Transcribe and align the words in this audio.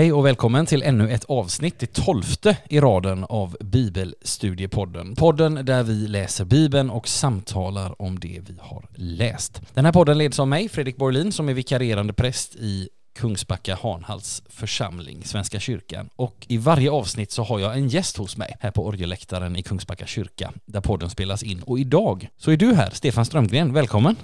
Hej 0.00 0.12
och 0.12 0.26
välkommen 0.26 0.66
till 0.66 0.82
ännu 0.82 1.10
ett 1.10 1.24
avsnitt, 1.24 1.78
det 1.78 1.92
tolfte 1.92 2.56
i 2.68 2.80
raden 2.80 3.24
av 3.24 3.56
Bibelstudiepodden. 3.60 5.16
Podden 5.16 5.54
där 5.54 5.82
vi 5.82 6.08
läser 6.08 6.44
Bibeln 6.44 6.90
och 6.90 7.08
samtalar 7.08 8.02
om 8.02 8.18
det 8.18 8.40
vi 8.46 8.58
har 8.60 8.88
läst. 8.94 9.62
Den 9.74 9.84
här 9.84 9.92
podden 9.92 10.18
leds 10.18 10.40
av 10.40 10.48
mig, 10.48 10.68
Fredrik 10.68 10.96
Borlin, 10.96 11.32
som 11.32 11.48
är 11.48 11.54
vikarierande 11.54 12.12
präst 12.12 12.56
i 12.56 12.88
Kungsbacka 13.18 13.78
Hanhals 13.82 14.42
församling, 14.48 15.24
Svenska 15.24 15.60
kyrkan. 15.60 16.08
Och 16.16 16.46
i 16.48 16.56
varje 16.56 16.90
avsnitt 16.90 17.32
så 17.32 17.42
har 17.42 17.58
jag 17.58 17.74
en 17.74 17.88
gäst 17.88 18.16
hos 18.16 18.36
mig 18.36 18.56
här 18.60 18.70
på 18.70 18.86
orgelläktaren 18.86 19.56
i 19.56 19.62
Kungsbacka 19.62 20.06
kyrka, 20.06 20.52
där 20.66 20.80
podden 20.80 21.10
spelas 21.10 21.42
in. 21.42 21.62
Och 21.62 21.78
idag 21.78 22.28
så 22.36 22.50
är 22.50 22.56
du 22.56 22.74
här, 22.74 22.90
Stefan 22.90 23.24
Strömgren. 23.24 23.72
Välkommen! 23.72 24.16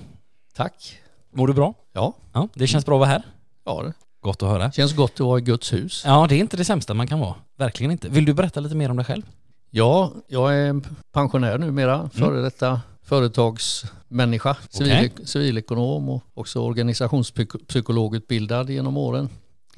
Tack. 0.54 0.98
Mår 1.32 1.46
du 1.46 1.54
bra? 1.54 1.74
Ja. 1.92 2.12
Ja, 2.32 2.48
det 2.54 2.66
känns 2.66 2.86
bra 2.86 2.94
att 2.94 3.00
vara 3.00 3.10
här. 3.10 3.22
Ja, 3.64 3.82
det 3.82 4.05
Gott 4.26 4.42
att 4.42 4.48
höra. 4.48 4.72
känns 4.72 4.96
gott 4.96 5.12
att 5.12 5.20
vara 5.20 5.38
i 5.38 5.42
Guds 5.42 5.72
hus. 5.72 6.02
Ja, 6.06 6.26
det 6.28 6.34
är 6.34 6.38
inte 6.38 6.56
det 6.56 6.64
sämsta 6.64 6.94
man 6.94 7.06
kan 7.06 7.20
vara. 7.20 7.34
Verkligen 7.56 7.92
inte. 7.92 8.08
Vill 8.08 8.24
du 8.24 8.34
berätta 8.34 8.60
lite 8.60 8.74
mer 8.74 8.90
om 8.90 8.96
dig 8.96 9.06
själv? 9.06 9.22
Ja, 9.70 10.12
jag 10.28 10.56
är 10.56 10.80
pensionär 11.12 11.58
numera, 11.58 12.10
före 12.14 12.42
detta 12.42 12.80
företagsmänniska, 13.02 14.56
civil, 14.70 15.10
civilekonom 15.24 16.08
och 16.08 16.22
också 16.34 16.60
organisationspsykologutbildad 16.60 18.70
genom 18.70 18.96
åren. 18.96 19.28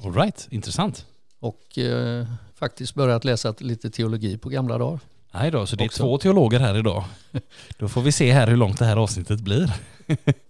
All 0.03 0.13
right, 0.13 0.47
intressant. 0.51 1.05
Och 1.39 1.77
eh, 1.77 2.27
faktiskt 2.55 2.95
börjat 2.95 3.23
läsa 3.23 3.53
lite 3.59 3.89
teologi 3.89 4.37
på 4.37 4.49
gamla 4.49 4.77
dagar. 4.77 4.99
Nej 5.31 5.51
då, 5.51 5.65
så 5.65 5.75
det 5.75 5.83
är 5.83 5.85
Också. 5.85 6.03
två 6.03 6.17
teologer 6.17 6.59
här 6.59 6.77
idag. 6.77 7.03
Då 7.77 7.87
får 7.87 8.01
vi 8.01 8.11
se 8.11 8.31
här 8.33 8.47
hur 8.47 8.57
långt 8.57 8.79
det 8.79 8.85
här 8.85 8.97
avsnittet 8.97 9.39
blir. 9.39 9.73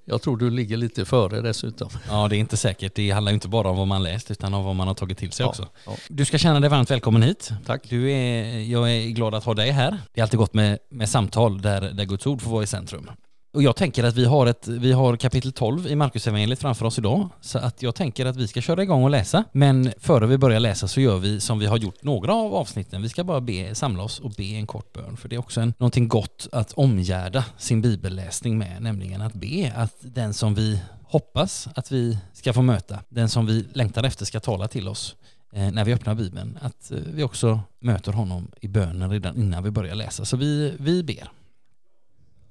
Jag 0.05 0.21
tror 0.21 0.37
du 0.37 0.49
ligger 0.49 0.77
lite 0.77 1.05
före 1.05 1.41
dessutom. 1.41 1.89
Ja, 2.09 2.27
det 2.27 2.35
är 2.35 2.39
inte 2.39 2.57
säkert. 2.57 2.95
Det 2.95 3.11
handlar 3.11 3.31
inte 3.31 3.47
bara 3.47 3.69
om 3.69 3.77
vad 3.77 3.87
man 3.87 4.03
läst 4.03 4.31
utan 4.31 4.53
om 4.53 4.63
vad 4.63 4.75
man 4.75 4.87
har 4.87 4.95
tagit 4.95 5.17
till 5.17 5.31
sig 5.31 5.43
Ja, 5.43 5.49
också. 5.49 5.67
ja. 5.85 5.95
Du 6.09 6.25
ska 6.25 6.37
känna 6.37 6.59
dig 6.59 6.69
varmt 6.69 6.91
välkommen 6.91 7.21
hit. 7.23 7.49
Tack. 7.65 7.81
Du 7.89 8.11
är, 8.11 8.59
jag 8.59 8.91
är 8.91 9.09
glad 9.09 9.35
att 9.35 9.43
ha 9.43 9.53
dig 9.53 9.71
här. 9.71 9.97
Det 10.13 10.19
är 10.21 10.23
alltid 10.23 10.37
gott 10.37 10.53
med, 10.53 10.79
med 10.89 11.09
samtal 11.09 11.61
där, 11.61 11.81
där 11.81 12.05
Guds 12.05 12.27
ord 12.27 12.41
får 12.41 12.51
vara 12.51 12.63
i 12.63 12.67
centrum. 12.67 13.09
Och 13.51 13.63
jag 13.63 13.75
tänker 13.75 14.03
att 14.03 14.15
vi 14.15 14.25
har, 14.25 14.45
ett, 14.45 14.67
vi 14.67 14.91
har 14.91 15.15
kapitel 15.15 15.51
12 15.51 15.87
i 15.87 15.95
Markusevangeliet 15.95 16.59
framför 16.59 16.85
oss 16.85 16.97
idag. 16.97 17.29
Så 17.41 17.59
att 17.59 17.81
jag 17.81 17.95
tänker 17.95 18.25
att 18.25 18.35
vi 18.35 18.47
ska 18.47 18.61
köra 18.61 18.83
igång 18.83 19.03
och 19.03 19.09
läsa. 19.09 19.43
Men 19.51 19.93
före 19.97 20.27
vi 20.27 20.37
börjar 20.37 20.59
läsa 20.59 20.87
så 20.87 21.01
gör 21.01 21.17
vi 21.17 21.39
som 21.39 21.59
vi 21.59 21.65
har 21.65 21.77
gjort 21.77 22.03
några 22.03 22.33
av 22.33 22.55
avsnitten. 22.55 23.01
Vi 23.01 23.09
ska 23.09 23.23
bara 23.23 23.41
be, 23.41 23.75
samla 23.75 24.03
oss 24.03 24.19
och 24.19 24.31
be 24.31 24.43
en 24.43 24.67
kort 24.67 24.93
bön. 24.93 25.17
För 25.17 25.29
det 25.29 25.35
är 25.35 25.39
också 25.39 25.61
en, 25.61 25.73
någonting 25.77 26.07
gott 26.07 26.47
att 26.51 26.73
omgärda 26.73 27.45
sin 27.57 27.81
bibelläsning 27.81 28.57
med. 28.57 28.81
Nämligen 28.81 29.21
att 29.21 29.33
be 29.33 29.73
att 29.75 29.95
den 30.01 30.33
som 30.33 30.55
vi 30.55 30.79
hoppas 31.03 31.67
att 31.75 31.91
vi 31.91 32.17
ska 32.33 32.53
få 32.53 32.61
möta, 32.61 32.99
den 33.09 33.29
som 33.29 33.45
vi 33.45 33.65
längtar 33.73 34.03
efter 34.03 34.25
ska 34.25 34.39
tala 34.39 34.67
till 34.67 34.87
oss 34.87 35.15
eh, 35.53 35.71
när 35.71 35.85
vi 35.85 35.93
öppnar 35.93 36.15
Bibeln, 36.15 36.59
att 36.61 36.91
eh, 36.91 36.97
vi 37.13 37.23
också 37.23 37.59
möter 37.79 38.11
honom 38.11 38.51
i 38.61 38.67
bönen 38.67 39.09
redan 39.09 39.37
innan 39.37 39.63
vi 39.63 39.71
börjar 39.71 39.95
läsa. 39.95 40.25
Så 40.25 40.37
vi, 40.37 40.73
vi 40.79 41.03
ber. 41.03 41.31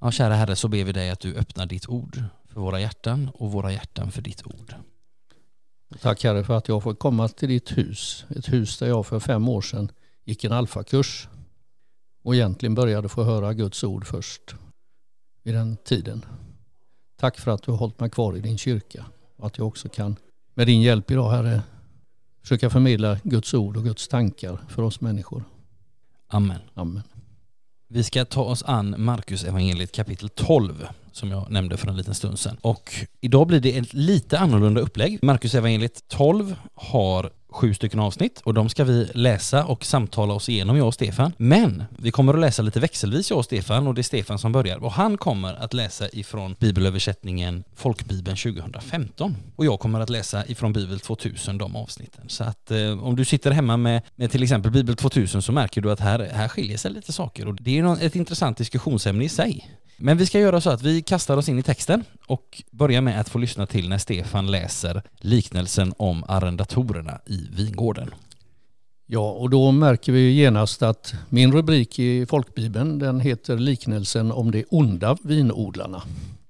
Ja, 0.01 0.11
kära 0.11 0.33
Herre, 0.33 0.55
så 0.55 0.67
ber 0.67 0.83
vi 0.83 0.91
dig 0.91 1.09
att 1.09 1.19
du 1.19 1.35
öppnar 1.35 1.65
ditt 1.65 1.89
ord 1.89 2.23
för 2.47 2.61
våra 2.61 2.79
hjärtan 2.79 3.29
och 3.33 3.51
våra 3.51 3.71
hjärtan 3.71 4.11
för 4.11 4.21
ditt 4.21 4.47
ord. 4.47 4.73
Tack 6.01 6.23
Herre 6.23 6.43
för 6.43 6.57
att 6.57 6.67
jag 6.67 6.83
får 6.83 6.95
komma 6.95 7.27
till 7.27 7.49
ditt 7.49 7.77
hus. 7.77 8.25
Ett 8.35 8.53
hus 8.53 8.77
där 8.77 8.87
jag 8.87 9.05
för 9.05 9.19
fem 9.19 9.49
år 9.49 9.61
sedan 9.61 9.91
gick 10.25 10.43
en 10.43 10.51
alfakurs 10.51 11.27
och 12.23 12.35
egentligen 12.35 12.75
började 12.75 13.09
få 13.09 13.23
höra 13.23 13.53
Guds 13.53 13.83
ord 13.83 14.07
först 14.07 14.55
vid 15.43 15.53
den 15.53 15.77
tiden. 15.77 16.25
Tack 17.17 17.39
för 17.39 17.51
att 17.51 17.63
du 17.63 17.71
har 17.71 17.77
hållit 17.77 17.99
mig 17.99 18.09
kvar 18.09 18.37
i 18.37 18.41
din 18.41 18.57
kyrka 18.57 19.05
och 19.35 19.47
att 19.47 19.57
jag 19.57 19.67
också 19.67 19.89
kan 19.89 20.15
med 20.53 20.67
din 20.67 20.81
hjälp 20.81 21.11
idag 21.11 21.31
Herre 21.31 21.61
försöka 22.41 22.69
förmedla 22.69 23.17
Guds 23.23 23.53
ord 23.53 23.77
och 23.77 23.83
Guds 23.83 24.07
tankar 24.07 24.59
för 24.69 24.81
oss 24.81 25.01
människor. 25.01 25.43
Amen. 26.27 26.59
Amen. 26.73 27.18
Vi 27.91 28.03
ska 28.03 28.25
ta 28.25 28.41
oss 28.41 28.63
an 28.63 28.95
Markus 28.97 29.43
evangeliet 29.43 29.91
kapitel 29.91 30.29
12 30.29 30.87
som 31.11 31.31
jag 31.31 31.51
nämnde 31.51 31.77
för 31.77 31.87
en 31.87 31.97
liten 31.97 32.15
stund 32.15 32.39
sedan. 32.39 32.57
Och 32.61 32.93
idag 33.21 33.47
blir 33.47 33.59
det 33.59 33.77
ett 33.77 33.93
lite 33.93 34.39
annorlunda 34.39 34.81
upplägg. 34.81 35.19
Markus 35.21 35.55
evangeliet 35.55 36.03
12 36.07 36.55
har 36.75 37.31
sju 37.49 37.73
stycken 37.73 37.99
avsnitt 37.99 38.41
och 38.43 38.53
de 38.53 38.69
ska 38.69 38.83
vi 38.83 39.07
läsa 39.13 39.65
och 39.65 39.85
samtala 39.85 40.33
oss 40.33 40.49
igenom, 40.49 40.77
jag 40.77 40.87
och 40.87 40.93
Stefan. 40.93 41.33
Men 41.37 41.83
vi 41.97 42.11
kommer 42.11 42.33
att 42.33 42.39
läsa 42.39 42.61
lite 42.61 42.79
växelvis, 42.79 43.29
jag 43.29 43.39
och 43.39 43.45
Stefan, 43.45 43.87
och 43.87 43.93
det 43.93 44.01
är 44.01 44.03
Stefan 44.03 44.39
som 44.39 44.51
börjar. 44.51 44.83
Och 44.83 44.91
han 44.91 45.17
kommer 45.17 45.53
att 45.53 45.73
läsa 45.73 46.09
ifrån 46.09 46.55
bibelöversättningen 46.59 47.63
Folkbibeln 47.75 48.37
2015. 48.37 49.35
Och 49.55 49.65
jag 49.65 49.79
kommer 49.79 49.99
att 49.99 50.09
läsa 50.09 50.45
ifrån 50.45 50.73
Bibel 50.73 50.99
2000, 50.99 51.57
de 51.57 51.75
avsnitten. 51.75 52.23
Så 52.27 52.43
att 52.43 52.71
eh, 52.71 53.03
om 53.03 53.15
du 53.15 53.25
sitter 53.25 53.51
hemma 53.51 53.77
med, 53.77 54.01
med 54.15 54.31
till 54.31 54.43
exempel 54.43 54.71
Bibel 54.71 54.95
2000 54.95 55.41
så 55.41 55.51
märker 55.51 55.81
du 55.81 55.91
att 55.91 55.99
här, 55.99 56.19
här 56.33 56.47
skiljer 56.47 56.77
sig 56.77 56.91
lite 56.91 57.13
saker. 57.13 57.47
Och 57.47 57.55
det 57.55 57.79
är 57.79 57.83
ju 57.83 58.05
ett 58.05 58.15
intressant 58.15 58.57
diskussionsämne 58.57 59.23
i 59.23 59.29
sig. 59.29 59.78
Men 60.01 60.17
vi 60.17 60.25
ska 60.25 60.39
göra 60.39 60.61
så 60.61 60.69
att 60.69 60.81
vi 60.81 61.01
kastar 61.01 61.37
oss 61.37 61.49
in 61.49 61.59
i 61.59 61.63
texten 61.63 62.03
och 62.27 62.63
börjar 62.71 63.01
med 63.01 63.19
att 63.19 63.29
få 63.29 63.37
lyssna 63.37 63.65
till 63.65 63.89
när 63.89 63.97
Stefan 63.97 64.51
läser 64.51 65.01
liknelsen 65.17 65.93
om 65.97 66.23
arrendatorerna 66.27 67.19
i 67.25 67.47
vingården. 67.51 68.09
Ja, 69.05 69.31
och 69.31 69.49
då 69.49 69.71
märker 69.71 70.11
vi 70.11 70.31
genast 70.31 70.81
att 70.81 71.13
min 71.29 71.51
rubrik 71.51 71.99
i 71.99 72.25
folkbibeln 72.25 72.99
den 72.99 73.19
heter 73.19 73.57
liknelsen 73.57 74.31
om 74.31 74.51
de 74.51 74.65
onda 74.69 75.17
vinodlarna. 75.23 76.03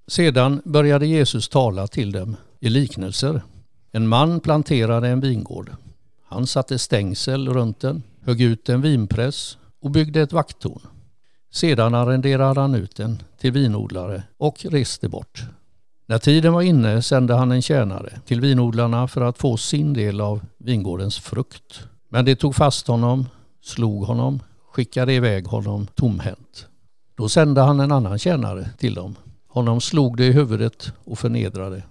Sedan 0.08 0.62
började 0.66 1.08
Jesus 1.08 1.50
tala 1.50 1.88
till 1.88 2.12
dem 2.12 2.36
i 2.60 2.70
liknelser. 2.70 3.42
En 3.92 4.08
man 4.08 4.40
planterade 4.40 5.08
en 5.08 5.20
vingård. 5.20 5.72
Han 6.26 6.48
satte 6.48 6.80
stängsel 6.80 7.50
runt 7.50 7.80
den, 7.80 8.04
högg 8.26 8.42
ut 8.42 8.70
en 8.70 8.81
vinpress 8.81 9.58
och 9.81 9.92
byggde 9.92 10.22
ett 10.22 10.34
vakttorn. 10.34 10.81
Sedan 11.52 11.96
arrenderade 11.96 12.62
han 12.62 12.76
ut 12.76 12.96
den 12.96 13.24
till 13.40 13.52
vinodlare 13.52 14.24
och 14.38 14.66
reste 14.66 15.10
bort. 15.10 15.44
När 16.08 16.18
tiden 16.18 16.54
var 16.54 16.62
inne 16.62 17.02
sände 17.02 17.34
han 17.34 17.52
en 17.52 17.62
tjänare 17.62 18.20
till 18.26 18.42
vinodlarna 18.42 19.08
för 19.08 19.22
att 19.22 19.38
få 19.38 19.58
sin 19.58 19.94
del 19.94 20.22
av 20.22 20.42
vingårdens 20.58 21.20
frukt. 21.20 21.80
Men 22.10 22.26
de 22.26 22.36
tog 22.36 22.56
fast 22.56 22.88
honom, 22.88 23.26
slog 23.62 24.04
honom, 24.04 24.40
skickade 24.72 25.14
iväg 25.14 25.48
honom 25.48 25.88
tomhänt. 25.88 26.68
Då 27.16 27.30
sände 27.30 27.62
han 27.62 27.80
en 27.80 27.92
annan 27.92 28.20
tjänare 28.20 28.70
till 28.78 28.94
dem. 28.94 29.16
Honom 29.48 29.82
slog 29.82 30.18
de 30.18 30.24
i 30.24 30.32
huvudet 30.32 30.94
och 31.04 31.20
förnedrade. 31.20 31.84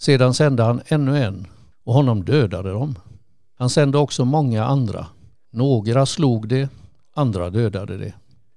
Sedan 0.00 0.34
sände 0.34 0.62
han 0.62 0.80
ännu 0.86 1.22
en 1.22 1.46
och 1.84 1.94
honom 1.94 2.24
dödade 2.24 2.70
de. 2.70 2.94
Han 3.58 3.70
sände 3.70 3.98
också 3.98 4.24
många 4.24 4.64
andra. 4.64 5.06
Några 5.52 6.06
slog 6.06 6.48
de, 6.48 6.68
andra 7.14 7.50
dödade 7.50 7.98
de. 7.98 8.12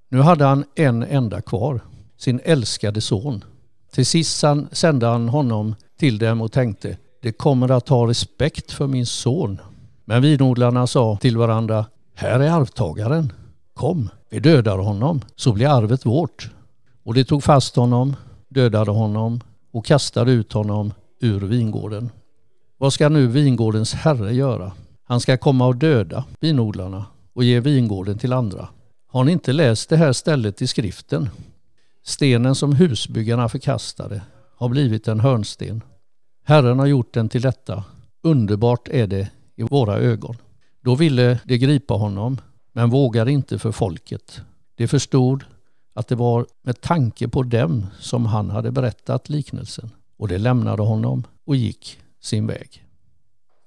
Nu 0.10 0.22
hade 0.22 0.46
han 0.46 0.66
en 0.76 1.04
enda 1.04 1.42
kvar, 1.42 1.82
sin 2.20 2.40
älskade 2.44 3.02
son. 3.02 3.44
Till 3.92 4.06
sist 4.06 4.44
sände 4.72 5.08
han 5.08 5.30
honom 5.30 5.76
till 6.00 6.18
dem 6.18 6.42
och 6.42 6.52
tänkte, 6.52 6.98
det 7.22 7.32
kommer 7.32 7.72
att 7.72 7.90
ha 7.90 8.08
respekt 8.08 8.72
för 8.72 8.88
min 8.88 9.06
son. 9.06 9.60
Men 10.06 10.22
vinodlarna 10.22 10.88
sa 10.88 11.18
till 11.22 11.38
varandra, 11.38 11.86
här 12.16 12.40
är 12.40 12.52
arvtagaren. 12.52 13.34
Kom, 13.74 14.10
vi 14.30 14.40
dödar 14.40 14.78
honom, 14.78 15.22
så 15.36 15.54
blir 15.54 15.68
arvet 15.68 16.06
vårt. 16.06 16.50
Och 17.04 17.14
de 17.14 17.24
tog 17.24 17.44
fast 17.44 17.76
honom, 17.76 18.16
dödade 18.50 18.92
honom 18.92 19.42
och 19.72 19.86
kastade 19.86 20.32
ut 20.32 20.54
honom 20.54 20.94
ur 21.22 21.40
vingården. 21.40 22.10
Vad 22.78 22.94
ska 22.94 23.10
nu 23.10 23.28
vingårdens 23.28 23.94
herre 23.94 24.34
göra? 24.34 24.72
Han 25.04 25.20
ska 25.20 25.38
komma 25.38 25.68
och 25.68 25.76
döda 25.76 26.24
vinodlarna 26.40 27.06
och 27.34 27.44
ge 27.44 27.60
vingården 27.60 28.18
till 28.18 28.34
andra. 28.34 28.68
Har 29.08 29.24
ni 29.24 29.32
inte 29.32 29.54
läst 29.54 29.90
det 29.90 29.98
här 29.98 30.14
stället 30.14 30.62
i 30.62 30.68
skriften? 30.68 31.30
Stenen 32.10 32.56
som 32.56 32.76
husbyggarna 32.76 33.50
förkastade 33.50 34.22
har 34.56 34.70
blivit 34.70 35.08
en 35.08 35.20
hörnsten. 35.20 35.84
Herren 36.46 36.80
har 36.80 36.86
gjort 36.86 37.14
den 37.14 37.30
till 37.30 37.42
detta. 37.42 37.84
Underbart 38.24 38.88
är 38.88 39.08
det 39.08 39.32
i 39.56 39.64
våra 39.64 39.98
ögon. 39.98 40.36
Då 40.82 40.96
ville 40.96 41.40
de 41.46 41.58
gripa 41.58 41.94
honom, 41.94 42.38
men 42.74 42.90
vågade 42.90 43.32
inte 43.32 43.60
för 43.60 43.72
folket. 43.72 44.42
De 44.76 44.88
förstod 44.88 45.44
att 45.94 46.08
det 46.08 46.16
var 46.16 46.46
med 46.64 46.82
tanke 46.82 47.28
på 47.28 47.44
dem 47.44 47.88
som 48.00 48.26
han 48.26 48.50
hade 48.50 48.72
berättat 48.72 49.30
liknelsen. 49.30 49.90
Och 50.18 50.28
de 50.28 50.38
lämnade 50.38 50.82
honom 50.84 51.24
och 51.46 51.56
gick 51.56 52.00
sin 52.22 52.48
väg. 52.48 52.86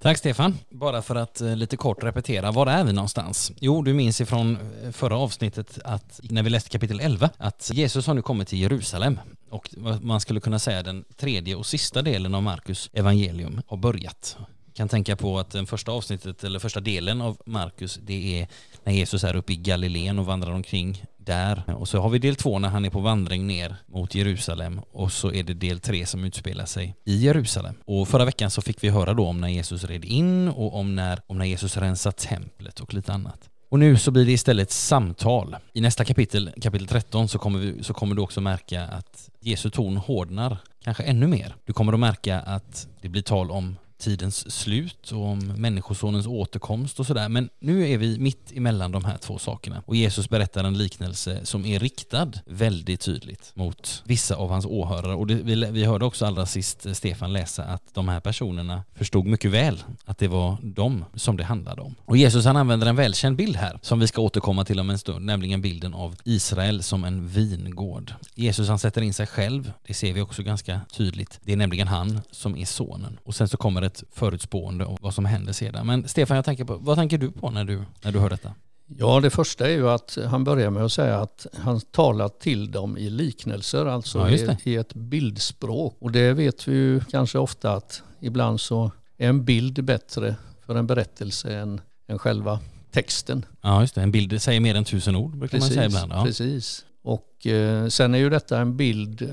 Tack 0.03 0.17
Stefan. 0.17 0.57
Bara 0.69 1.01
för 1.01 1.15
att 1.15 1.41
eh, 1.41 1.55
lite 1.55 1.77
kort 1.77 2.03
repetera, 2.03 2.51
var 2.51 2.67
är 2.67 2.83
vi 2.83 2.93
någonstans? 2.93 3.51
Jo, 3.59 3.81
du 3.81 3.93
minns 3.93 4.21
ifrån 4.21 4.57
eh, 4.83 4.91
förra 4.91 5.17
avsnittet 5.17 5.79
att 5.85 6.19
när 6.23 6.43
vi 6.43 6.49
läste 6.49 6.69
kapitel 6.69 6.99
11 6.99 7.29
att 7.37 7.71
Jesus 7.73 8.07
har 8.07 8.13
nu 8.13 8.21
kommit 8.21 8.47
till 8.47 8.59
Jerusalem 8.59 9.19
och 9.49 9.69
man 10.01 10.21
skulle 10.21 10.39
kunna 10.39 10.59
säga 10.59 10.83
den 10.83 11.03
tredje 11.17 11.55
och 11.55 11.65
sista 11.65 12.01
delen 12.01 12.35
av 12.35 12.43
Markus 12.43 12.89
evangelium 12.93 13.61
har 13.67 13.77
börjat. 13.77 14.37
kan 14.73 14.89
tänka 14.89 15.15
på 15.15 15.39
att 15.39 15.51
den 15.51 15.65
första 15.65 15.91
avsnittet, 15.91 16.43
eller 16.43 16.59
första 16.59 16.79
delen 16.79 17.21
av 17.21 17.37
Markus, 17.45 17.99
det 18.05 18.41
är 18.41 18.47
när 18.83 18.93
Jesus 18.93 19.23
är 19.23 19.35
uppe 19.35 19.53
i 19.53 19.55
Galileen 19.55 20.19
och 20.19 20.25
vandrar 20.25 20.51
omkring 20.51 21.05
där. 21.17 21.63
Och 21.77 21.87
så 21.87 21.99
har 21.99 22.09
vi 22.09 22.19
del 22.19 22.35
två 22.35 22.59
när 22.59 22.69
han 22.69 22.85
är 22.85 22.89
på 22.89 22.99
vandring 22.99 23.47
ner 23.47 23.75
mot 23.87 24.15
Jerusalem 24.15 24.81
och 24.91 25.11
så 25.11 25.31
är 25.33 25.43
det 25.43 25.53
del 25.53 25.79
tre 25.79 26.05
som 26.05 26.23
utspelar 26.23 26.65
sig 26.65 26.95
i 27.05 27.15
Jerusalem. 27.15 27.75
Och 27.85 28.07
förra 28.07 28.25
veckan 28.25 28.51
så 28.51 28.61
fick 28.61 28.83
vi 28.83 28.89
höra 28.89 29.13
då 29.13 29.27
om 29.27 29.41
när 29.41 29.47
Jesus 29.47 29.83
red 29.83 30.05
in 30.05 30.47
och 30.47 30.75
om 30.75 30.95
när, 30.95 31.19
om 31.27 31.37
när 31.37 31.45
Jesus 31.45 31.77
rensar 31.77 32.11
templet 32.11 32.79
och 32.79 32.93
lite 32.93 33.13
annat. 33.13 33.49
Och 33.69 33.79
nu 33.79 33.97
så 33.97 34.11
blir 34.11 34.25
det 34.25 34.31
istället 34.31 34.71
samtal. 34.71 35.55
I 35.73 35.81
nästa 35.81 36.05
kapitel, 36.05 36.51
kapitel 36.61 36.87
13, 36.87 37.27
så 37.27 37.39
kommer, 37.39 37.59
vi, 37.59 37.83
så 37.83 37.93
kommer 37.93 38.15
du 38.15 38.21
också 38.21 38.41
märka 38.41 38.83
att 38.83 39.29
Jesu 39.39 39.69
ton 39.69 39.97
hårdnar, 39.97 40.57
kanske 40.83 41.03
ännu 41.03 41.27
mer. 41.27 41.55
Du 41.65 41.73
kommer 41.73 41.93
att 41.93 41.99
märka 41.99 42.39
att 42.39 42.87
det 43.01 43.09
blir 43.09 43.21
tal 43.21 43.51
om 43.51 43.75
tidens 44.03 44.51
slut 44.51 45.11
och 45.11 45.25
om 45.25 45.39
människosonens 45.39 46.27
återkomst 46.27 46.99
och 46.99 47.05
sådär. 47.05 47.29
Men 47.29 47.49
nu 47.59 47.89
är 47.89 47.97
vi 47.97 48.19
mitt 48.19 48.51
emellan 48.55 48.91
de 48.91 49.05
här 49.05 49.17
två 49.17 49.37
sakerna. 49.37 49.83
Och 49.85 49.95
Jesus 49.95 50.29
berättar 50.29 50.63
en 50.63 50.77
liknelse 50.77 51.45
som 51.45 51.65
är 51.65 51.79
riktad 51.79 52.31
väldigt 52.45 53.01
tydligt 53.01 53.51
mot 53.55 54.03
vissa 54.05 54.35
av 54.35 54.49
hans 54.49 54.65
åhörare. 54.65 55.15
Och 55.15 55.27
det, 55.27 55.35
vi, 55.35 55.55
vi 55.71 55.85
hörde 55.85 56.05
också 56.05 56.25
allra 56.25 56.45
sist 56.45 56.95
Stefan 56.95 57.33
läsa 57.33 57.63
att 57.63 57.93
de 57.93 58.07
här 58.07 58.19
personerna 58.19 58.83
förstod 58.95 59.25
mycket 59.25 59.51
väl 59.51 59.83
att 60.05 60.17
det 60.17 60.27
var 60.27 60.57
dem 60.61 61.05
som 61.15 61.37
det 61.37 61.43
handlade 61.43 61.81
om. 61.81 61.95
Och 62.05 62.17
Jesus 62.17 62.45
han 62.45 62.57
använder 62.57 62.87
en 62.87 62.95
välkänd 62.95 63.35
bild 63.35 63.55
här 63.55 63.79
som 63.81 63.99
vi 63.99 64.07
ska 64.07 64.21
återkomma 64.21 64.65
till 64.65 64.79
om 64.79 64.89
en 64.89 64.99
stund, 64.99 65.25
nämligen 65.25 65.61
bilden 65.61 65.93
av 65.93 66.15
Israel 66.23 66.83
som 66.83 67.03
en 67.03 67.27
vingård. 67.27 68.13
Jesus 68.35 68.67
han 68.67 68.79
sätter 68.79 69.01
in 69.01 69.13
sig 69.13 69.27
själv, 69.27 69.71
det 69.87 69.93
ser 69.93 70.13
vi 70.13 70.21
också 70.21 70.43
ganska 70.43 70.81
tydligt. 70.97 71.39
Det 71.43 71.53
är 71.53 71.57
nämligen 71.57 71.87
han 71.87 72.21
som 72.31 72.57
är 72.57 72.65
sonen. 72.65 73.19
Och 73.23 73.35
sen 73.35 73.47
så 73.47 73.57
kommer 73.57 73.81
det 73.81 73.92
ett 73.93 74.03
förutspående 74.11 74.85
om 74.85 74.97
vad 75.01 75.13
som 75.13 75.25
händer 75.25 75.53
sedan. 75.53 75.87
Men 75.87 76.07
Stefan, 76.07 76.35
jag 76.35 76.45
tänker 76.45 76.65
på, 76.65 76.75
vad 76.75 76.97
tänker 76.97 77.17
du 77.17 77.31
på 77.31 77.49
när 77.49 77.63
du, 77.63 77.83
när 78.01 78.11
du 78.11 78.19
hör 78.19 78.29
detta? 78.29 78.53
Ja, 78.97 79.19
det 79.19 79.29
första 79.29 79.69
är 79.69 79.71
ju 79.71 79.89
att 79.89 80.17
han 80.27 80.43
börjar 80.43 80.69
med 80.69 80.83
att 80.83 80.91
säga 80.91 81.19
att 81.19 81.47
han 81.53 81.81
talar 81.81 82.29
till 82.29 82.71
dem 82.71 82.97
i 82.97 83.09
liknelser, 83.09 83.85
alltså 83.85 84.19
ja, 84.19 84.29
i, 84.29 84.57
i, 84.63 84.75
ett 84.75 84.93
bildspråk. 84.93 85.97
Och 85.99 86.11
det 86.11 86.33
vet 86.33 86.67
vi 86.67 86.71
ju 86.71 86.99
kanske 86.99 87.37
ofta 87.37 87.73
att 87.73 88.03
ibland 88.19 88.61
så 88.61 88.91
är 89.17 89.29
en 89.29 89.45
bild 89.45 89.83
bättre 89.83 90.35
för 90.65 90.75
en 90.75 90.87
berättelse 90.87 91.55
än, 91.55 91.81
än 92.07 92.19
själva 92.19 92.59
texten. 92.91 93.45
Ja, 93.61 93.81
just 93.81 93.95
det. 93.95 94.01
En 94.01 94.11
bild 94.11 94.41
säger 94.41 94.59
mer 94.59 94.75
än 94.75 94.85
tusen 94.85 95.15
ord, 95.15 95.37
brukar 95.37 95.57
precis, 95.57 95.75
man 95.75 95.91
säga 95.91 96.03
ibland. 96.03 96.11
Ja. 96.11 96.25
Precis. 96.25 96.85
Och 97.03 97.47
eh, 97.47 97.87
sen 97.87 98.13
är 98.13 98.17
ju 98.17 98.29
detta 98.29 98.59
en 98.59 98.77
bild 98.77 99.21
eh, 99.21 99.29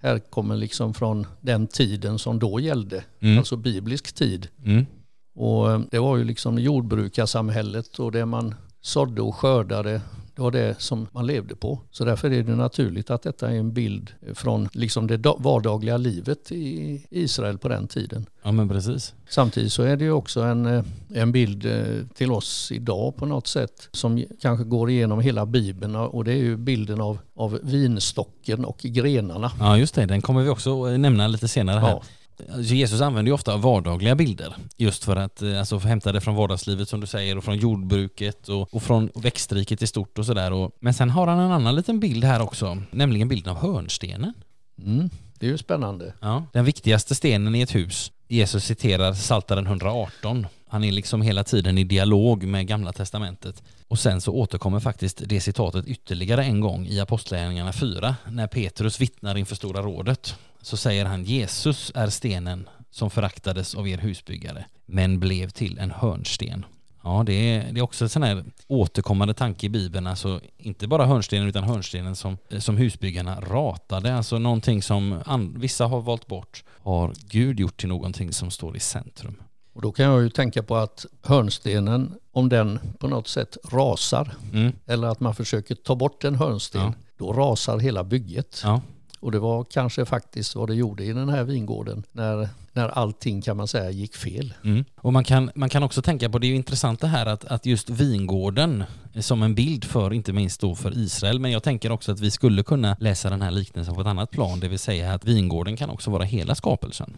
här 0.00 0.18
kommer 0.18 0.56
liksom 0.56 0.94
från 0.94 1.26
den 1.40 1.66
tiden 1.66 2.18
som 2.18 2.38
då 2.38 2.60
gällde, 2.60 3.04
mm. 3.20 3.38
alltså 3.38 3.56
biblisk 3.56 4.12
tid. 4.12 4.48
Mm. 4.64 4.86
Och 5.34 5.70
eh, 5.70 5.80
det 5.90 5.98
var 5.98 6.16
ju 6.16 6.24
liksom 6.24 6.58
jordbrukarsamhället 6.58 7.98
och 7.98 8.12
det 8.12 8.26
man 8.26 8.54
sådde 8.80 9.22
och 9.22 9.34
skördade 9.34 10.00
det 10.38 10.42
var 10.42 10.50
det 10.50 10.80
som 10.80 11.08
man 11.12 11.26
levde 11.26 11.56
på. 11.56 11.80
Så 11.90 12.04
därför 12.04 12.30
är 12.30 12.42
det 12.42 12.56
naturligt 12.56 13.10
att 13.10 13.22
detta 13.22 13.50
är 13.50 13.54
en 13.54 13.72
bild 13.72 14.10
från 14.34 14.68
liksom 14.72 15.06
det 15.06 15.16
vardagliga 15.38 15.96
livet 15.96 16.52
i 16.52 17.06
Israel 17.10 17.58
på 17.58 17.68
den 17.68 17.88
tiden. 17.88 18.26
Ja 18.42 18.52
men 18.52 18.68
precis. 18.68 19.14
Samtidigt 19.28 19.72
så 19.72 19.82
är 19.82 19.96
det 19.96 20.04
ju 20.04 20.12
också 20.12 20.40
en, 20.40 20.66
eh, 20.66 20.84
en 21.14 21.32
bild 21.32 21.66
eh, 21.66 22.06
till 22.14 22.32
oss 22.32 22.72
idag 22.72 23.16
på 23.16 23.26
något 23.26 23.46
sätt 23.46 23.88
som 23.92 24.24
kanske 24.40 24.64
går 24.64 24.90
igenom 24.90 25.20
hela 25.20 25.46
Bibeln 25.46 25.96
och 25.96 26.24
det 26.24 26.32
är 26.32 26.36
ju 26.36 26.56
bilden 26.56 27.00
av, 27.00 27.18
av 27.34 27.58
vinstocken 27.62 28.64
och 28.64 28.78
grenarna. 28.78 29.52
Ja 29.58 29.78
just 29.78 29.94
det, 29.94 30.06
den 30.06 30.22
kommer 30.22 30.42
vi 30.42 30.48
också 30.48 30.86
nämna 30.86 31.28
lite 31.28 31.48
senare 31.48 31.80
här. 31.80 31.88
Ja. 31.88 32.02
Alltså, 32.40 32.74
Jesus 32.74 33.00
använder 33.00 33.30
ju 33.30 33.34
ofta 33.34 33.56
vardagliga 33.56 34.14
bilder 34.14 34.56
just 34.76 35.04
för 35.04 35.16
att 35.16 35.42
eh, 35.42 35.58
alltså, 35.58 35.78
hämta 35.78 36.12
det 36.12 36.20
från 36.20 36.34
vardagslivet 36.34 36.88
som 36.88 37.00
du 37.00 37.06
säger 37.06 37.38
och 37.38 37.44
från 37.44 37.56
jordbruket 37.56 38.48
och, 38.48 38.74
och 38.74 38.82
från 38.82 39.10
växtriket 39.14 39.82
i 39.82 39.86
stort 39.86 40.18
och 40.18 40.26
sådär. 40.26 40.70
Men 40.80 40.94
sen 40.94 41.10
har 41.10 41.26
han 41.26 41.38
en 41.38 41.52
annan 41.52 41.76
liten 41.76 42.00
bild 42.00 42.24
här 42.24 42.42
också, 42.42 42.82
nämligen 42.90 43.28
bilden 43.28 43.56
av 43.56 43.58
hörnstenen. 43.62 44.32
Mm, 44.84 45.10
det 45.38 45.46
är 45.46 45.50
ju 45.50 45.58
spännande. 45.58 46.12
Ja, 46.20 46.44
den 46.52 46.64
viktigaste 46.64 47.14
stenen 47.14 47.54
i 47.54 47.60
ett 47.60 47.74
hus. 47.74 48.12
Jesus 48.28 48.64
citerar 48.64 49.12
Saltaren 49.12 49.66
118. 49.66 50.46
Han 50.68 50.84
är 50.84 50.92
liksom 50.92 51.22
hela 51.22 51.44
tiden 51.44 51.78
i 51.78 51.84
dialog 51.84 52.44
med 52.44 52.66
Gamla 52.66 52.92
Testamentet. 52.92 53.62
Och 53.88 53.98
sen 53.98 54.20
så 54.20 54.32
återkommer 54.32 54.80
faktiskt 54.80 55.22
det 55.26 55.40
citatet 55.40 55.86
ytterligare 55.86 56.44
en 56.44 56.60
gång 56.60 56.86
i 56.86 57.00
Apostlagärningarna 57.00 57.72
4 57.72 58.16
när 58.30 58.46
Petrus 58.46 59.00
vittnar 59.00 59.36
inför 59.38 59.54
Stora 59.54 59.82
rådet 59.82 60.36
så 60.62 60.76
säger 60.76 61.04
han 61.04 61.24
Jesus 61.24 61.92
är 61.94 62.08
stenen 62.08 62.68
som 62.90 63.10
föraktades 63.10 63.74
av 63.74 63.88
er 63.88 63.98
husbyggare 63.98 64.64
men 64.86 65.20
blev 65.20 65.48
till 65.48 65.78
en 65.78 65.90
hörnsten. 65.90 66.64
Ja, 67.02 67.22
det 67.26 67.32
är, 67.32 67.72
det 67.72 67.80
är 67.80 67.82
också 67.82 68.04
en 68.04 68.08
sån 68.08 68.22
här 68.22 68.44
återkommande 68.66 69.34
tanke 69.34 69.66
i 69.66 69.68
Bibeln, 69.68 70.06
alltså 70.06 70.40
inte 70.58 70.86
bara 70.86 71.06
hörnstenen 71.06 71.48
utan 71.48 71.64
hörnstenen 71.64 72.16
som, 72.16 72.38
som 72.58 72.76
husbyggarna 72.76 73.40
ratade, 73.40 74.14
alltså 74.14 74.38
någonting 74.38 74.82
som 74.82 75.22
an, 75.26 75.54
vissa 75.58 75.86
har 75.86 76.00
valt 76.00 76.26
bort 76.26 76.64
har 76.82 77.12
Gud 77.28 77.60
gjort 77.60 77.80
till 77.80 77.88
någonting 77.88 78.32
som 78.32 78.50
står 78.50 78.76
i 78.76 78.80
centrum. 78.80 79.42
Och 79.72 79.82
då 79.82 79.92
kan 79.92 80.04
jag 80.04 80.22
ju 80.22 80.30
tänka 80.30 80.62
på 80.62 80.76
att 80.76 81.06
hörnstenen, 81.22 82.14
om 82.32 82.48
den 82.48 82.78
på 82.98 83.08
något 83.08 83.28
sätt 83.28 83.56
rasar, 83.72 84.34
mm. 84.52 84.72
eller 84.86 85.08
att 85.08 85.20
man 85.20 85.34
försöker 85.34 85.74
ta 85.74 85.94
bort 85.94 86.24
en 86.24 86.34
hörnsten, 86.34 86.80
ja. 86.80 86.92
då 87.16 87.32
rasar 87.32 87.78
hela 87.78 88.04
bygget. 88.04 88.60
Ja. 88.64 88.80
Och 89.20 89.32
det 89.32 89.38
var 89.38 89.64
kanske 89.64 90.04
faktiskt 90.04 90.54
vad 90.54 90.68
det 90.68 90.74
gjorde 90.74 91.04
i 91.04 91.12
den 91.12 91.28
här 91.28 91.44
vingården 91.44 92.02
när, 92.12 92.48
när 92.72 92.88
allting 92.88 93.42
kan 93.42 93.56
man 93.56 93.68
säga 93.68 93.90
gick 93.90 94.16
fel. 94.16 94.54
Mm. 94.64 94.84
Och 94.96 95.12
man 95.12 95.24
kan, 95.24 95.50
man 95.54 95.68
kan 95.68 95.82
också 95.82 96.02
tänka 96.02 96.30
på, 96.30 96.38
det 96.38 96.46
är 96.46 96.48
ju 96.48 96.56
intressant 96.56 97.00
det 97.00 97.06
här 97.06 97.26
att, 97.26 97.44
att 97.44 97.66
just 97.66 97.90
vingården 97.90 98.84
som 99.20 99.42
en 99.42 99.54
bild 99.54 99.84
för, 99.84 100.12
inte 100.12 100.32
minst 100.32 100.60
då 100.60 100.74
för 100.74 100.98
Israel, 100.98 101.40
men 101.40 101.50
jag 101.50 101.62
tänker 101.62 101.92
också 101.92 102.12
att 102.12 102.20
vi 102.20 102.30
skulle 102.30 102.62
kunna 102.62 102.96
läsa 103.00 103.30
den 103.30 103.42
här 103.42 103.50
liknelsen 103.50 103.94
på 103.94 104.00
ett 104.00 104.06
annat 104.06 104.30
plan, 104.30 104.60
det 104.60 104.68
vill 104.68 104.78
säga 104.78 105.14
att 105.14 105.24
vingården 105.24 105.76
kan 105.76 105.90
också 105.90 106.10
vara 106.10 106.24
hela 106.24 106.54
skapelsen. 106.54 107.14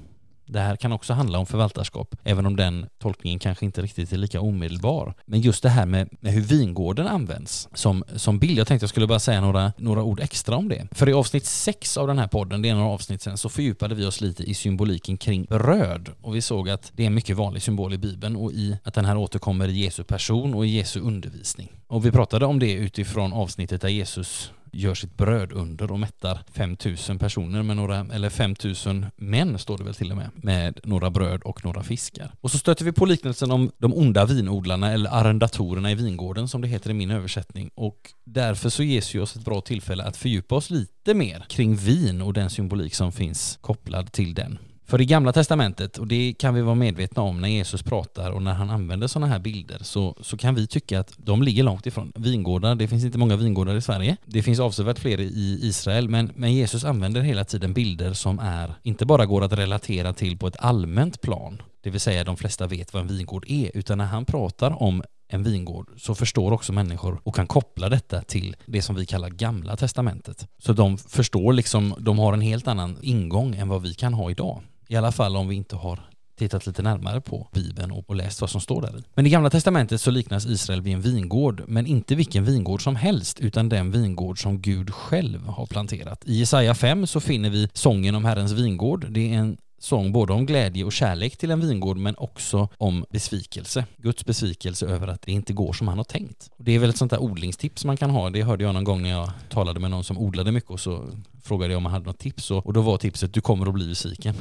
Det 0.53 0.61
här 0.61 0.77
kan 0.77 0.93
också 0.93 1.13
handla 1.13 1.39
om 1.39 1.47
förvaltarskap, 1.47 2.17
även 2.25 2.47
om 2.47 2.57
den 2.57 2.87
tolkningen 2.99 3.39
kanske 3.39 3.65
inte 3.65 3.83
riktigt 3.83 4.13
är 4.13 4.17
lika 4.17 4.41
omedelbar. 4.41 5.15
Men 5.27 5.41
just 5.41 5.63
det 5.63 5.69
här 5.69 5.87
med, 5.87 6.09
med 6.21 6.33
hur 6.33 6.41
vingården 6.41 7.07
används 7.07 7.69
som, 7.75 8.05
som 8.17 8.39
bild. 8.39 8.59
Jag 8.59 8.67
tänkte 8.67 8.85
jag 8.85 8.91
skulle 8.91 9.07
bara 9.07 9.19
säga 9.19 9.41
några, 9.41 9.73
några 9.77 10.03
ord 10.03 10.21
extra 10.21 10.57
om 10.57 10.69
det. 10.69 10.89
För 10.91 11.09
i 11.09 11.13
avsnitt 11.13 11.47
6 11.47 11.97
av 11.97 12.07
den 12.07 12.19
här 12.19 12.27
podden, 12.27 12.63
det 12.63 12.69
är 12.69 12.75
några 12.75 12.89
avsnitt 12.89 13.23
sen, 13.23 13.39
så 13.39 13.49
fördjupade 13.49 13.95
vi 13.95 14.07
oss 14.07 14.21
lite 14.21 14.43
i 14.43 14.55
symboliken 14.55 15.17
kring 15.17 15.45
bröd. 15.45 16.09
Och 16.21 16.37
vi 16.37 16.43
såg 16.43 16.71
att 16.71 16.93
det 16.97 17.03
är 17.03 17.07
en 17.07 17.15
mycket 17.15 17.37
vanlig 17.37 17.63
symbol 17.63 17.95
i 17.95 17.99
Bibeln 17.99 18.37
och 18.37 18.53
i 18.53 18.79
att 18.85 18.95
den 18.95 19.05
här 19.05 19.17
återkommer 19.17 19.69
i 19.69 19.73
Jesu 19.73 20.05
person 20.05 20.55
och 20.55 20.67
i 20.67 20.69
Jesu 20.69 21.01
undervisning. 21.01 21.69
Och 21.87 22.07
vi 22.07 22.11
pratade 22.11 22.47
om 22.47 22.59
det 22.59 22.73
utifrån 22.73 23.33
avsnittet 23.33 23.81
där 23.81 23.89
Jesus 23.89 24.53
gör 24.73 24.95
sitt 24.95 25.17
bröd 25.17 25.53
under 25.53 25.93
och 25.93 26.01
mättar 26.01 26.41
5000 26.53 27.19
personer 27.19 27.63
med 27.63 27.77
några, 27.77 28.07
eller 28.13 28.31
5000 28.31 29.07
män 29.17 29.59
står 29.59 29.79
det 29.79 29.85
väl 29.85 29.95
till 29.95 30.11
och 30.11 30.17
med, 30.17 30.31
med 30.35 30.81
några 30.85 31.11
bröd 31.11 31.43
och 31.43 31.65
några 31.65 31.83
fiskar. 31.83 32.33
Och 32.41 32.51
så 32.51 32.59
stöter 32.59 32.85
vi 32.85 32.93
på 32.93 33.07
liknelsen 33.07 33.51
om 33.51 33.71
de 33.79 33.95
onda 33.95 34.25
vinodlarna 34.25 34.93
eller 34.93 35.11
arrendatorerna 35.11 35.91
i 35.91 35.95
vingården 35.95 36.49
som 36.49 36.61
det 36.61 36.69
heter 36.69 36.91
i 36.91 36.95
min 36.95 37.11
översättning 37.11 37.71
och 37.75 38.13
därför 38.25 38.69
så 38.69 38.83
ges 38.83 39.15
ju 39.15 39.21
oss 39.21 39.37
ett 39.37 39.45
bra 39.45 39.61
tillfälle 39.61 40.05
att 40.05 40.17
fördjupa 40.17 40.55
oss 40.55 40.71
lite 40.71 41.15
mer 41.15 41.45
kring 41.49 41.77
vin 41.77 42.23
och 42.23 42.33
den 42.33 42.51
symbolik 42.51 42.95
som 42.95 43.13
finns 43.13 43.59
kopplad 43.61 44.13
till 44.13 44.35
den. 44.35 44.59
För 44.91 45.01
i 45.01 45.05
Gamla 45.05 45.33
Testamentet, 45.33 45.99
och 45.99 46.07
det 46.07 46.35
kan 46.39 46.55
vi 46.55 46.63
vara 46.63 46.75
medvetna 46.75 47.23
om 47.23 47.41
när 47.41 47.49
Jesus 47.49 47.83
pratar 47.83 48.31
och 48.31 48.43
när 48.43 48.53
han 48.53 48.71
använder 48.71 49.07
sådana 49.07 49.27
här 49.27 49.39
bilder, 49.39 49.79
så, 49.83 50.17
så 50.21 50.37
kan 50.37 50.55
vi 50.55 50.67
tycka 50.67 51.01
att 51.01 51.13
de 51.17 51.43
ligger 51.43 51.63
långt 51.63 51.87
ifrån 51.87 52.13
vingårdar. 52.15 52.75
Det 52.75 52.89
finns 52.89 53.05
inte 53.05 53.19
många 53.19 53.37
vingårdar 53.37 53.75
i 53.75 53.81
Sverige. 53.81 54.17
Det 54.25 54.43
finns 54.43 54.61
avsevärt 54.61 54.99
fler 54.99 55.21
i 55.21 55.59
Israel, 55.63 56.09
men, 56.09 56.33
men 56.35 56.55
Jesus 56.55 56.85
använder 56.85 57.21
hela 57.21 57.45
tiden 57.45 57.73
bilder 57.73 58.13
som 58.13 58.39
är, 58.39 58.75
inte 58.83 59.07
bara 59.07 59.27
går 59.27 59.45
att 59.45 59.53
relatera 59.53 60.13
till 60.13 60.39
på 60.39 60.47
ett 60.47 60.57
allmänt 60.59 61.21
plan, 61.21 61.63
det 61.81 61.91
vill 61.91 62.01
säga 62.01 62.25
de 62.25 62.37
flesta 62.37 62.67
vet 62.67 62.93
vad 62.93 63.03
en 63.03 63.09
vingård 63.09 63.45
är, 63.49 63.71
utan 63.75 63.99
när 63.99 64.07
han 64.07 64.25
pratar 64.25 64.83
om 64.83 65.03
en 65.29 65.43
vingård 65.43 65.91
så 65.97 66.15
förstår 66.15 66.53
också 66.53 66.73
människor 66.73 67.21
och 67.25 67.35
kan 67.35 67.47
koppla 67.47 67.89
detta 67.89 68.23
till 68.23 68.57
det 68.67 68.83
som 68.83 68.97
vi 68.97 69.07
kallar 69.07 69.29
gamla 69.29 69.77
testamentet. 69.77 70.47
Så 70.59 70.73
de 70.73 70.99
förstår 70.99 71.53
liksom, 71.53 71.95
de 71.99 72.19
har 72.19 72.33
en 72.33 72.41
helt 72.41 72.69
annan 72.69 72.99
ingång 73.03 73.55
än 73.55 73.69
vad 73.69 73.83
vi 73.83 73.95
kan 73.95 74.15
ha 74.15 74.31
idag. 74.31 74.63
I 74.91 74.97
alla 74.97 75.13
fall 75.13 75.37
om 75.37 75.49
vi 75.49 75.55
inte 75.55 75.77
har 75.77 76.01
tittat 76.39 76.67
lite 76.67 76.83
närmare 76.83 77.21
på 77.21 77.49
Bibeln 77.53 77.91
och 77.91 78.15
läst 78.15 78.41
vad 78.41 78.51
som 78.51 78.61
står 78.61 78.83
där. 78.83 79.03
Men 79.15 79.27
i 79.27 79.31
Gamla 79.31 79.51
Testamentet 79.51 80.01
så 80.01 80.11
liknas 80.11 80.47
Israel 80.47 80.81
vid 80.81 80.95
en 80.95 81.01
vingård, 81.01 81.63
men 81.67 81.87
inte 81.87 82.15
vilken 82.15 82.45
vingård 82.45 82.83
som 82.83 82.97
helst, 82.97 83.41
utan 83.41 83.69
den 83.69 83.91
vingård 83.91 84.43
som 84.43 84.61
Gud 84.61 84.95
själv 84.95 85.47
har 85.47 85.67
planterat. 85.67 86.23
I 86.25 86.39
Jesaja 86.39 86.75
5 86.75 87.07
så 87.07 87.21
finner 87.21 87.51
vi 87.51 87.69
sången 87.73 88.15
om 88.15 88.25
Herrens 88.25 88.53
vingård. 88.53 89.07
Det 89.11 89.35
är 89.35 89.39
en 89.39 89.57
sång 89.79 90.13
både 90.13 90.33
om 90.33 90.47
glädje 90.47 90.85
och 90.85 90.93
kärlek 90.93 91.37
till 91.37 91.51
en 91.51 91.61
vingård 91.61 91.97
men 91.97 92.15
också 92.19 92.69
om 92.77 93.05
besvikelse. 93.11 93.85
Guds 93.97 94.25
besvikelse 94.25 94.87
över 94.87 95.09
att 95.09 95.23
det 95.23 95.33
inte 95.33 95.53
går 95.53 95.73
som 95.73 95.89
han 95.89 95.99
har 95.99 96.05
tänkt. 96.05 96.51
Det 96.57 96.73
är 96.73 96.79
väl 96.79 96.91
ett 96.91 96.97
sånt 96.97 97.11
där 97.11 97.23
odlingstips 97.23 97.85
man 97.85 97.97
kan 97.97 98.11
ha. 98.11 98.31
Det 98.31 98.43
hörde 98.43 98.65
jag 98.65 98.75
någon 98.75 98.85
gång 98.85 99.03
när 99.03 99.11
jag 99.11 99.31
talade 99.49 99.81
med 99.81 99.91
någon 99.91 100.05
som 100.05 100.19
odlade 100.19 100.53
mycket 100.53 100.71
och 100.71 100.81
så 100.81 101.05
frågade 101.43 101.73
jag 101.73 101.79
om 101.79 101.85
han 101.85 101.93
hade 101.93 102.07
något 102.07 102.19
tips 102.19 102.51
och 102.51 102.73
då 102.73 102.81
var 102.81 102.99
tipset 102.99 103.35
du 103.35 103.41
kommer 103.41 103.67
att 103.67 103.75
bli 103.75 103.89
besviken. 103.89 104.35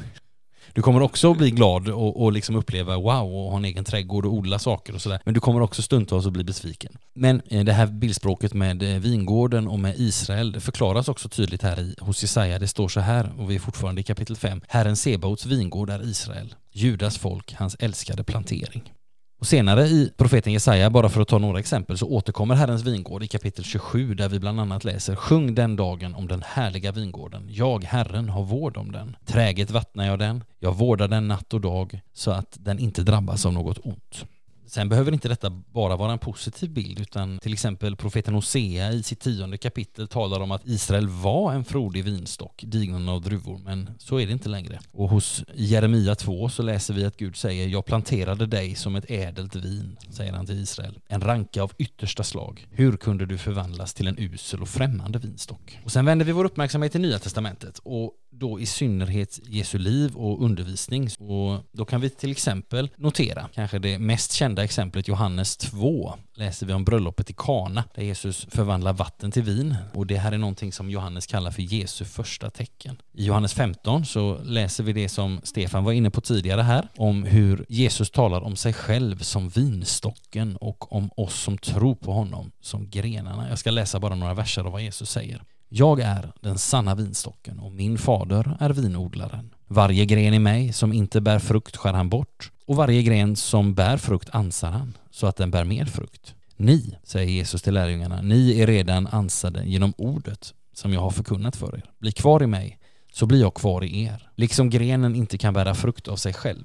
Du 0.73 0.81
kommer 0.81 1.01
också 1.01 1.33
bli 1.33 1.51
glad 1.51 1.89
och, 1.89 2.23
och 2.23 2.31
liksom 2.31 2.55
uppleva 2.55 2.97
wow 2.97 3.35
och 3.35 3.51
ha 3.51 3.57
en 3.57 3.65
egen 3.65 3.83
trädgård 3.83 4.25
och 4.25 4.33
odla 4.33 4.59
saker 4.59 4.95
och 4.95 5.01
sådär. 5.01 5.19
Men 5.25 5.33
du 5.33 5.39
kommer 5.39 5.61
också 5.61 5.81
stundtals 5.81 6.25
att 6.25 6.33
bli 6.33 6.43
besviken. 6.43 6.97
Men 7.15 7.41
eh, 7.49 7.63
det 7.63 7.73
här 7.73 7.87
bildspråket 7.87 8.53
med 8.53 8.83
eh, 8.83 8.99
vingården 8.99 9.67
och 9.67 9.79
med 9.79 9.95
Israel 9.97 10.51
det 10.51 10.59
förklaras 10.59 11.07
också 11.07 11.29
tydligt 11.29 11.61
här 11.61 11.79
i, 11.79 11.95
hos 11.99 12.21
Jesaja. 12.21 12.59
Det 12.59 12.67
står 12.67 12.87
så 12.87 12.99
här, 12.99 13.31
och 13.37 13.51
vi 13.51 13.55
är 13.55 13.59
fortfarande 13.59 14.01
i 14.01 14.03
kapitel 14.03 14.35
5. 14.35 14.61
Herren 14.67 14.95
Sebaots 14.95 15.45
vingård 15.45 15.89
är 15.89 16.03
Israel, 16.03 16.55
Judas 16.71 17.17
folk, 17.17 17.53
hans 17.53 17.75
älskade 17.79 18.23
plantering. 18.23 18.93
Och 19.39 19.47
senare 19.47 19.87
i 19.87 20.11
profeten 20.17 20.53
Jesaja, 20.53 20.89
bara 20.89 21.09
för 21.09 21.21
att 21.21 21.27
ta 21.27 21.37
några 21.37 21.59
exempel, 21.59 21.97
så 21.97 22.07
återkommer 22.07 22.55
Herrens 22.55 22.83
vingård 22.83 23.23
i 23.23 23.27
kapitel 23.27 23.63
27 23.63 24.13
där 24.13 24.29
vi 24.29 24.39
bland 24.39 24.59
annat 24.59 24.83
läser 24.83 25.15
Sjung 25.15 25.55
den 25.55 25.75
dagen 25.75 26.15
om 26.15 26.27
den 26.27 26.43
härliga 26.45 26.91
vingården. 26.91 27.47
Jag, 27.49 27.83
Herren, 27.83 28.29
har 28.29 28.43
vård 28.43 28.77
om 28.77 28.91
den. 28.91 29.15
Träget 29.25 29.71
vattnar 29.71 30.05
jag 30.05 30.19
den. 30.19 30.43
Jag 30.59 30.75
vårdar 30.75 31.07
den 31.07 31.27
natt 31.27 31.53
och 31.53 31.61
dag 31.61 32.01
så 32.13 32.31
att 32.31 32.57
den 32.59 32.79
inte 32.79 33.03
drabbas 33.03 33.45
av 33.45 33.53
något 33.53 33.77
ont. 33.83 34.25
Sen 34.69 34.89
behöver 34.89 35.11
inte 35.11 35.27
detta 35.27 35.49
bara 35.49 35.95
vara 35.95 36.11
en 36.11 36.19
positiv 36.19 36.69
bild 36.69 36.99
utan 36.99 37.39
till 37.39 37.53
exempel 37.53 37.95
profeten 37.95 38.33
Hosea 38.33 38.91
i 38.91 39.03
sitt 39.03 39.19
tionde 39.19 39.57
kapitel 39.57 40.07
talar 40.07 40.39
om 40.39 40.51
att 40.51 40.67
Israel 40.67 41.07
var 41.07 41.53
en 41.53 41.65
frodig 41.65 42.03
vinstock, 42.03 42.63
dignen 42.67 43.09
av 43.09 43.21
druvor, 43.21 43.57
men 43.57 43.89
så 43.99 44.19
är 44.19 44.25
det 44.25 44.33
inte 44.33 44.49
längre. 44.49 44.79
Och 44.91 45.09
hos 45.09 45.43
Jeremia 45.53 46.15
2 46.15 46.49
så 46.49 46.63
läser 46.63 46.93
vi 46.93 47.05
att 47.05 47.17
Gud 47.17 47.35
säger 47.35 47.67
Jag 47.67 47.85
planterade 47.85 48.45
dig 48.45 48.75
som 48.75 48.95
ett 48.95 49.11
ädelt 49.11 49.55
vin, 49.55 49.97
säger 50.09 50.33
han 50.33 50.45
till 50.45 50.59
Israel, 50.59 50.99
en 51.07 51.21
ranka 51.21 51.63
av 51.63 51.71
yttersta 51.77 52.23
slag. 52.23 52.67
Hur 52.71 52.97
kunde 52.97 53.25
du 53.25 53.37
förvandlas 53.37 53.93
till 53.93 54.07
en 54.07 54.19
usel 54.19 54.61
och 54.61 54.69
främmande 54.69 55.19
vinstock? 55.19 55.79
Och 55.83 55.91
sen 55.91 56.05
vänder 56.05 56.25
vi 56.25 56.31
vår 56.31 56.45
uppmärksamhet 56.45 56.91
till 56.91 57.01
Nya 57.01 57.19
Testamentet 57.19 57.79
och 57.83 58.13
då 58.31 58.59
i 58.59 58.65
synnerhet 58.65 59.39
Jesu 59.43 59.77
liv 59.77 60.15
och 60.15 60.43
undervisning. 60.43 61.09
Och 61.19 61.63
då 61.71 61.85
kan 61.85 62.01
vi 62.01 62.09
till 62.09 62.31
exempel 62.31 62.89
notera, 62.95 63.49
kanske 63.53 63.79
det 63.79 63.99
mest 63.99 64.31
kända 64.31 64.58
exemplet 64.63 65.07
Johannes 65.07 65.57
2, 65.57 66.13
läser 66.33 66.65
vi 66.65 66.73
om 66.73 66.85
bröllopet 66.85 67.29
i 67.29 67.33
Kana 67.33 67.83
där 67.95 68.03
Jesus 68.03 68.47
förvandlar 68.51 68.93
vatten 68.93 69.31
till 69.31 69.43
vin. 69.43 69.75
Och 69.93 70.07
det 70.07 70.17
här 70.17 70.31
är 70.31 70.37
någonting 70.37 70.71
som 70.71 70.89
Johannes 70.89 71.27
kallar 71.27 71.51
för 71.51 71.61
Jesu 71.61 72.05
första 72.05 72.49
tecken. 72.49 73.01
I 73.13 73.25
Johannes 73.25 73.53
15 73.53 74.05
så 74.05 74.37
läser 74.43 74.83
vi 74.83 74.93
det 74.93 75.09
som 75.09 75.41
Stefan 75.43 75.83
var 75.83 75.91
inne 75.91 76.09
på 76.09 76.21
tidigare 76.21 76.61
här, 76.61 76.87
om 76.97 77.23
hur 77.23 77.65
Jesus 77.69 78.11
talar 78.11 78.41
om 78.41 78.55
sig 78.55 78.73
själv 78.73 79.19
som 79.19 79.49
vinstocken 79.49 80.55
och 80.55 80.93
om 80.93 81.09
oss 81.15 81.39
som 81.39 81.57
tror 81.57 81.95
på 81.95 82.13
honom 82.13 82.51
som 82.61 82.89
grenarna. 82.89 83.49
Jag 83.49 83.59
ska 83.59 83.71
läsa 83.71 83.99
bara 83.99 84.15
några 84.15 84.33
verser 84.33 84.63
av 84.63 84.71
vad 84.71 84.81
Jesus 84.81 85.09
säger. 85.09 85.43
Jag 85.69 85.99
är 85.99 86.31
den 86.41 86.57
sanna 86.57 86.95
vinstocken 86.95 87.59
och 87.59 87.71
min 87.71 87.97
fader 87.97 88.57
är 88.59 88.69
vinodlaren. 88.69 89.53
Varje 89.67 90.05
gren 90.05 90.33
i 90.33 90.39
mig 90.39 90.73
som 90.73 90.93
inte 90.93 91.21
bär 91.21 91.39
frukt 91.39 91.77
skär 91.77 91.93
han 91.93 92.09
bort 92.09 92.51
och 92.69 92.75
varje 92.75 93.01
gren 93.01 93.35
som 93.35 93.73
bär 93.73 93.97
frukt 93.97 94.29
ansar 94.31 94.71
han 94.71 94.97
så 95.11 95.27
att 95.27 95.35
den 95.35 95.51
bär 95.51 95.63
mer 95.63 95.85
frukt. 95.85 96.35
Ni, 96.57 96.97
säger 97.03 97.31
Jesus 97.31 97.61
till 97.61 97.73
lärjungarna, 97.73 98.21
ni 98.21 98.61
är 98.61 98.67
redan 98.67 99.07
ansade 99.07 99.63
genom 99.65 99.93
ordet 99.97 100.53
som 100.73 100.93
jag 100.93 101.01
har 101.01 101.09
förkunnat 101.09 101.55
för 101.55 101.75
er. 101.75 101.91
Bli 101.99 102.11
kvar 102.11 102.43
i 102.43 102.47
mig, 102.47 102.79
så 103.13 103.25
blir 103.25 103.41
jag 103.41 103.53
kvar 103.53 103.83
i 103.83 104.03
er. 104.03 104.29
Liksom 104.35 104.69
grenen 104.69 105.15
inte 105.15 105.37
kan 105.37 105.53
bära 105.53 105.75
frukt 105.75 106.07
av 106.07 106.15
sig 106.15 106.33
själv 106.33 106.63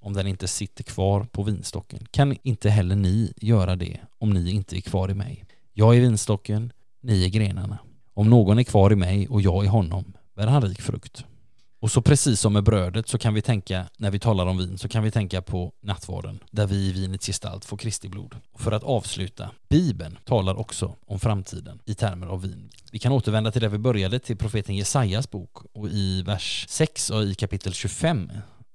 om 0.00 0.12
den 0.12 0.26
inte 0.26 0.48
sitter 0.48 0.84
kvar 0.84 1.24
på 1.24 1.42
vinstocken 1.42 2.06
kan 2.10 2.36
inte 2.42 2.70
heller 2.70 2.96
ni 2.96 3.32
göra 3.36 3.76
det 3.76 4.00
om 4.18 4.30
ni 4.30 4.50
inte 4.50 4.76
är 4.76 4.80
kvar 4.80 5.10
i 5.10 5.14
mig. 5.14 5.44
Jag 5.72 5.96
är 5.96 6.00
vinstocken, 6.00 6.72
ni 7.00 7.24
är 7.24 7.28
grenarna. 7.28 7.78
Om 8.14 8.30
någon 8.30 8.58
är 8.58 8.64
kvar 8.64 8.92
i 8.92 8.96
mig 8.96 9.28
och 9.28 9.40
jag 9.40 9.64
i 9.64 9.68
honom 9.68 10.12
bär 10.34 10.46
han 10.46 10.62
rik 10.62 10.80
frukt. 10.80 11.24
Och 11.80 11.90
så 11.90 12.02
precis 12.02 12.40
som 12.40 12.52
med 12.52 12.64
brödet 12.64 13.08
så 13.08 13.18
kan 13.18 13.34
vi 13.34 13.42
tänka, 13.42 13.86
när 13.96 14.10
vi 14.10 14.18
talar 14.18 14.46
om 14.46 14.58
vin, 14.58 14.78
så 14.78 14.88
kan 14.88 15.02
vi 15.02 15.10
tänka 15.10 15.42
på 15.42 15.72
nattvarden, 15.80 16.38
där 16.50 16.66
vi 16.66 16.76
i 16.76 16.92
vinets 16.92 17.26
gestalt 17.26 17.64
får 17.64 17.76
Kristi 17.76 18.08
blod. 18.08 18.36
Och 18.52 18.60
för 18.60 18.72
att 18.72 18.82
avsluta, 18.82 19.50
Bibeln 19.68 20.18
talar 20.24 20.58
också 20.58 20.96
om 21.06 21.20
framtiden 21.20 21.80
i 21.84 21.94
termer 21.94 22.26
av 22.26 22.42
vin. 22.42 22.70
Vi 22.92 22.98
kan 22.98 23.12
återvända 23.12 23.52
till 23.52 23.62
där 23.62 23.68
vi 23.68 23.78
började, 23.78 24.18
till 24.18 24.36
profeten 24.36 24.76
Jesajas 24.76 25.30
bok 25.30 25.56
och 25.72 25.88
i 25.88 26.22
vers 26.22 26.66
6 26.68 27.10
och 27.10 27.22
i 27.22 27.34
kapitel 27.34 27.72
25 27.72 28.30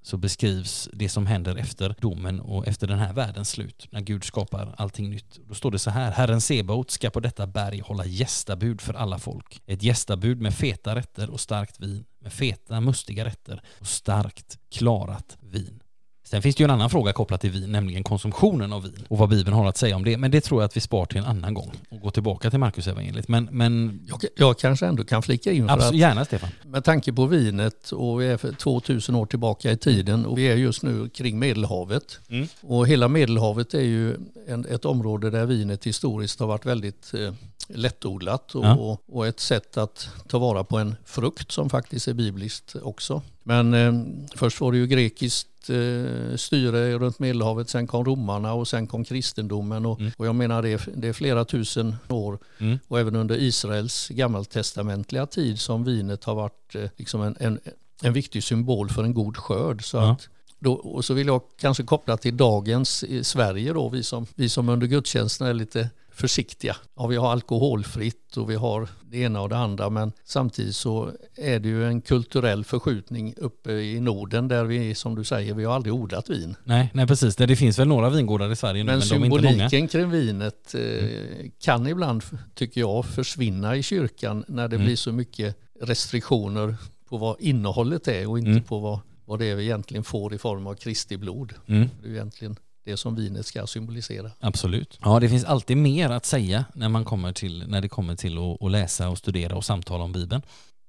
så 0.06 0.16
beskrivs 0.16 0.88
det 0.92 1.08
som 1.08 1.26
händer 1.26 1.56
efter 1.56 1.94
domen 2.00 2.40
och 2.40 2.68
efter 2.68 2.86
den 2.86 2.98
här 2.98 3.12
världens 3.12 3.50
slut, 3.50 3.88
när 3.90 4.00
Gud 4.00 4.24
skapar 4.24 4.74
allting 4.78 5.10
nytt. 5.10 5.40
Då 5.48 5.54
står 5.54 5.70
det 5.70 5.78
så 5.78 5.90
här, 5.90 6.10
Herren 6.10 6.40
Sebaot 6.40 6.90
ska 6.90 7.10
på 7.10 7.20
detta 7.20 7.46
berg 7.46 7.80
hålla 7.80 8.04
gästabud 8.06 8.80
för 8.80 8.94
alla 8.94 9.18
folk. 9.18 9.62
Ett 9.66 9.82
gästabud 9.82 10.40
med 10.40 10.54
feta 10.54 10.94
rätter 10.94 11.30
och 11.30 11.40
starkt 11.40 11.80
vin, 11.80 12.04
med 12.18 12.32
feta 12.32 12.80
mustiga 12.80 13.24
rätter 13.24 13.62
och 13.80 13.86
starkt 13.86 14.58
klarat 14.70 15.36
vin. 15.40 15.82
Sen 16.30 16.42
finns 16.42 16.56
det 16.56 16.60
ju 16.60 16.64
en 16.64 16.70
annan 16.70 16.90
fråga 16.90 17.12
kopplat 17.12 17.40
till 17.40 17.50
vin, 17.50 17.72
nämligen 17.72 18.04
konsumtionen 18.04 18.72
av 18.72 18.82
vin 18.82 19.04
och 19.08 19.18
vad 19.18 19.28
Bibeln 19.28 19.56
har 19.56 19.68
att 19.68 19.76
säga 19.76 19.96
om 19.96 20.04
det. 20.04 20.16
Men 20.16 20.30
det 20.30 20.40
tror 20.40 20.60
jag 20.62 20.66
att 20.66 20.76
vi 20.76 20.80
spar 20.80 21.06
till 21.06 21.18
en 21.18 21.24
annan 21.24 21.54
gång 21.54 21.72
och 21.90 22.00
går 22.00 22.10
tillbaka 22.10 22.50
till 22.50 22.58
Markus 22.58 22.86
evangeliet. 22.86 23.28
Men, 23.28 23.48
men... 23.50 24.00
Jag, 24.08 24.20
jag 24.36 24.58
kanske 24.58 24.86
ändå 24.86 25.04
kan 25.04 25.22
flika 25.22 25.52
in 25.52 25.66
för 25.66 25.74
Absolut, 25.74 25.92
att, 25.92 25.98
gärna 25.98 26.24
Stefan. 26.24 26.50
Med 26.64 26.84
tanke 26.84 27.12
på 27.12 27.26
vinet 27.26 27.90
och 27.92 28.20
vi 28.20 28.26
är 28.26 28.36
för 28.36 28.52
2000 28.52 29.14
år 29.14 29.26
tillbaka 29.26 29.72
i 29.72 29.76
tiden 29.76 30.26
och 30.26 30.38
vi 30.38 30.48
är 30.48 30.56
just 30.56 30.82
nu 30.82 31.08
kring 31.08 31.38
Medelhavet. 31.38 32.18
Mm. 32.28 32.48
Och 32.60 32.86
hela 32.86 33.08
Medelhavet 33.08 33.74
är 33.74 33.80
ju 33.80 34.16
en, 34.48 34.66
ett 34.66 34.84
område 34.84 35.30
där 35.30 35.46
vinet 35.46 35.86
historiskt 35.86 36.40
har 36.40 36.46
varit 36.46 36.66
väldigt 36.66 37.14
eh, 37.14 37.32
lättodlat 37.68 38.54
och, 38.54 38.64
ja. 38.64 38.98
och, 39.06 39.26
ett 39.26 39.40
sätt 39.40 39.76
att 39.76 40.08
ta 40.28 40.38
vara 40.38 40.64
på 40.64 40.78
en 40.78 40.96
frukt 41.04 41.52
som 41.52 41.70
faktiskt 41.70 42.08
är 42.08 42.14
bibliskt 42.14 42.76
också. 42.82 43.22
Men 43.42 43.74
eh, 43.74 43.92
först 44.34 44.60
var 44.60 44.72
det 44.72 44.78
ju 44.78 44.86
grekiskt 44.86 45.70
eh, 45.70 46.36
styre 46.36 46.98
runt 46.98 47.18
Medelhavet, 47.18 47.68
sen 47.68 47.86
kom 47.86 48.04
romarna 48.04 48.52
och 48.52 48.68
sen 48.68 48.86
kom 48.86 49.04
kristendomen. 49.04 49.86
Och, 49.86 50.00
mm. 50.00 50.12
och 50.16 50.26
jag 50.26 50.34
menar 50.34 50.62
det, 50.62 50.88
det 50.94 51.08
är 51.08 51.12
flera 51.12 51.44
tusen 51.44 51.96
år 52.08 52.38
mm. 52.58 52.78
och 52.88 53.00
även 53.00 53.16
under 53.16 53.36
Israels 53.36 54.08
gammaltestamentliga 54.08 55.26
tid 55.26 55.60
som 55.60 55.84
vinet 55.84 56.24
har 56.24 56.34
varit 56.34 56.74
eh, 56.74 56.90
liksom 56.96 57.22
en, 57.22 57.36
en, 57.40 57.60
en 58.02 58.12
viktig 58.12 58.44
symbol 58.44 58.90
för 58.90 59.04
en 59.04 59.14
god 59.14 59.36
skörd. 59.36 59.84
Så 59.84 59.96
ja. 59.96 60.12
att 60.12 60.28
då, 60.58 60.72
och 60.72 61.04
så 61.04 61.14
vill 61.14 61.26
jag 61.26 61.42
kanske 61.58 61.82
koppla 61.82 62.16
till 62.16 62.36
dagens 62.36 63.04
Sverige 63.22 63.72
då, 63.72 63.88
vi 63.88 64.02
som, 64.02 64.26
vi 64.34 64.48
som 64.48 64.68
under 64.68 64.86
gudstjänsten 64.86 65.46
är 65.46 65.54
lite 65.54 65.90
försiktiga. 66.16 66.76
Ja, 66.96 67.06
vi 67.06 67.16
har 67.16 67.32
alkoholfritt 67.32 68.36
och 68.36 68.50
vi 68.50 68.54
har 68.54 68.88
det 69.10 69.18
ena 69.18 69.40
och 69.40 69.48
det 69.48 69.56
andra 69.56 69.90
men 69.90 70.12
samtidigt 70.24 70.76
så 70.76 71.10
är 71.36 71.60
det 71.60 71.68
ju 71.68 71.86
en 71.86 72.00
kulturell 72.00 72.64
förskjutning 72.64 73.34
uppe 73.36 73.72
i 73.72 74.00
Norden 74.00 74.48
där 74.48 74.64
vi, 74.64 74.94
som 74.94 75.14
du 75.14 75.24
säger, 75.24 75.54
vi 75.54 75.64
har 75.64 75.74
aldrig 75.74 75.94
odlat 75.94 76.30
vin. 76.30 76.56
Nej, 76.64 76.90
nej 76.94 77.06
precis. 77.06 77.36
Det 77.36 77.56
finns 77.56 77.78
väl 77.78 77.88
några 77.88 78.10
vingårdar 78.10 78.52
i 78.52 78.56
Sverige 78.56 78.84
nu 78.84 78.90
men, 78.90 78.98
men 78.98 79.08
symboliken 79.08 79.88
kring 79.88 80.10
vinet 80.10 80.74
eh, 80.74 80.80
mm. 80.80 81.50
kan 81.60 81.86
ibland, 81.86 82.22
tycker 82.54 82.80
jag, 82.80 83.06
försvinna 83.06 83.76
i 83.76 83.82
kyrkan 83.82 84.44
när 84.48 84.68
det 84.68 84.76
mm. 84.76 84.86
blir 84.86 84.96
så 84.96 85.12
mycket 85.12 85.56
restriktioner 85.80 86.76
på 87.08 87.16
vad 87.16 87.40
innehållet 87.40 88.08
är 88.08 88.30
och 88.30 88.38
inte 88.38 88.50
mm. 88.50 88.62
på 88.62 88.78
vad, 88.78 89.00
vad 89.24 89.38
det 89.38 89.46
är 89.46 89.54
vi 89.54 89.64
egentligen 89.64 90.04
får 90.04 90.34
i 90.34 90.38
form 90.38 90.66
av 90.66 90.74
Kristi 90.74 91.16
blod. 91.16 91.54
Mm. 91.66 91.88
Det 92.02 92.08
är 92.08 92.12
egentligen 92.12 92.56
det 92.86 92.96
som 92.96 93.14
vinet 93.14 93.46
ska 93.46 93.66
symbolisera. 93.66 94.30
Absolut. 94.40 94.98
Ja, 95.02 95.20
det 95.20 95.28
finns 95.28 95.44
alltid 95.44 95.76
mer 95.76 96.10
att 96.10 96.26
säga 96.26 96.64
när, 96.74 96.88
man 96.88 97.04
kommer 97.04 97.32
till, 97.32 97.64
när 97.68 97.80
det 97.80 97.88
kommer 97.88 98.16
till 98.16 98.38
att, 98.38 98.62
att 98.62 98.70
läsa 98.70 99.08
och 99.08 99.18
studera 99.18 99.56
och 99.56 99.64
samtala 99.64 100.04
om 100.04 100.12
Bibeln. 100.12 100.42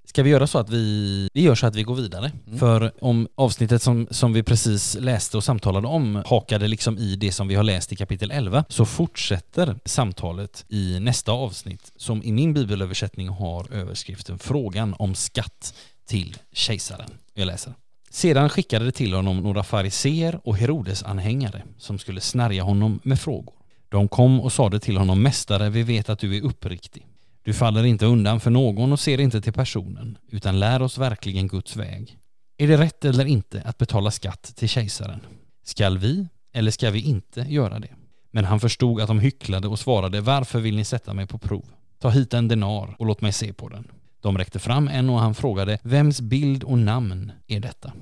Ska 0.07 0.23
vi 0.23 0.29
göra 0.29 0.47
så 0.47 0.59
att 0.59 0.69
vi, 0.69 1.29
vi 1.33 1.41
gör 1.41 1.55
så 1.55 1.67
att 1.67 1.75
vi 1.75 1.83
går 1.83 1.95
vidare? 1.95 2.31
Mm. 2.47 2.59
För 2.59 2.91
om 2.99 3.27
avsnittet 3.35 3.81
som, 3.81 4.07
som 4.11 4.33
vi 4.33 4.43
precis 4.43 4.97
läste 4.99 5.37
och 5.37 5.43
samtalade 5.43 5.87
om 5.87 6.23
hakade 6.25 6.67
liksom 6.67 6.97
i 6.97 7.15
det 7.15 7.31
som 7.31 7.47
vi 7.47 7.55
har 7.55 7.63
läst 7.63 7.91
i 7.91 7.95
kapitel 7.95 8.31
11 8.31 8.65
så 8.69 8.85
fortsätter 8.85 9.79
samtalet 9.85 10.65
i 10.69 10.99
nästa 10.99 11.31
avsnitt 11.31 11.91
som 11.95 12.23
i 12.23 12.31
min 12.31 12.53
bibelöversättning 12.53 13.29
har 13.29 13.73
överskriften 13.73 14.39
Frågan 14.39 14.95
om 14.99 15.15
skatt 15.15 15.73
till 16.05 16.37
kejsaren. 16.51 17.09
Jag 17.33 17.45
läser. 17.45 17.73
Sedan 18.17 18.49
skickade 18.49 18.85
de 18.85 18.91
till 18.91 19.13
honom 19.13 19.37
några 19.37 19.63
fariseer 19.63 20.39
och 20.43 20.57
Herodes 20.57 21.03
anhängare 21.03 21.63
som 21.77 21.99
skulle 21.99 22.21
snärja 22.21 22.63
honom 22.63 22.99
med 23.03 23.19
frågor. 23.19 23.55
De 23.89 24.07
kom 24.07 24.41
och 24.41 24.53
sade 24.53 24.79
till 24.79 24.97
honom, 24.97 25.21
Mästare, 25.21 25.69
vi 25.69 25.83
vet 25.83 26.09
att 26.09 26.19
du 26.19 26.37
är 26.37 26.41
uppriktig. 26.41 27.07
Du 27.43 27.53
faller 27.53 27.83
inte 27.83 28.05
undan 28.05 28.39
för 28.39 28.51
någon 28.51 28.91
och 28.91 28.99
ser 28.99 29.19
inte 29.19 29.41
till 29.41 29.53
personen, 29.53 30.17
utan 30.31 30.59
lär 30.59 30.81
oss 30.81 30.97
verkligen 30.97 31.47
Guds 31.47 31.75
väg. 31.75 32.17
Är 32.57 32.67
det 32.67 32.77
rätt 32.77 33.05
eller 33.05 33.25
inte 33.25 33.61
att 33.65 33.77
betala 33.77 34.11
skatt 34.11 34.53
till 34.55 34.69
kejsaren? 34.69 35.19
Skall 35.63 35.97
vi 35.97 36.27
eller 36.53 36.71
ska 36.71 36.91
vi 36.91 37.01
inte 37.01 37.41
göra 37.41 37.79
det? 37.79 37.95
Men 38.31 38.45
han 38.45 38.59
förstod 38.59 39.01
att 39.01 39.07
de 39.07 39.19
hycklade 39.19 39.67
och 39.67 39.79
svarade, 39.79 40.21
varför 40.21 40.59
vill 40.59 40.75
ni 40.75 40.85
sätta 40.85 41.13
mig 41.13 41.27
på 41.27 41.37
prov? 41.37 41.65
Ta 41.99 42.09
hit 42.09 42.33
en 42.33 42.47
denar 42.47 42.95
och 42.99 43.05
låt 43.05 43.21
mig 43.21 43.31
se 43.31 43.53
på 43.53 43.69
den. 43.69 43.87
De 44.21 44.37
räckte 44.37 44.59
fram 44.59 44.87
en 44.87 45.09
och 45.09 45.19
han 45.19 45.35
frågade 45.35 45.79
Vems 45.83 46.21
bild 46.21 46.63
och 46.63 46.77
namn 46.77 47.31
är 47.47 47.59
detta? 47.59 47.93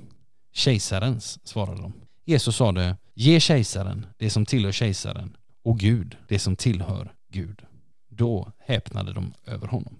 Kejsarens, 0.52 1.38
svarade 1.48 1.82
de. 1.82 1.92
Jesus 2.24 2.56
sade 2.56 2.96
Ge 3.14 3.40
kejsaren 3.40 4.06
det 4.18 4.30
som 4.30 4.46
tillhör 4.46 4.72
kejsaren 4.72 5.36
och 5.64 5.78
Gud 5.78 6.16
det 6.28 6.38
som 6.38 6.56
tillhör 6.56 7.12
Gud. 7.32 7.62
Då 8.08 8.52
häpnade 8.58 9.12
de 9.12 9.32
över 9.46 9.66
honom. 9.66 9.96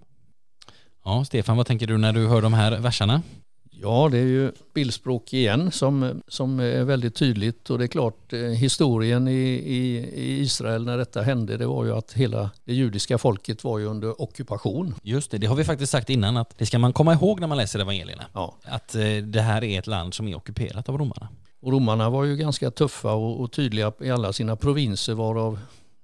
Ja, 1.05 1.25
Stefan, 1.25 1.57
vad 1.57 1.67
tänker 1.67 1.87
du 1.87 1.97
när 1.97 2.13
du 2.13 2.27
hör 2.27 2.41
de 2.41 2.53
här 2.53 2.79
verserna? 2.79 3.21
Ja, 3.81 4.09
det 4.11 4.17
är 4.17 4.25
ju 4.25 4.51
bildspråk 4.73 5.33
igen 5.33 5.71
som, 5.71 6.21
som 6.27 6.59
är 6.59 6.83
väldigt 6.83 7.15
tydligt 7.15 7.69
och 7.69 7.77
det 7.77 7.85
är 7.85 7.87
klart 7.87 8.33
eh, 8.33 8.39
historien 8.39 9.27
i, 9.27 9.31
i, 9.31 9.97
i, 9.97 10.41
Israel 10.41 10.85
när 10.85 10.97
detta 10.97 11.21
hände 11.21 11.57
det 11.57 11.67
var 11.67 11.85
ju 11.85 11.95
att 11.95 12.13
hela 12.13 12.49
det 12.65 12.73
judiska 12.73 13.17
folket 13.17 13.63
var 13.63 13.79
ju 13.79 13.85
under 13.85 14.21
ockupation. 14.21 14.95
Just 15.03 15.31
det, 15.31 15.37
det 15.37 15.47
har 15.47 15.55
vi 15.55 15.63
faktiskt 15.63 15.91
sagt 15.91 16.09
innan 16.09 16.37
att 16.37 16.57
det 16.57 16.65
ska 16.65 16.79
man 16.79 16.93
komma 16.93 17.13
ihåg 17.13 17.39
när 17.39 17.47
man 17.47 17.57
läser 17.57 17.79
evangelierna. 17.79 18.23
Ja. 18.33 18.55
Att 18.63 18.95
eh, 18.95 19.01
det 19.23 19.41
här 19.41 19.63
är 19.63 19.79
ett 19.79 19.87
land 19.87 20.13
som 20.13 20.27
är 20.27 20.35
ockuperat 20.35 20.89
av 20.89 20.97
romarna. 20.97 21.29
Och 21.61 21.71
romarna 21.71 22.09
var 22.09 22.23
ju 22.23 22.35
ganska 22.35 22.71
tuffa 22.71 23.13
och, 23.13 23.41
och 23.41 23.51
tydliga 23.51 23.91
i 24.01 24.09
alla 24.09 24.33
sina 24.33 24.55
provinser 24.55 25.13
varav 25.13 25.59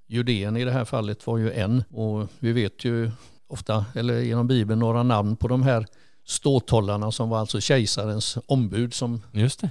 Judeen 0.07 0.57
i 0.57 0.65
det 0.65 0.71
här 0.71 0.85
fallet 0.85 1.27
var 1.27 1.37
ju 1.37 1.51
en 1.51 1.83
och 1.91 2.27
vi 2.39 2.51
vet 2.51 2.85
ju 2.85 3.11
ofta, 3.47 3.85
eller 3.95 4.19
genom 4.19 4.47
Bibeln, 4.47 4.79
några 4.79 5.03
namn 5.03 5.35
på 5.35 5.47
de 5.47 5.63
här 5.63 5.85
ståthållarna 6.25 7.11
som 7.11 7.29
var 7.29 7.39
alltså 7.39 7.61
kejsarens 7.61 8.37
ombud 8.45 8.93
som 8.93 9.21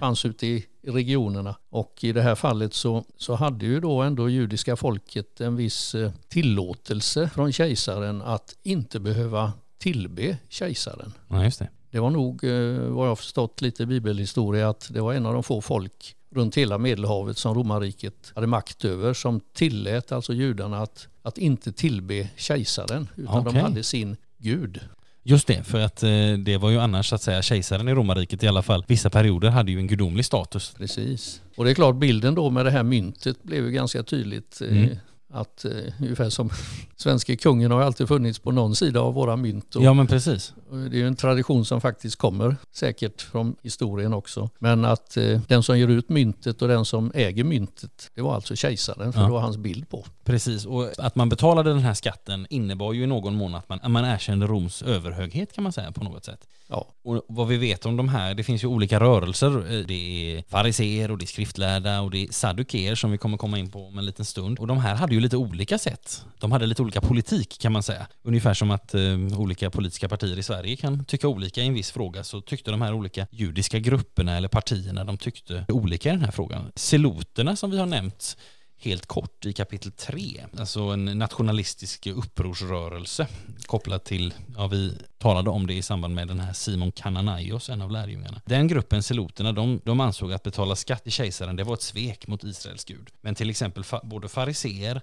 fanns 0.01 0.25
ute 0.25 0.47
i 0.47 0.67
regionerna. 0.87 1.57
Och 1.71 1.99
i 2.01 2.13
det 2.13 2.23
här 2.23 2.35
fallet 2.35 2.75
så, 2.75 3.05
så 3.17 3.35
hade 3.35 3.67
ju 3.67 3.81
då 3.81 4.03
ändå 4.03 4.29
judiska 4.29 4.77
folket 4.77 5.41
en 5.41 5.57
viss 5.57 5.95
eh, 5.95 6.11
tillåtelse 6.29 7.31
från 7.35 7.53
kejsaren 7.53 8.23
att 8.23 8.57
inte 8.63 9.01
behöva 9.01 9.53
tillbe 9.79 10.39
kejsaren. 10.49 11.13
Ja, 11.29 11.45
just 11.45 11.59
det. 11.59 11.69
det 11.91 12.01
var 12.01 12.11
nog, 12.11 12.45
eh, 12.45 12.79
vad 12.79 13.09
jag 13.09 13.19
förstått 13.19 13.61
lite 13.61 13.87
bibelhistoria, 13.87 14.69
att 14.69 14.89
det 14.91 15.01
var 15.01 15.15
en 15.15 15.27
av 15.27 15.35
de 15.35 15.43
få 15.43 15.61
folk 15.61 16.17
runt 16.35 16.57
hela 16.57 16.79
Medelhavet 16.79 17.39
som 17.39 17.55
romarriket 17.55 18.33
hade 18.35 18.47
makt 18.47 18.85
över 18.85 19.15
som 19.15 19.41
tillät 19.53 20.13
alltså 20.13 20.33
judarna 20.33 20.83
att, 20.83 21.09
att 21.23 21.39
inte 21.39 21.73
tillbe 21.73 22.29
kejsaren 22.37 23.09
utan 23.17 23.41
okay. 23.41 23.53
de 23.53 23.61
hade 23.61 23.83
sin 23.83 24.17
gud. 24.39 24.81
Just 25.25 25.47
det, 25.47 25.67
för 25.67 25.81
att 25.81 26.03
eh, 26.03 26.33
det 26.39 26.57
var 26.57 26.71
ju 26.71 26.79
annars 26.79 27.09
så 27.09 27.15
att 27.15 27.23
säga 27.23 27.43
kejsaren 27.43 27.89
i 27.89 27.95
romarriket 27.95 28.43
i 28.43 28.49
alla 28.49 28.63
fall. 28.63 28.85
Vissa 28.89 29.11
perioder 29.11 29.51
hade 29.51 29.73
ju 29.73 29.79
en 29.79 29.87
gudomlig 29.87 30.25
status. 30.25 30.75
Precis. 30.79 31.41
Och 31.57 31.65
det 31.65 31.71
är 31.71 31.75
klart 31.75 31.97
bilden 31.97 32.35
då 32.35 32.51
med 32.51 32.65
det 32.65 32.71
här 32.71 32.83
myntet 32.83 33.43
blev 33.43 33.65
ju 33.65 33.71
ganska 33.71 34.03
tydligt. 34.03 34.61
Eh, 34.61 34.69
mm 34.69 34.97
att 35.33 35.65
eh, 35.65 35.71
ungefär 36.01 36.31
som 36.31 36.51
svenska 36.97 37.37
kungen 37.37 37.71
har 37.71 37.83
alltid 37.83 38.09
funnits 38.09 38.39
på 38.39 38.53
någon 38.53 38.77
sida 38.77 39.01
av 39.01 39.15
våra 39.15 39.37
mynt. 39.37 39.67
ja 39.71 39.95
men 39.95 40.07
precis. 40.07 40.55
Det 40.91 41.01
är 41.01 41.07
en 41.07 41.17
tradition 41.17 41.65
som 41.65 41.81
faktiskt 41.81 42.17
kommer 42.17 42.57
säkert 42.73 43.23
från 43.23 43.57
historien 43.63 44.15
också. 44.15 44.51
Men 44.59 44.85
att 44.85 45.17
eh, 45.17 45.41
den 45.49 45.63
som 45.63 45.79
ger 45.79 45.89
ut 45.89 46.09
myntet 46.09 46.63
och 46.63 46.69
den 46.69 46.85
som 46.85 47.13
äger 47.15 47.45
myntet, 47.45 48.11
det 48.15 48.23
var 48.23 48.35
alltså 48.35 48.57
kejsaren 48.57 49.13
för 49.13 49.21
ja. 49.21 49.27
det 49.27 49.33
var 49.33 49.41
hans 49.41 49.57
bild 49.57 49.89
på. 49.89 50.05
Precis, 50.25 50.67
och 50.67 50.91
att 50.99 51.15
man 51.15 51.29
betalade 51.29 51.71
den 51.71 51.79
här 51.79 51.95
skatten 51.95 52.47
innebar 52.51 52.93
ju 52.93 53.03
i 53.03 53.07
någon 53.07 53.35
mån 53.35 53.55
att 53.55 53.69
man, 53.69 53.81
att 53.83 53.91
man 53.91 54.05
erkände 54.05 54.47
Roms 54.47 54.83
överhöghet 54.83 55.53
kan 55.53 55.65
man 55.65 55.73
säga 55.73 55.93
på 55.93 56.05
något 56.05 56.25
sätt. 56.25 56.47
Ja. 56.73 56.87
Och 57.03 57.25
vad 57.29 57.49
vi 57.49 57.57
vet 57.57 57.87
om 57.87 57.97
de 57.97 58.09
här, 58.09 58.35
det 58.35 58.45
finns 58.45 58.65
ju 58.65 58.69
olika 58.69 59.01
rörelser. 59.01 59.85
Det 59.89 59.95
är 59.95 60.45
fariseer 60.49 61.11
och 61.11 61.19
det 61.19 61.25
är 61.25 61.27
skriftlärda 61.27 62.01
och 62.01 62.11
det 62.11 62.23
är 62.23 62.33
saddukeer 62.33 62.95
som 62.95 63.11
vi 63.11 63.19
kommer 63.19 63.37
komma 63.37 63.59
in 63.59 63.71
på 63.71 63.87
om 63.87 63.99
en 63.99 64.05
liten 64.05 64.25
stund. 64.25 64.59
Och 64.59 64.67
de 64.67 64.79
här 64.79 64.95
hade 64.95 65.15
ju 65.15 65.21
lite 65.21 65.37
olika 65.37 65.79
sätt. 65.79 66.25
De 66.39 66.53
hade 66.53 66.67
lite 66.67 66.83
olika 66.83 67.01
politik 67.01 67.59
kan 67.61 67.73
man 67.73 67.83
säga. 67.83 68.07
Ungefär 68.23 68.55
som 68.55 68.71
att 68.71 68.95
eh, 68.95 69.01
olika 69.37 69.71
politiska 69.71 70.09
partier 70.09 70.39
i 70.39 70.43
Sverige 70.43 70.62
kan 70.77 71.05
tycka 71.05 71.29
olika 71.29 71.63
i 71.63 71.67
en 71.67 71.75
viss 71.75 71.91
fråga 71.91 72.25
så 72.25 72.41
tyckte 72.41 72.71
de 72.71 72.83
här 72.83 72.93
olika 72.93 73.27
judiska 73.31 73.79
grupperna 73.79 74.37
eller 74.37 74.49
partierna 74.49 75.05
de 75.05 75.19
tyckte 75.19 75.65
olika 75.69 76.09
i 76.09 76.13
den 76.13 76.25
här 76.25 76.33
frågan. 76.33 76.73
Seloterna 76.75 77.57
som 77.57 77.71
vi 77.71 77.79
har 77.79 77.87
nämnt 77.87 78.37
helt 78.85 79.07
kort 79.07 79.47
i 79.47 79.53
kapitel 79.53 79.93
3, 79.93 80.45
alltså 80.59 80.81
en 80.81 81.05
nationalistisk 81.05 82.07
upprorsrörelse 82.07 83.27
kopplat 83.67 84.05
till, 84.05 84.35
ja 84.57 84.67
vi 84.67 84.99
talade 85.19 85.51
om 85.51 85.67
det 85.67 85.75
i 85.75 85.83
samband 85.83 86.15
med 86.15 86.29
den 86.29 86.41
här 86.41 86.53
Simon 86.53 86.93
Kananaios, 86.93 87.71
en 87.71 87.83
av 87.83 87.91
lärjungarna. 87.91 88.41
Den 88.45 88.69
gruppen, 88.69 89.03
seloterna, 89.03 89.53
de, 89.53 89.81
de 89.85 90.01
ansåg 90.01 90.33
att 90.33 90.43
betala 90.43 90.77
skatt 90.77 91.03
till 91.03 91.13
kejsaren, 91.13 91.57
det 91.57 91.65
var 91.65 91.75
ett 91.75 91.83
svek 91.83 92.27
mot 92.27 92.45
Israels 92.45 92.85
gud. 92.85 93.11
Men 93.21 93.35
till 93.35 93.51
exempel 93.51 93.85
fa, 93.85 94.01
både 94.05 94.29
fariseer 94.29 95.01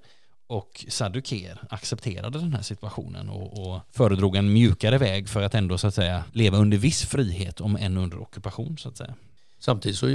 och 0.49 0.85
Sadduker 0.87 1.61
accepterade 1.69 2.39
den 2.39 2.53
här 2.53 2.61
situationen 2.61 3.29
och, 3.29 3.67
och 3.67 3.81
föredrog 3.91 4.35
en 4.35 4.53
mjukare 4.53 4.97
väg 4.97 5.29
för 5.29 5.41
att 5.41 5.55
ändå 5.55 5.77
så 5.77 5.87
att 5.87 5.95
säga 5.95 6.23
leva 6.33 6.57
under 6.57 6.77
viss 6.77 7.05
frihet 7.05 7.61
om 7.61 7.75
än 7.75 7.97
under 7.97 8.21
ockupation 8.21 8.77
så 8.77 8.89
att 8.89 8.97
säga. 8.97 9.13
Samtidigt 9.59 9.97
så 9.97 10.07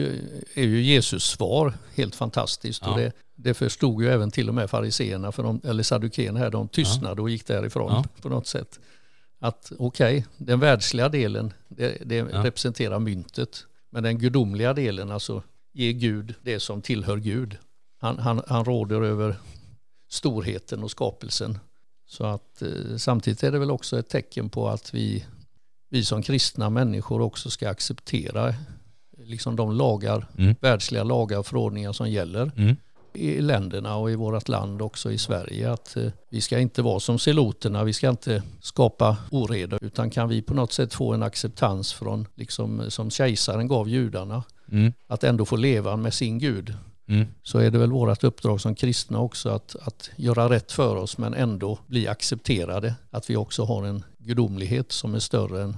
är 0.55 0.63
ju 0.63 0.83
Jesus 0.83 1.25
svar 1.25 1.75
helt 1.95 2.15
fantastiskt 2.15 2.83
ja. 2.85 2.91
och 2.91 2.99
det, 2.99 3.13
det 3.35 3.55
förstod 3.55 4.03
ju 4.03 4.09
även 4.09 4.31
till 4.31 4.49
och 4.49 4.55
med 4.55 4.71
fariseerna, 4.71 5.33
eller 5.65 5.83
saddukeerna 5.83 6.39
här, 6.39 6.51
de 6.51 6.69
tystnade 6.69 7.21
ja. 7.21 7.23
och 7.23 7.31
gick 7.31 7.47
därifrån 7.47 7.93
ja. 7.93 8.05
på 8.23 8.29
något 8.29 8.47
sätt. 8.47 8.81
Att 9.39 9.73
okej, 9.79 10.19
okay, 10.19 10.47
den 10.47 10.61
världsliga 10.61 11.09
delen, 11.09 11.53
det, 11.69 11.99
det 12.05 12.23
representerar 12.23 12.99
myntet, 12.99 13.67
men 13.91 14.03
den 14.03 14.19
gudomliga 14.19 14.73
delen, 14.73 15.11
alltså 15.11 15.43
ge 15.73 15.93
Gud 15.93 16.35
det 16.43 16.61
som 16.61 16.83
tillhör 16.83 17.17
Gud. 17.17 17.57
Han, 18.01 18.19
han, 18.19 18.43
han 18.47 18.65
råder 18.65 19.03
över 19.03 19.37
storheten 20.15 20.83
och 20.83 20.91
skapelsen. 20.91 21.59
Så 22.07 22.25
att 22.25 22.63
eh, 22.63 22.97
samtidigt 22.97 23.43
är 23.43 23.53
det 23.53 23.59
väl 23.59 23.71
också 23.71 23.99
ett 23.99 24.09
tecken 24.09 24.51
på 24.51 24.69
att 24.69 24.95
vi, 24.95 25.25
vi 25.91 26.05
som 26.05 26.23
kristna 26.23 26.71
människor 26.71 27.21
också 27.21 27.51
ska 27.51 27.71
acceptera 27.71 28.55
liksom 29.19 29.57
de 29.57 29.73
lagar, 29.73 30.27
mm. 30.39 30.55
världsliga 30.61 31.05
lagar 31.05 31.39
och 31.39 31.47
förordningar 31.47 31.93
som 31.93 32.11
gäller 32.11 32.51
mm. 32.57 32.77
i 33.15 33.41
länderna 33.41 33.97
och 33.97 34.11
i 34.11 34.15
vårt 34.15 34.49
land 34.49 34.83
också 34.83 35.13
i 35.13 35.19
Sverige. 35.19 35.73
Att 35.73 35.97
eh, 35.97 36.07
vi 36.31 36.41
ska 36.41 36.59
inte 36.59 36.83
vara 36.83 37.01
som 37.01 37.19
seloterna, 37.19 37.85
vi 37.85 37.93
ska 37.93 38.09
inte 38.09 38.43
skapa 38.61 39.17
oreda 39.31 39.79
utan 39.81 40.11
kan 40.11 40.29
vi 40.29 40.43
på 40.43 40.55
något 40.55 40.73
sätt 40.73 40.95
få 40.95 41.13
en 41.13 41.23
acceptans 41.23 41.93
från, 41.93 42.27
liksom, 42.35 42.91
som 42.91 43.11
kejsaren 43.11 43.69
gav 43.69 43.89
judarna, 43.89 44.43
mm. 44.73 44.93
att 45.07 45.25
ändå 45.25 45.45
få 45.45 45.57
leva 45.57 45.97
med 45.97 46.15
sin 46.15 46.39
Gud. 46.39 46.75
Mm. 47.07 47.27
så 47.43 47.59
är 47.59 47.71
det 47.71 47.79
väl 47.79 47.91
vårt 47.91 48.25
uppdrag 48.25 48.61
som 48.61 48.75
kristna 48.75 49.19
också 49.19 49.49
att, 49.49 49.77
att 49.83 50.11
göra 50.17 50.49
rätt 50.49 50.73
för 50.73 50.97
oss 50.97 51.19
men 51.19 51.35
ändå 51.35 51.79
bli 51.87 52.09
accepterade. 52.09 52.95
Att 53.11 53.31
vi 53.31 53.37
också 53.37 53.65
har 53.65 53.85
en 53.85 54.05
gudomlighet 54.19 54.93
som 54.93 55.15
är 55.15 55.19
större 55.19 55.63
än 55.63 55.77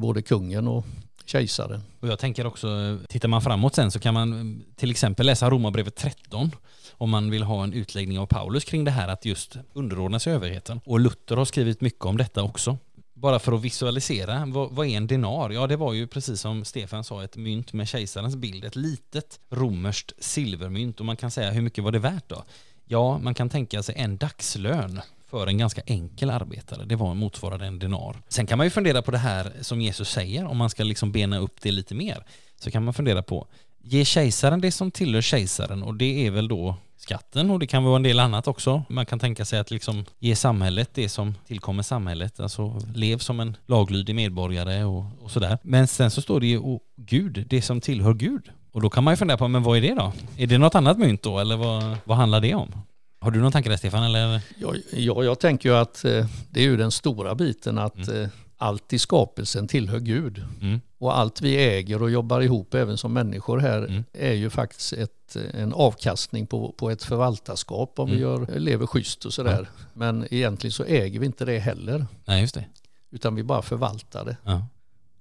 både 0.00 0.22
kungen 0.22 0.68
och 0.68 0.84
kejsaren. 1.24 1.82
Och 2.00 2.08
jag 2.08 2.18
tänker 2.18 2.46
också, 2.46 2.98
tittar 3.08 3.28
man 3.28 3.42
framåt 3.42 3.74
sen 3.74 3.90
så 3.90 3.98
kan 3.98 4.14
man 4.14 4.62
till 4.76 4.90
exempel 4.90 5.26
läsa 5.26 5.50
Romarbrevet 5.50 5.96
13 5.96 6.50
om 6.98 7.10
man 7.10 7.30
vill 7.30 7.42
ha 7.42 7.64
en 7.64 7.72
utläggning 7.72 8.18
av 8.18 8.26
Paulus 8.26 8.64
kring 8.64 8.84
det 8.84 8.90
här 8.90 9.08
att 9.08 9.24
just 9.24 9.56
underordna 9.72 10.18
sig 10.18 10.32
överheten. 10.32 10.80
Och 10.84 11.00
Luther 11.00 11.36
har 11.36 11.44
skrivit 11.44 11.80
mycket 11.80 12.04
om 12.04 12.16
detta 12.16 12.42
också. 12.42 12.78
Bara 13.18 13.38
för 13.38 13.52
att 13.52 13.62
visualisera, 13.62 14.46
vad, 14.46 14.70
vad, 14.72 14.86
är 14.86 14.96
en 14.96 15.06
denar? 15.06 15.50
Ja, 15.50 15.66
det 15.66 15.76
var 15.76 15.92
ju 15.92 16.06
precis 16.06 16.40
som 16.40 16.64
Stefan 16.64 17.04
sa, 17.04 17.24
ett 17.24 17.36
mynt 17.36 17.72
med 17.72 17.88
kejsarens 17.88 18.36
bild, 18.36 18.64
ett 18.64 18.76
litet 18.76 19.40
romerskt 19.50 20.12
silvermynt 20.18 21.00
och 21.00 21.06
man 21.06 21.16
kan 21.16 21.30
säga 21.30 21.50
hur 21.50 21.62
mycket 21.62 21.84
var 21.84 21.92
det 21.92 21.98
värt 21.98 22.28
då? 22.28 22.44
Ja, 22.84 23.18
man 23.18 23.34
kan 23.34 23.48
tänka 23.48 23.82
sig 23.82 23.94
en 23.98 24.16
dagslön 24.16 25.00
för 25.30 25.46
en 25.46 25.58
ganska 25.58 25.82
enkel 25.86 26.30
arbetare. 26.30 26.84
Det 26.84 26.96
var 26.96 27.14
motsvarande 27.14 27.66
en 27.66 27.78
denar. 27.78 28.16
Sen 28.28 28.46
kan 28.46 28.58
man 28.58 28.66
ju 28.66 28.70
fundera 28.70 29.02
på 29.02 29.10
det 29.10 29.18
här 29.18 29.52
som 29.60 29.80
Jesus 29.80 30.10
säger, 30.10 30.46
om 30.46 30.56
man 30.56 30.70
ska 30.70 30.84
liksom 30.84 31.12
bena 31.12 31.38
upp 31.38 31.60
det 31.60 31.70
lite 31.70 31.94
mer. 31.94 32.24
Så 32.56 32.70
kan 32.70 32.84
man 32.84 32.94
fundera 32.94 33.22
på, 33.22 33.46
ge 33.82 34.04
kejsaren 34.04 34.60
det 34.60 34.72
som 34.72 34.90
tillhör 34.90 35.22
kejsaren 35.22 35.82
och 35.82 35.94
det 35.94 36.26
är 36.26 36.30
väl 36.30 36.48
då 36.48 36.76
skatten 37.06 37.50
och 37.50 37.58
det 37.58 37.66
kan 37.66 37.84
vara 37.84 37.96
en 37.96 38.02
del 38.02 38.20
annat 38.20 38.48
också. 38.48 38.82
Man 38.88 39.06
kan 39.06 39.18
tänka 39.18 39.44
sig 39.44 39.58
att 39.58 39.70
liksom 39.70 40.04
ge 40.18 40.36
samhället 40.36 40.90
det 40.94 41.08
som 41.08 41.34
tillkommer 41.46 41.82
samhället, 41.82 42.40
alltså 42.40 42.80
lev 42.94 43.18
som 43.18 43.40
en 43.40 43.56
laglydig 43.66 44.14
medborgare 44.14 44.84
och, 44.84 45.04
och 45.20 45.30
sådär. 45.30 45.58
Men 45.62 45.86
sen 45.86 46.10
så 46.10 46.22
står 46.22 46.40
det 46.40 46.46
ju, 46.46 46.58
oh, 46.58 46.80
Gud, 46.96 47.46
det 47.48 47.62
som 47.62 47.80
tillhör 47.80 48.14
Gud. 48.14 48.50
Och 48.72 48.80
då 48.80 48.90
kan 48.90 49.04
man 49.04 49.12
ju 49.12 49.16
fundera 49.16 49.38
på, 49.38 49.48
men 49.48 49.62
vad 49.62 49.76
är 49.76 49.80
det 49.80 49.94
då? 49.94 50.12
Är 50.36 50.46
det 50.46 50.58
något 50.58 50.74
annat 50.74 50.98
mynt 50.98 51.22
då, 51.22 51.38
eller 51.38 51.56
vad, 51.56 51.96
vad 52.04 52.16
handlar 52.16 52.40
det 52.40 52.54
om? 52.54 52.72
Har 53.20 53.30
du 53.30 53.40
någon 53.40 53.52
tanke 53.52 53.68
där 53.68 53.76
Stefan? 53.76 54.02
Eller? 54.02 54.40
Ja, 54.58 54.74
ja, 54.92 55.24
jag 55.24 55.40
tänker 55.40 55.68
ju 55.68 55.76
att 55.76 56.04
eh, 56.04 56.26
det 56.50 56.60
är 56.60 56.64
ju 56.64 56.76
den 56.76 56.90
stora 56.90 57.34
biten 57.34 57.78
att 57.78 58.08
mm. 58.08 58.22
eh, 58.22 58.28
allt 58.56 58.92
i 58.92 58.98
skapelsen 58.98 59.68
tillhör 59.68 59.98
Gud. 59.98 60.44
Mm. 60.60 60.80
Och 60.98 61.18
allt 61.18 61.40
vi 61.40 61.56
äger 61.56 62.02
och 62.02 62.10
jobbar 62.10 62.40
ihop 62.40 62.74
även 62.74 62.96
som 62.96 63.12
människor 63.12 63.58
här 63.58 63.78
mm. 63.78 64.04
är 64.12 64.32
ju 64.32 64.50
faktiskt 64.50 64.92
ett, 64.92 65.36
en 65.54 65.72
avkastning 65.72 66.46
på, 66.46 66.72
på 66.72 66.90
ett 66.90 67.02
förvaltarskap 67.02 67.98
om 67.98 68.10
vi 68.10 68.22
mm. 68.22 68.22
gör, 68.22 68.58
lever 68.58 68.86
schysst 68.86 69.24
och 69.24 69.34
sådär. 69.34 69.68
Ja. 69.76 69.84
Men 69.94 70.26
egentligen 70.30 70.72
så 70.72 70.84
äger 70.84 71.20
vi 71.20 71.26
inte 71.26 71.44
det 71.44 71.58
heller. 71.58 72.06
Nej, 72.24 72.40
just 72.40 72.54
det. 72.54 72.64
Utan 73.10 73.34
vi 73.34 73.42
bara 73.42 73.62
förvaltar 73.62 74.24
det. 74.24 74.36
Ja. 74.44 74.66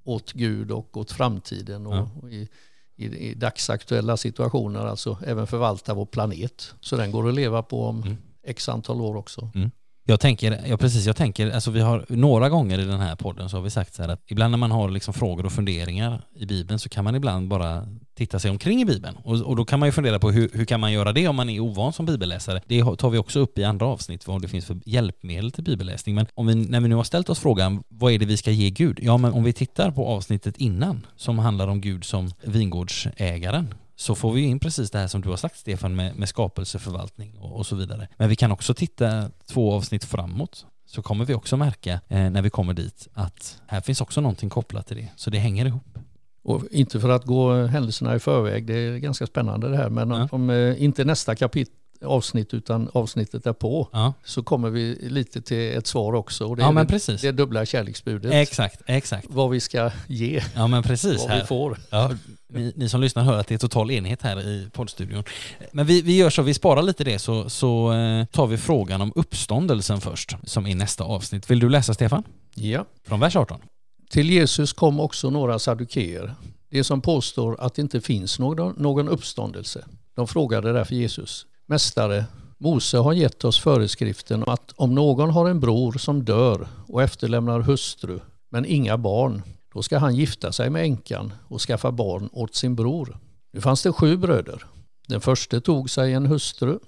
Åt 0.03 0.31
Gud 0.31 0.71
och 0.71 0.97
åt 0.97 1.11
framtiden. 1.11 1.87
Och, 1.87 1.95
ja. 1.95 2.09
och 2.21 2.31
i, 2.31 2.49
i, 2.95 3.05
i 3.05 3.33
dagsaktuella 3.33 4.17
situationer, 4.17 4.85
alltså 4.85 5.17
även 5.25 5.47
förvalta 5.47 5.93
vår 5.93 6.05
planet. 6.05 6.73
Så 6.81 6.97
den 6.97 7.11
går 7.11 7.29
att 7.29 7.35
leva 7.35 7.63
på 7.63 7.85
om 7.85 8.01
mm. 8.03 8.17
x 8.43 8.69
antal 8.69 9.01
år 9.01 9.15
också. 9.15 9.49
Mm. 9.55 9.71
Jag 10.07 10.19
tänker, 10.19 10.61
ja 10.67 10.77
precis, 10.77 11.05
jag 11.05 11.15
tänker, 11.15 11.51
alltså 11.51 11.71
vi 11.71 11.81
har 11.81 12.05
några 12.09 12.49
gånger 12.49 12.79
i 12.79 12.85
den 12.85 12.99
här 12.99 13.15
podden 13.15 13.49
så 13.49 13.57
har 13.57 13.61
vi 13.61 13.69
sagt 13.69 13.93
så 13.93 14.01
här 14.01 14.09
att 14.09 14.21
ibland 14.27 14.51
när 14.51 14.57
man 14.57 14.71
har 14.71 14.89
liksom 14.89 15.13
frågor 15.13 15.45
och 15.45 15.51
funderingar 15.51 16.21
i 16.35 16.45
Bibeln 16.45 16.79
så 16.79 16.89
kan 16.89 17.03
man 17.03 17.15
ibland 17.15 17.47
bara 17.47 17.87
titta 18.15 18.39
sig 18.39 18.51
omkring 18.51 18.81
i 18.81 18.85
Bibeln. 18.85 19.15
Och, 19.23 19.41
och 19.41 19.55
då 19.55 19.65
kan 19.65 19.79
man 19.79 19.87
ju 19.87 19.91
fundera 19.91 20.19
på 20.19 20.31
hur, 20.31 20.49
hur 20.53 20.65
kan 20.65 20.79
man 20.79 20.91
göra 20.91 21.13
det 21.13 21.27
om 21.27 21.35
man 21.35 21.49
är 21.49 21.59
ovan 21.59 21.93
som 21.93 22.05
bibelläsare? 22.05 22.61
Det 22.65 22.83
tar 22.97 23.09
vi 23.09 23.17
också 23.17 23.39
upp 23.39 23.57
i 23.57 23.63
andra 23.63 23.85
avsnitt, 23.85 24.27
vad 24.27 24.41
det 24.41 24.47
finns 24.47 24.65
för 24.65 24.77
hjälpmedel 24.85 25.51
till 25.51 25.63
bibelläsning. 25.63 26.15
Men 26.15 26.25
om 26.33 26.47
vi, 26.47 26.55
när 26.55 26.79
vi 26.79 26.87
nu 26.87 26.95
har 26.95 27.03
ställt 27.03 27.29
oss 27.29 27.39
frågan, 27.39 27.83
vad 27.87 28.13
är 28.13 28.19
det 28.19 28.25
vi 28.25 28.37
ska 28.37 28.51
ge 28.51 28.69
Gud? 28.69 28.99
Ja, 29.01 29.17
men 29.17 29.33
om 29.33 29.43
vi 29.43 29.53
tittar 29.53 29.91
på 29.91 30.07
avsnittet 30.07 30.57
innan, 30.57 31.05
som 31.15 31.39
handlar 31.39 31.67
om 31.67 31.81
Gud 31.81 32.05
som 32.05 32.31
vingårdsägaren, 32.43 33.73
så 33.95 34.15
får 34.15 34.33
vi 34.33 34.41
in 34.41 34.59
precis 34.59 34.91
det 34.91 34.99
här 34.99 35.07
som 35.07 35.21
du 35.21 35.29
har 35.29 35.37
sagt 35.37 35.57
Stefan 35.57 35.95
med, 35.95 36.15
med 36.15 36.29
skapelseförvaltning 36.29 37.37
och, 37.37 37.55
och 37.55 37.65
så 37.65 37.75
vidare. 37.75 38.07
Men 38.17 38.29
vi 38.29 38.35
kan 38.35 38.51
också 38.51 38.73
titta 38.73 39.29
två 39.45 39.73
avsnitt 39.73 40.03
framåt 40.03 40.65
så 40.85 41.01
kommer 41.01 41.25
vi 41.25 41.33
också 41.33 41.57
märka 41.57 42.01
eh, 42.07 42.29
när 42.29 42.41
vi 42.41 42.49
kommer 42.49 42.73
dit 42.73 43.07
att 43.13 43.61
här 43.67 43.81
finns 43.81 44.01
också 44.01 44.21
någonting 44.21 44.49
kopplat 44.49 44.87
till 44.87 44.97
det. 44.97 45.09
Så 45.15 45.29
det 45.29 45.37
hänger 45.37 45.65
ihop. 45.65 45.97
Och 46.43 46.63
inte 46.71 46.99
för 46.99 47.09
att 47.09 47.25
gå 47.25 47.65
händelserna 47.65 48.15
i 48.15 48.19
förväg, 48.19 48.65
det 48.65 48.73
är 48.73 48.97
ganska 48.97 49.27
spännande 49.27 49.69
det 49.69 49.77
här, 49.77 49.89
men 49.89 50.09
ja. 50.09 50.27
om 50.31 50.49
eh, 50.49 50.83
inte 50.83 51.05
nästa 51.05 51.35
kapitel 51.35 51.73
avsnitt 52.01 52.53
utan 52.53 52.89
avsnittet 52.93 53.43
därpå 53.43 53.89
ja. 53.91 54.13
så 54.23 54.43
kommer 54.43 54.69
vi 54.69 55.09
lite 55.09 55.41
till 55.41 55.77
ett 55.77 55.87
svar 55.87 56.13
också. 56.13 56.47
Och 56.47 56.55
det, 56.55 56.61
ja, 56.61 56.71
men 56.71 56.85
det, 56.85 56.93
precis. 56.93 57.21
det 57.21 57.31
dubbla 57.31 57.65
kärleksbudet. 57.65 58.33
Exakt, 58.33 58.81
exakt. 58.85 59.27
Vad 59.29 59.49
vi 59.49 59.59
ska 59.59 59.91
ge. 60.07 60.43
Ja 60.55 60.67
men 60.67 60.83
precis. 60.83 61.21
vad 61.21 61.29
här. 61.29 61.41
vi 61.41 61.47
får. 61.47 61.79
Ja, 61.89 62.11
ni, 62.49 62.73
ni, 62.75 62.89
som 62.89 63.01
lyssnar 63.01 63.23
hör 63.23 63.39
att 63.39 63.47
det 63.47 63.53
är 63.53 63.59
total 63.59 63.91
enhet 63.91 64.21
här 64.21 64.41
i 64.41 64.69
poddstudion. 64.73 65.23
Men 65.71 65.85
vi, 65.85 66.01
vi 66.01 66.17
gör 66.17 66.29
så, 66.29 66.41
vi 66.41 66.53
sparar 66.53 66.81
lite 66.81 67.03
det 67.03 67.19
så, 67.19 67.49
så 67.49 67.93
eh, 67.93 68.25
tar 68.25 68.47
vi 68.47 68.57
frågan 68.57 69.01
om 69.01 69.11
uppståndelsen 69.15 70.01
först 70.01 70.35
som 70.43 70.67
är 70.67 70.75
nästa 70.75 71.03
avsnitt. 71.03 71.51
Vill 71.51 71.59
du 71.59 71.69
läsa 71.69 71.93
Stefan? 71.93 72.23
Ja. 72.55 72.85
Från 73.07 73.19
vers 73.19 73.35
18. 73.35 73.61
Till 74.09 74.29
Jesus 74.29 74.73
kom 74.73 74.99
också 74.99 75.29
några 75.29 75.59
sadukeer, 75.59 76.35
de 76.69 76.83
som 76.83 77.01
påstår 77.01 77.61
att 77.61 77.75
det 77.75 77.81
inte 77.81 78.01
finns 78.01 78.39
någon, 78.39 78.73
någon 78.77 79.09
uppståndelse. 79.09 79.85
De 80.15 80.27
frågade 80.27 80.73
därför 80.73 80.95
Jesus, 80.95 81.45
Mästare, 81.67 82.25
Mose 82.57 82.97
har 82.97 83.13
gett 83.13 83.45
oss 83.45 83.59
föreskriften 83.59 84.43
att 84.47 84.71
om 84.75 84.95
någon 84.95 85.29
har 85.29 85.49
en 85.49 85.59
bror 85.59 85.91
som 85.91 86.25
dör 86.25 86.67
och 86.87 87.03
efterlämnar 87.03 87.59
hustru 87.59 88.19
men 88.49 88.65
inga 88.65 88.97
barn, 88.97 89.41
då 89.73 89.83
ska 89.83 89.97
han 89.97 90.15
gifta 90.15 90.51
sig 90.51 90.69
med 90.69 90.83
änkan 90.83 91.33
och 91.47 91.61
skaffa 91.61 91.91
barn 91.91 92.29
åt 92.31 92.55
sin 92.55 92.75
bror. 92.75 93.17
Nu 93.53 93.61
fanns 93.61 93.83
det 93.83 93.91
sju 93.91 94.17
bröder. 94.17 94.65
Den 95.07 95.21
första 95.21 95.61
tog 95.61 95.89
sig 95.89 96.13
en 96.13 96.25
hustru, 96.25 96.79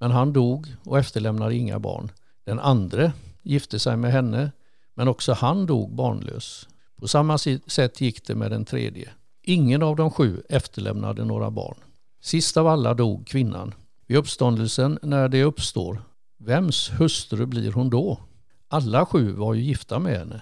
men 0.00 0.10
han 0.10 0.32
dog 0.32 0.74
och 0.84 0.98
efterlämnade 0.98 1.54
inga 1.54 1.78
barn. 1.78 2.10
Den 2.44 2.60
andra 2.60 3.12
gifte 3.42 3.78
sig 3.78 3.96
med 3.96 4.12
henne, 4.12 4.52
men 4.94 5.08
också 5.08 5.32
han 5.32 5.66
dog 5.66 5.94
barnlös. 5.94 6.68
På 7.00 7.08
samma 7.08 7.38
sätt 7.66 8.00
gick 8.00 8.26
det 8.26 8.34
med 8.34 8.50
den 8.50 8.64
tredje. 8.64 9.10
Ingen 9.42 9.82
av 9.82 9.96
de 9.96 10.10
sju 10.10 10.42
efterlämnade 10.48 11.24
några 11.24 11.50
barn. 11.50 11.76
Sist 12.22 12.56
av 12.56 12.66
alla 12.66 12.94
dog 12.94 13.26
kvinnan. 13.26 13.74
Vid 14.06 14.16
uppståndelsen, 14.16 14.98
när 15.02 15.28
det 15.28 15.44
uppstår, 15.44 16.02
vems 16.38 16.90
hustru 16.98 17.46
blir 17.46 17.72
hon 17.72 17.90
då? 17.90 18.20
Alla 18.68 19.06
sju 19.06 19.32
var 19.32 19.54
ju 19.54 19.62
gifta 19.62 19.98
med 19.98 20.18
henne. 20.18 20.40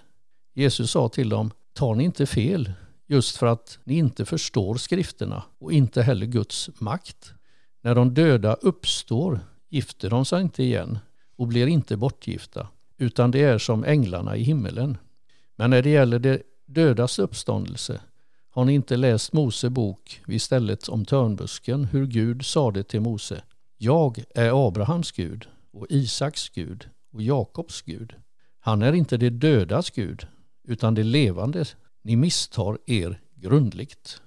Jesus 0.55 0.91
sa 0.91 1.09
till 1.09 1.29
dem, 1.29 1.51
tar 1.73 1.95
ni 1.95 2.05
inte 2.05 2.27
fel 2.27 2.73
just 3.07 3.37
för 3.37 3.47
att 3.47 3.79
ni 3.85 3.95
inte 3.95 4.25
förstår 4.25 4.75
skrifterna 4.75 5.43
och 5.59 5.73
inte 5.73 6.03
heller 6.03 6.27
Guds 6.27 6.71
makt. 6.79 7.33
När 7.81 7.95
de 7.95 8.15
döda 8.15 8.55
uppstår 8.55 9.41
gifter 9.69 10.11
de 10.11 10.25
sig 10.25 10.43
inte 10.43 10.63
igen 10.63 10.99
och 11.37 11.47
blir 11.47 11.67
inte 11.67 11.97
bortgifta, 11.97 12.69
utan 12.99 13.31
det 13.31 13.43
är 13.43 13.59
som 13.59 13.85
änglarna 13.85 14.37
i 14.37 14.43
himmelen. 14.43 14.99
Men 15.57 15.71
när 15.71 15.83
det 15.83 15.91
gäller 15.91 16.19
det 16.19 16.43
dödas 16.67 17.19
uppståndelse 17.19 18.01
har 18.51 18.65
ni 18.65 18.73
inte 18.73 18.97
läst 18.97 19.33
Mose 19.33 19.71
bok 19.71 20.21
vid 20.27 20.43
stället 20.43 20.89
om 20.89 21.05
törnbusken, 21.05 21.85
hur 21.85 22.07
Gud 22.07 22.45
sade 22.45 22.83
till 22.83 23.01
Mose. 23.01 23.43
Jag 23.85 24.25
är 24.35 24.69
Abrahams 24.69 25.13
Gud 25.13 25.47
och 25.73 25.87
Isaks 25.91 26.49
Gud 26.49 26.89
och 27.13 27.23
Jakobs 27.23 27.83
Gud. 27.83 28.15
Han 28.61 28.83
är 28.83 28.93
inte 28.93 29.17
det 29.17 29.31
dödas 29.31 29.91
Gud, 29.91 30.27
utan 30.69 30.95
det 30.95 31.03
levande. 31.03 31.65
Ni 32.03 32.17
misstar 32.17 32.79
er 32.87 33.21
grundligt. 33.35 34.21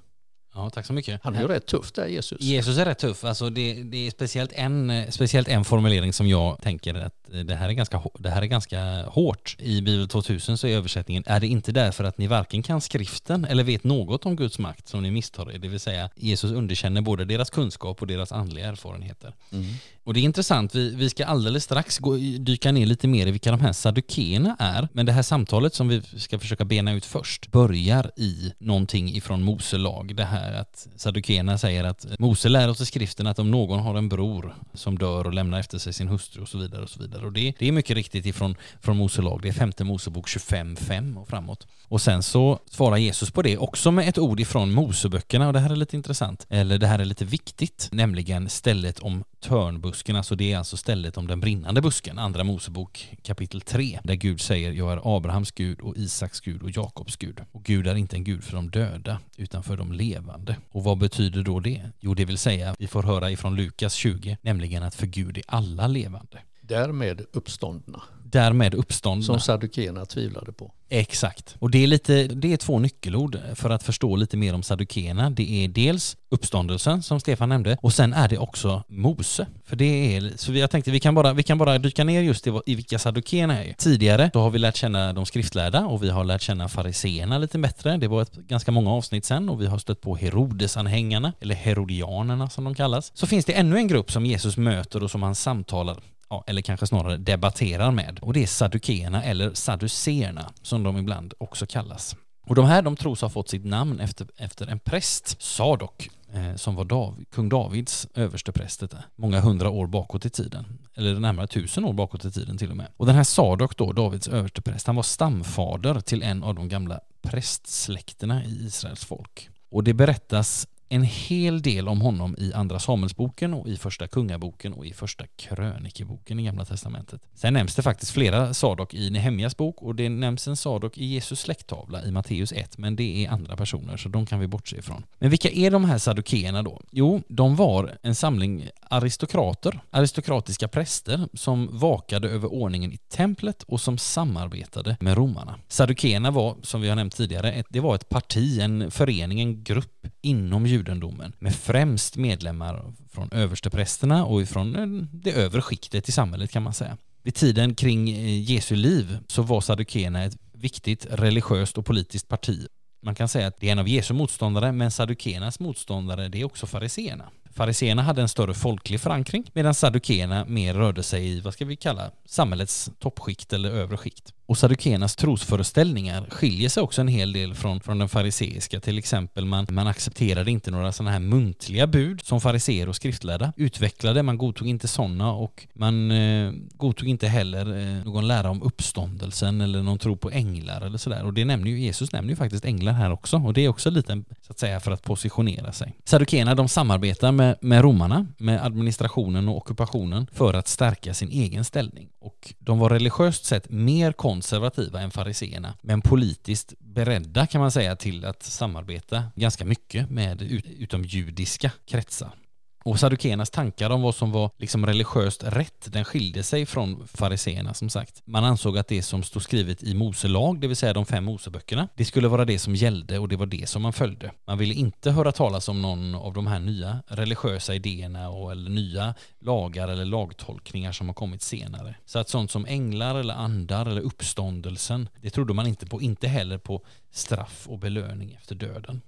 Ja, 0.54 0.70
tack 0.70 0.86
så 0.86 0.94
mycket. 0.94 1.22
Han 1.24 1.36
är 1.36 1.42
ju 1.42 1.48
rätt 1.48 1.66
tuff 1.66 1.92
där, 1.92 2.08
Jesus. 2.08 2.42
Jesus 2.42 2.78
är 2.78 2.86
rätt 2.86 3.00
tuff. 3.00 3.24
Alltså 3.24 3.50
det, 3.50 3.84
det 3.84 4.08
är 4.08 4.12
speciellt 4.12 4.52
en, 4.54 5.12
speciellt 5.12 5.48
en 5.48 5.66
formulering 5.66 6.14
som 6.14 6.28
jag 6.28 6.62
tänker 6.62 6.94
att 6.94 7.25
det 7.32 7.56
här, 7.56 7.70
är 7.70 7.74
ganska, 7.74 8.02
det 8.20 8.30
här 8.30 8.42
är 8.42 8.46
ganska 8.46 9.04
hårt. 9.04 9.56
I 9.60 9.82
Bibel 9.82 10.08
2000 10.08 10.58
så 10.58 10.68
är 10.68 10.76
översättningen, 10.76 11.24
är 11.26 11.40
det 11.40 11.48
inte 11.48 11.72
därför 11.72 12.04
att 12.04 12.18
ni 12.18 12.28
varken 12.28 12.64
kan 12.64 12.82
skriften 12.82 13.46
eller 13.46 13.64
vet 13.64 13.84
något 13.84 14.26
om 14.26 14.36
Guds 14.36 14.60
makt 14.60 14.88
som 14.88 15.04
ni 15.04 15.12
misstar 15.12 15.52
er? 15.52 15.58
Det 15.58 15.68
vill 15.68 15.80
säga, 15.80 16.10
Jesus 16.16 16.52
underkänner 16.52 17.02
både 17.02 17.26
deras 17.26 17.50
kunskap 17.50 18.02
och 18.02 18.08
deras 18.08 18.32
andliga 18.32 18.68
erfarenheter. 18.68 19.34
Mm. 19.52 19.66
Och 20.04 20.14
det 20.14 20.20
är 20.20 20.24
intressant, 20.24 20.76
vi, 20.76 20.96
vi 20.96 21.10
ska 21.10 21.26
alldeles 21.26 21.64
strax 21.64 22.00
gå, 22.00 22.16
dyka 22.40 22.72
ner 22.72 22.86
lite 22.86 23.08
mer 23.08 23.28
i 23.28 23.32
vilka 23.32 23.52
de 23.52 23.60
här 23.60 23.74
sadukéerna 23.74 24.56
är. 24.60 24.88
Men 24.94 25.06
det 25.06 25.12
här 25.12 25.22
samtalet 25.22 25.74
som 25.74 25.88
vi 25.88 26.02
ska 26.02 26.40
försöka 26.40 26.66
bena 26.66 26.94
ut 26.94 27.06
först 27.06 27.52
börjar 27.52 28.12
i 28.16 28.54
någonting 28.58 29.16
ifrån 29.16 29.44
Mose 29.44 29.78
lag. 29.78 30.16
Det 30.16 30.24
här 30.24 30.54
att 30.54 30.88
sadukéerna 30.96 31.58
säger 31.58 31.84
att 31.84 32.20
Mose 32.20 32.50
lär 32.50 32.70
oss 32.70 32.82
i 32.82 32.86
skriften 32.86 33.28
att 33.28 33.40
om 33.40 33.52
någon 33.52 33.80
har 33.80 33.96
en 33.96 34.10
bror 34.10 34.56
som 34.74 34.98
dör 34.98 35.28
och 35.28 35.34
lämnar 35.34 35.60
efter 35.60 35.78
sig 35.78 35.94
sin 35.94 36.08
hustru 36.08 36.42
och 36.42 36.50
så 36.50 36.58
vidare 36.58 36.84
och 36.84 36.90
så 36.90 37.02
vidare. 37.02 37.15
Och 37.24 37.34
det, 37.34 37.54
det 37.60 37.68
är 37.68 37.72
mycket 37.72 37.96
riktigt 37.96 38.26
ifrån 38.26 38.56
från 38.82 38.98
Mose 38.98 39.22
lag. 39.22 39.40
Det 39.42 39.48
är 39.48 39.54
femte 39.54 39.84
Mosebok 39.84 40.28
25.5 40.28 41.18
och 41.18 41.28
framåt. 41.28 41.68
Och 41.88 42.02
sen 42.02 42.24
så 42.24 42.60
svarar 42.72 42.98
Jesus 42.98 43.32
på 43.32 43.42
det 43.42 43.58
också 43.58 43.92
med 43.92 44.10
ett 44.10 44.18
ord 44.18 44.40
ifrån 44.40 44.72
Moseböckerna 44.72 45.48
och 45.48 45.54
det 45.54 45.60
här 45.60 45.70
är 45.70 45.76
lite 45.76 45.96
intressant. 45.96 46.46
Eller 46.50 46.78
det 46.78 46.88
här 46.88 47.00
är 47.00 47.06
lite 47.06 47.26
viktigt, 47.26 47.90
nämligen 47.92 48.50
stället 48.50 49.00
om 49.00 49.24
törnbusken, 49.40 50.16
alltså 50.16 50.36
det 50.36 50.54
är 50.54 50.58
alltså 50.58 50.78
stället 50.78 51.18
om 51.18 51.28
den 51.28 51.40
brinnande 51.40 51.82
busken, 51.82 52.20
andra 52.20 52.44
Mosebok 52.44 53.16
kapitel 53.24 53.62
3, 53.62 54.00
där 54.04 54.16
Gud 54.16 54.42
säger 54.42 54.72
jag 54.72 54.94
är 54.94 55.18
Abrahams 55.18 55.52
Gud 55.52 55.82
och 55.82 55.98
Isaks 55.98 56.42
Gud 56.42 56.64
och 56.64 56.70
Jakobs 56.70 57.16
Gud. 57.16 57.42
Och 57.52 57.64
Gud 57.64 57.88
är 57.88 57.96
inte 57.96 58.16
en 58.16 58.24
Gud 58.24 58.44
för 58.44 58.56
de 58.56 58.70
döda, 58.70 59.20
utan 59.38 59.64
för 59.64 59.78
de 59.78 59.92
levande. 59.92 60.56
Och 60.72 60.84
vad 60.84 60.98
betyder 60.98 61.44
då 61.44 61.60
det? 61.60 61.82
Jo, 62.00 62.14
det 62.14 62.26
vill 62.26 62.38
säga, 62.38 62.76
vi 62.80 62.88
får 62.88 63.04
höra 63.04 63.32
ifrån 63.32 63.56
Lukas 63.56 63.94
20, 63.94 64.38
nämligen 64.42 64.84
att 64.84 64.96
för 64.96 65.08
Gud 65.08 65.38
är 65.38 65.44
alla 65.48 65.88
levande. 65.88 66.40
Därmed 66.68 67.26
uppståndna. 67.34 68.02
Därmed 68.24 68.74
uppståndna. 68.74 69.24
Som 69.26 69.40
saddukeerna 69.40 70.06
tvivlade 70.06 70.52
på. 70.52 70.72
Exakt. 70.90 71.56
Och 71.60 71.72
det 71.72 71.84
är, 71.84 71.88
lite, 71.88 72.28
det 72.28 72.54
är 72.54 72.58
två 72.58 72.80
nyckelord 72.80 73.40
för 73.56 73.70
att 73.70 73.84
förstå 73.84 74.16
lite 74.16 74.38
mer 74.38 74.54
om 74.54 74.64
saddukeerna. 74.64 75.30
Det 75.30 75.64
är 75.64 75.68
dels 75.68 76.18
uppståndelsen 76.30 77.04
som 77.04 77.20
Stefan 77.20 77.50
nämnde 77.50 77.78
och 77.82 77.94
sen 77.94 78.14
är 78.14 78.28
det 78.28 78.38
också 78.38 78.84
Mose. 78.88 79.48
För 79.66 79.76
det 79.76 80.16
är, 80.16 80.32
så 80.36 80.54
jag 80.54 80.72
tänkte 80.72 80.92
vi 80.92 81.00
kan 81.00 81.16
bara, 81.16 81.34
vi 81.34 81.44
kan 81.44 81.58
bara 81.58 81.78
dyka 81.78 82.04
ner 82.04 82.22
just 82.22 82.48
i, 82.48 82.60
i 82.66 82.76
vilka 82.76 83.00
saddukeerna 83.00 83.64
är. 83.64 83.74
Tidigare 83.74 84.30
så 84.34 84.40
har 84.40 84.50
vi 84.50 84.60
lärt 84.60 84.76
känna 84.76 85.14
de 85.14 85.26
skriftlärda 85.26 85.86
och 85.86 86.04
vi 86.04 86.10
har 86.10 86.24
lärt 86.24 86.42
känna 86.42 86.70
fariseerna 86.70 87.38
lite 87.38 87.60
bättre. 87.60 87.98
Det 87.98 88.08
var 88.08 88.22
ett 88.22 88.36
ganska 88.36 88.72
många 88.72 88.92
avsnitt 88.92 89.26
sen 89.26 89.50
och 89.50 89.62
vi 89.62 89.68
har 89.68 89.78
stött 89.78 90.02
på 90.02 90.16
Herodesanhängarna, 90.16 91.34
eller 91.40 91.56
Herodianerna 91.56 92.50
som 92.50 92.64
de 92.64 92.76
kallas. 92.76 93.12
Så 93.14 93.28
finns 93.28 93.46
det 93.46 93.54
ännu 93.54 93.78
en 93.78 93.88
grupp 93.88 94.12
som 94.12 94.26
Jesus 94.26 94.58
möter 94.58 95.04
och 95.04 95.12
som 95.12 95.24
han 95.24 95.36
samtalar 95.36 95.98
ja, 96.30 96.44
eller 96.48 96.62
kanske 96.62 96.88
snarare 96.88 97.18
debatterar 97.18 97.92
med. 97.92 98.20
Och 98.22 98.34
det 98.34 98.44
är 98.44 98.48
saddukeerna 98.48 99.24
eller 99.24 99.54
saduceerna 99.54 100.52
som 100.62 100.84
de 100.84 100.98
ibland 100.98 101.34
också 101.38 101.66
kallas. 101.66 102.16
Och 102.48 102.56
de 102.56 102.66
här 102.66 102.82
de 102.82 102.96
tros 102.96 103.22
ha 103.22 103.30
fått 103.30 103.50
sitt 103.50 103.66
namn 103.66 104.00
efter, 104.00 104.28
efter 104.38 104.68
en 104.68 104.80
präst, 104.80 105.42
Sadok, 105.42 106.10
eh, 106.34 106.56
som 106.56 106.76
var 106.76 106.86
Dav, 106.86 107.24
kung 107.32 107.50
Davids 107.50 108.08
överste 108.16 108.52
präst 108.52 108.84
många 109.16 109.40
hundra 109.40 109.70
år 109.70 109.88
bakåt 109.88 110.26
i 110.26 110.30
tiden. 110.30 110.66
Eller 110.96 111.20
närmare 111.20 111.48
tusen 111.48 111.86
år 111.86 111.94
bakåt 111.94 112.26
i 112.26 112.32
tiden 112.32 112.58
till 112.58 112.72
och 112.72 112.78
med. 112.78 112.88
Och 112.98 113.06
den 113.06 113.16
här 113.16 113.24
Sadok 113.24 113.78
då, 113.78 113.92
Davids 113.92 114.28
överste 114.28 114.62
präst, 114.62 114.88
han 114.88 114.96
var 114.96 115.04
stamfader 115.04 116.00
till 116.00 116.24
en 116.24 116.44
av 116.44 116.56
de 116.56 116.70
gamla 116.70 117.00
prästsläkterna 117.22 118.46
i 118.46 118.66
Israels 118.66 119.06
folk. 119.06 119.50
Och 119.72 119.84
det 119.84 119.94
berättas 119.94 120.68
en 120.90 121.04
hel 121.04 121.62
del 121.62 121.88
om 121.88 122.02
honom 122.02 122.36
i 122.38 122.54
Andra 122.54 122.80
Samuelsboken 122.80 123.54
och 123.54 123.68
i 123.68 123.78
Första 123.78 124.08
Kungaboken 124.08 124.74
och 124.74 124.86
i 124.86 124.94
Första 124.94 125.26
Krönikeboken 125.28 126.40
i 126.40 126.44
Gamla 126.44 126.66
Testamentet. 126.66 127.22
Sen 127.34 127.54
nämns 127.54 127.76
det 127.76 127.82
faktiskt 127.82 128.12
flera 128.12 128.54
Sadok 128.54 128.94
i 128.94 129.10
Nehemjas 129.10 129.58
bok 129.58 129.82
och 129.82 129.96
det 129.96 130.10
nämns 130.10 130.48
en 130.48 130.56
Sadok 130.56 130.98
i 130.98 131.06
Jesus 131.06 131.40
släkttavla 131.40 132.04
i 132.06 132.12
Matteus 132.12 132.52
1, 132.52 132.78
men 132.78 132.96
det 132.96 133.26
är 133.26 133.30
andra 133.30 133.58
personer 133.58 133.98
så 133.98 134.10
de 134.10 134.26
kan 134.26 134.40
vi 134.40 134.48
bortse 134.48 134.78
ifrån. 134.78 135.04
Men 135.20 135.30
vilka 135.30 135.50
är 135.50 135.72
de 135.72 135.86
här 135.86 135.98
sadukeerna 135.98 136.64
då? 136.64 136.82
Jo, 136.92 137.22
de 137.28 137.56
var 137.56 137.98
en 138.02 138.16
samling 138.16 138.70
aristokrater, 138.82 139.80
aristokratiska 139.90 140.68
präster 140.68 141.28
som 141.34 141.80
vakade 141.80 142.30
över 142.30 142.54
ordningen 142.54 142.92
i 142.92 142.98
templet 142.98 143.64
och 143.64 143.82
som 143.82 143.98
samarbetade 143.98 144.98
med 145.00 145.18
romarna. 145.18 145.60
Sadukeerna 145.68 146.32
var, 146.32 146.56
som 146.62 146.82
vi 146.82 146.90
har 146.90 146.96
nämnt 146.96 147.16
tidigare, 147.16 147.64
det 147.70 147.80
var 147.80 147.96
ett 147.96 148.10
parti, 148.10 148.60
en 148.60 148.92
förening, 148.92 149.40
en 149.40 149.64
grupp 149.64 149.95
inom 150.22 150.66
judendomen 150.66 151.34
med 151.40 151.56
främst 151.56 152.16
medlemmar 152.18 152.94
från 153.12 153.32
översteprästerna 153.32 154.26
och 154.26 154.42
ifrån 154.42 154.76
eh, 154.76 155.08
det 155.12 155.32
övre 155.32 155.62
skiktet 155.62 156.10
i 156.10 156.12
samhället 156.12 156.52
kan 156.52 156.64
man 156.64 156.74
säga. 156.74 156.98
Vid 157.24 157.36
tiden 157.36 157.76
kring 157.76 158.10
eh, 158.10 158.52
Jesu 158.52 158.76
liv 158.76 159.18
så 159.28 159.42
var 159.42 159.62
saddukeerna 159.62 160.24
ett 160.24 160.38
viktigt 160.54 161.08
religiöst 161.10 161.78
och 161.78 161.86
politiskt 161.86 162.28
parti. 162.28 162.68
Man 163.06 163.16
kan 163.16 163.28
säga 163.28 163.48
att 163.48 163.60
det 163.60 163.68
är 163.68 163.72
en 163.72 163.80
av 163.80 163.88
Jesu 163.88 164.14
motståndare, 164.14 164.72
men 164.72 164.92
saddukeernas 164.92 165.60
motståndare 165.60 166.28
det 166.28 166.42
är 166.42 166.46
också 166.46 166.68
fariseerna. 166.68 167.30
Fariseerna 167.56 168.02
hade 168.02 168.22
en 168.22 168.30
större 168.30 168.54
folklig 168.54 169.02
förankring 169.02 169.52
medan 169.54 169.74
saddukeerna 169.74 170.46
mer 170.46 170.74
rörde 170.74 171.04
sig 171.04 171.28
i, 171.28 171.42
vad 171.42 171.54
ska 171.54 171.66
vi 171.66 171.76
kalla, 171.76 172.12
samhällets 172.26 172.92
toppskikt 173.00 173.54
eller 173.54 173.72
övre 173.72 173.98
skikt. 173.98 174.34
Och 174.48 174.58
sadukenas 174.58 175.16
trosföreställningar 175.16 176.26
skiljer 176.30 176.70
sig 176.70 176.84
också 176.84 177.02
en 177.02 177.08
hel 177.08 177.34
del 177.34 177.54
från, 177.54 177.80
från 177.80 177.98
den 177.98 178.10
fariseiska. 178.10 178.80
Till 178.80 178.98
exempel 178.98 179.46
man, 179.46 179.68
man 179.70 179.88
accepterade 179.88 180.52
inte 180.52 180.72
några 180.72 180.92
sådana 180.92 181.12
här 181.12 181.20
muntliga 181.20 181.88
bud 181.88 182.22
som 182.22 182.42
fariseer 182.42 182.90
och 182.90 182.96
skriftlärda 182.96 183.54
utvecklade. 183.56 184.24
Man 184.24 184.38
godtog 184.38 184.68
inte 184.68 184.88
sådana 184.88 185.32
och 185.32 185.68
man 185.74 186.12
eh, 186.12 186.52
godtog 186.78 187.10
inte 187.10 187.28
heller 187.28 187.78
eh, 187.78 188.06
någon 188.06 188.28
lära 188.28 188.50
om 188.50 188.64
uppståndelsen 188.64 189.62
eller 189.62 189.84
någon 189.84 189.98
tro 189.98 190.18
på 190.18 190.30
änglar 190.32 190.82
eller 190.82 190.98
sådär. 190.98 191.24
Och 191.26 191.34
det 191.34 191.46
nämner 191.46 191.72
ju, 191.72 191.80
Jesus 191.80 192.12
nämner 192.12 192.30
ju 192.30 192.36
faktiskt 192.36 192.66
änglar 192.66 192.94
här 192.94 193.12
också 193.12 193.38
och 193.38 193.54
det 193.54 193.66
är 193.66 193.70
också 193.70 193.90
lite 193.90 194.24
så 194.42 194.52
att 194.52 194.60
säga 194.60 194.80
för 194.80 194.92
att 194.92 195.04
positionera 195.04 195.72
sig. 195.72 195.94
Saddukeerna 196.04 196.56
de 196.56 196.70
samarbetar 196.70 197.32
med, 197.32 197.58
med 197.62 197.82
romarna, 197.82 198.28
med 198.38 198.66
administrationen 198.66 199.50
och 199.50 199.58
ockupationen 199.58 200.28
för 200.34 200.54
att 200.54 200.68
stärka 200.68 201.14
sin 201.14 201.30
egen 201.30 201.66
ställning. 201.66 202.10
Och 202.20 202.54
de 202.60 202.80
var 202.80 202.90
religiöst 202.90 203.46
sett 203.46 203.70
mer 203.70 204.12
konservativa 204.36 205.02
än 205.02 205.12
fariseerna, 205.12 205.74
men 205.82 206.02
politiskt 206.02 206.74
beredda 206.80 207.48
kan 207.48 207.62
man 207.62 207.72
säga 207.72 207.96
till 207.96 208.26
att 208.26 208.44
samarbeta 208.44 209.24
ganska 209.36 209.66
mycket 209.66 210.10
med 210.10 210.42
utomjudiska 210.80 211.72
kretsar. 211.86 212.45
Och 212.86 213.00
sadukenas 213.00 213.50
tankar 213.50 213.90
om 213.90 214.02
vad 214.02 214.16
som 214.16 214.32
var 214.32 214.52
liksom 214.58 214.86
religiöst 214.86 215.44
rätt, 215.44 215.94
den 215.94 216.06
skilde 216.06 216.44
sig 216.44 216.66
från 216.66 217.08
fariseerna 217.08 217.74
som 217.74 217.90
sagt. 217.90 218.22
Man 218.26 218.44
ansåg 218.44 218.78
att 218.78 218.88
det 218.88 219.02
som 219.02 219.24
stod 219.24 219.44
skrivet 219.44 219.84
i 219.84 219.94
Mose 219.94 220.28
lag, 220.28 220.60
det 220.60 220.68
vill 220.68 220.78
säga 220.78 220.94
de 220.94 221.06
fem 221.06 221.24
Moseböckerna, 221.24 221.88
det 221.96 222.06
skulle 222.06 222.28
vara 222.28 222.46
det 222.46 222.60
som 222.60 222.76
gällde 222.76 223.20
och 223.20 223.28
det 223.28 223.36
var 223.36 223.46
det 223.46 223.70
som 223.70 223.82
man 223.82 223.94
följde. 223.94 224.32
Man 224.48 224.58
ville 224.58 224.74
inte 224.74 225.12
höra 225.12 225.32
talas 225.32 225.70
om 225.70 225.82
någon 225.82 226.16
av 226.16 226.34
de 226.34 226.48
här 226.48 226.60
nya 226.60 227.04
religiösa 227.08 227.76
idéerna 227.76 228.30
och, 228.30 228.52
eller 228.52 228.70
nya 228.70 229.14
lagar 229.40 229.88
eller 229.88 230.06
lagtolkningar 230.06 230.92
som 230.92 231.08
har 231.08 231.14
kommit 231.14 231.42
senare. 231.42 231.96
Så 232.06 232.20
att 232.20 232.30
sånt 232.30 232.52
som 232.52 232.66
änglar 232.66 233.16
eller 233.16 233.34
andar 233.34 233.86
eller 233.86 234.02
uppståndelsen, 234.02 235.10
det 235.22 235.30
trodde 235.30 235.54
man 235.54 235.68
inte 235.68 235.86
på, 235.86 236.02
inte 236.02 236.28
heller 236.28 236.58
på 236.58 236.82
straff 237.12 237.68
och 237.70 237.80
belöning 237.80 238.34
efter 238.34 238.56
döden. 238.56 239.02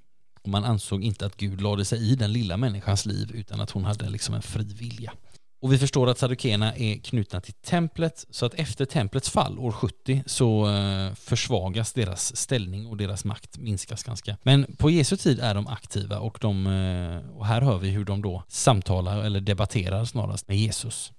Och 0.47 0.51
man 0.51 0.63
ansåg 0.63 1.03
inte 1.03 1.25
att 1.25 1.37
Gud 1.37 1.61
lade 1.61 1.85
sig 1.85 2.11
i 2.11 2.15
den 2.15 2.33
lilla 2.33 2.57
människans 2.57 3.05
liv 3.05 3.31
utan 3.33 3.61
att 3.61 3.71
hon 3.71 3.85
hade 3.85 4.09
liksom 4.09 4.35
en 4.35 4.41
fri 4.41 4.63
vilja. 4.63 5.13
Och 5.61 5.73
vi 5.73 5.77
förstår 5.77 6.09
att 6.09 6.17
saddukeerna 6.17 6.75
är 6.75 6.97
knutna 6.97 7.41
till 7.41 7.53
templet 7.53 8.25
så 8.29 8.45
att 8.45 8.53
efter 8.53 8.85
templets 8.85 9.29
fall 9.29 9.59
år 9.59 9.71
70 9.71 10.23
så 10.25 10.69
eh, 10.69 11.13
försvagas 11.13 11.93
deras 11.93 12.35
ställning 12.35 12.87
och 12.87 12.97
deras 12.97 13.25
makt 13.25 13.57
minskas 13.57 14.03
ganska. 14.03 14.37
Men 14.43 14.75
på 14.77 14.89
Jesu 14.89 15.17
tid 15.17 15.39
är 15.39 15.55
de 15.55 15.67
aktiva 15.67 16.19
och, 16.19 16.37
de, 16.41 16.67
eh, 16.67 17.37
och 17.37 17.45
här 17.45 17.61
hör 17.61 17.77
vi 17.77 17.89
hur 17.89 18.05
de 18.05 18.21
då 18.21 18.43
samtalar 18.47 19.23
eller 19.23 19.41
debatterar 19.41 20.05
snarast 20.05 20.47
med 20.47 20.57
Jesus. 20.57 21.11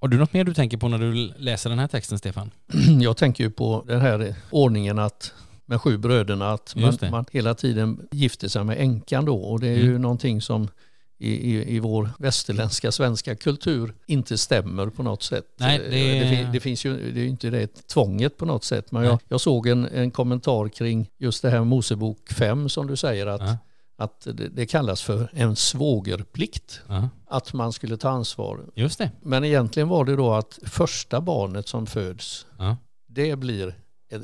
Har 0.00 0.08
du 0.08 0.18
något 0.18 0.32
mer 0.32 0.44
du 0.44 0.54
tänker 0.54 0.76
på 0.76 0.88
när 0.88 0.98
du 0.98 1.34
läser 1.38 1.70
den 1.70 1.78
här 1.78 1.88
texten 1.88 2.18
Stefan? 2.18 2.50
Jag 3.00 3.16
tänker 3.16 3.44
ju 3.44 3.50
på 3.50 3.84
den 3.86 4.00
här 4.00 4.34
ordningen 4.50 4.98
att 4.98 5.32
med 5.66 5.80
sju 5.80 5.98
bröderna 5.98 6.52
att 6.52 6.74
man, 6.76 6.98
man, 7.10 7.24
hela 7.32 7.54
tiden 7.54 8.08
gifter 8.10 8.48
sig 8.48 8.64
med 8.64 8.80
änkan 8.80 9.24
då 9.24 9.36
och 9.36 9.60
det 9.60 9.68
är 9.68 9.76
mm. 9.76 9.86
ju 9.86 9.98
någonting 9.98 10.42
som 10.42 10.68
i, 11.18 11.30
i, 11.30 11.76
i 11.76 11.80
vår 11.80 12.10
västerländska 12.18 12.92
svenska 12.92 13.36
kultur 13.36 13.94
inte 14.06 14.38
stämmer 14.38 14.86
på 14.86 15.02
något 15.02 15.22
sätt. 15.22 15.44
Nej, 15.56 15.78
det... 15.78 15.90
Det, 15.90 16.48
det, 16.52 16.60
finns 16.60 16.84
ju 16.84 17.12
det 17.12 17.20
är 17.20 17.26
inte 17.26 17.50
det 17.50 17.86
tvånget 17.86 18.36
på 18.36 18.44
något 18.44 18.64
sätt. 18.64 18.92
Men 18.92 19.04
jag, 19.04 19.18
jag, 19.28 19.40
såg 19.40 19.66
en, 19.66 19.88
en 19.88 20.10
kommentar 20.10 20.68
kring 20.68 21.10
just 21.18 21.42
det 21.42 21.50
här 21.50 21.64
Mosebok 21.64 22.32
5 22.32 22.68
som 22.68 22.86
du 22.86 22.96
säger 22.96 23.26
att, 23.26 23.40
ja. 23.40 23.56
att 23.96 24.26
det, 24.52 24.66
kallas 24.66 25.02
för 25.02 25.30
en 25.32 25.56
svågerplikt. 25.56 26.80
Ja. 26.88 27.08
Att 27.26 27.52
man 27.52 27.72
skulle 27.72 27.96
ta 27.96 28.08
ansvar. 28.08 28.60
Just 28.74 28.98
det. 28.98 29.10
Men 29.22 29.44
egentligen 29.44 29.88
var 29.88 30.04
det 30.04 30.16
då 30.16 30.32
att 30.32 30.58
första 30.62 31.20
barnet 31.20 31.68
som 31.68 31.86
föds, 31.86 32.46
ja. 32.58 32.76
det 33.08 33.36
blir 33.36 33.74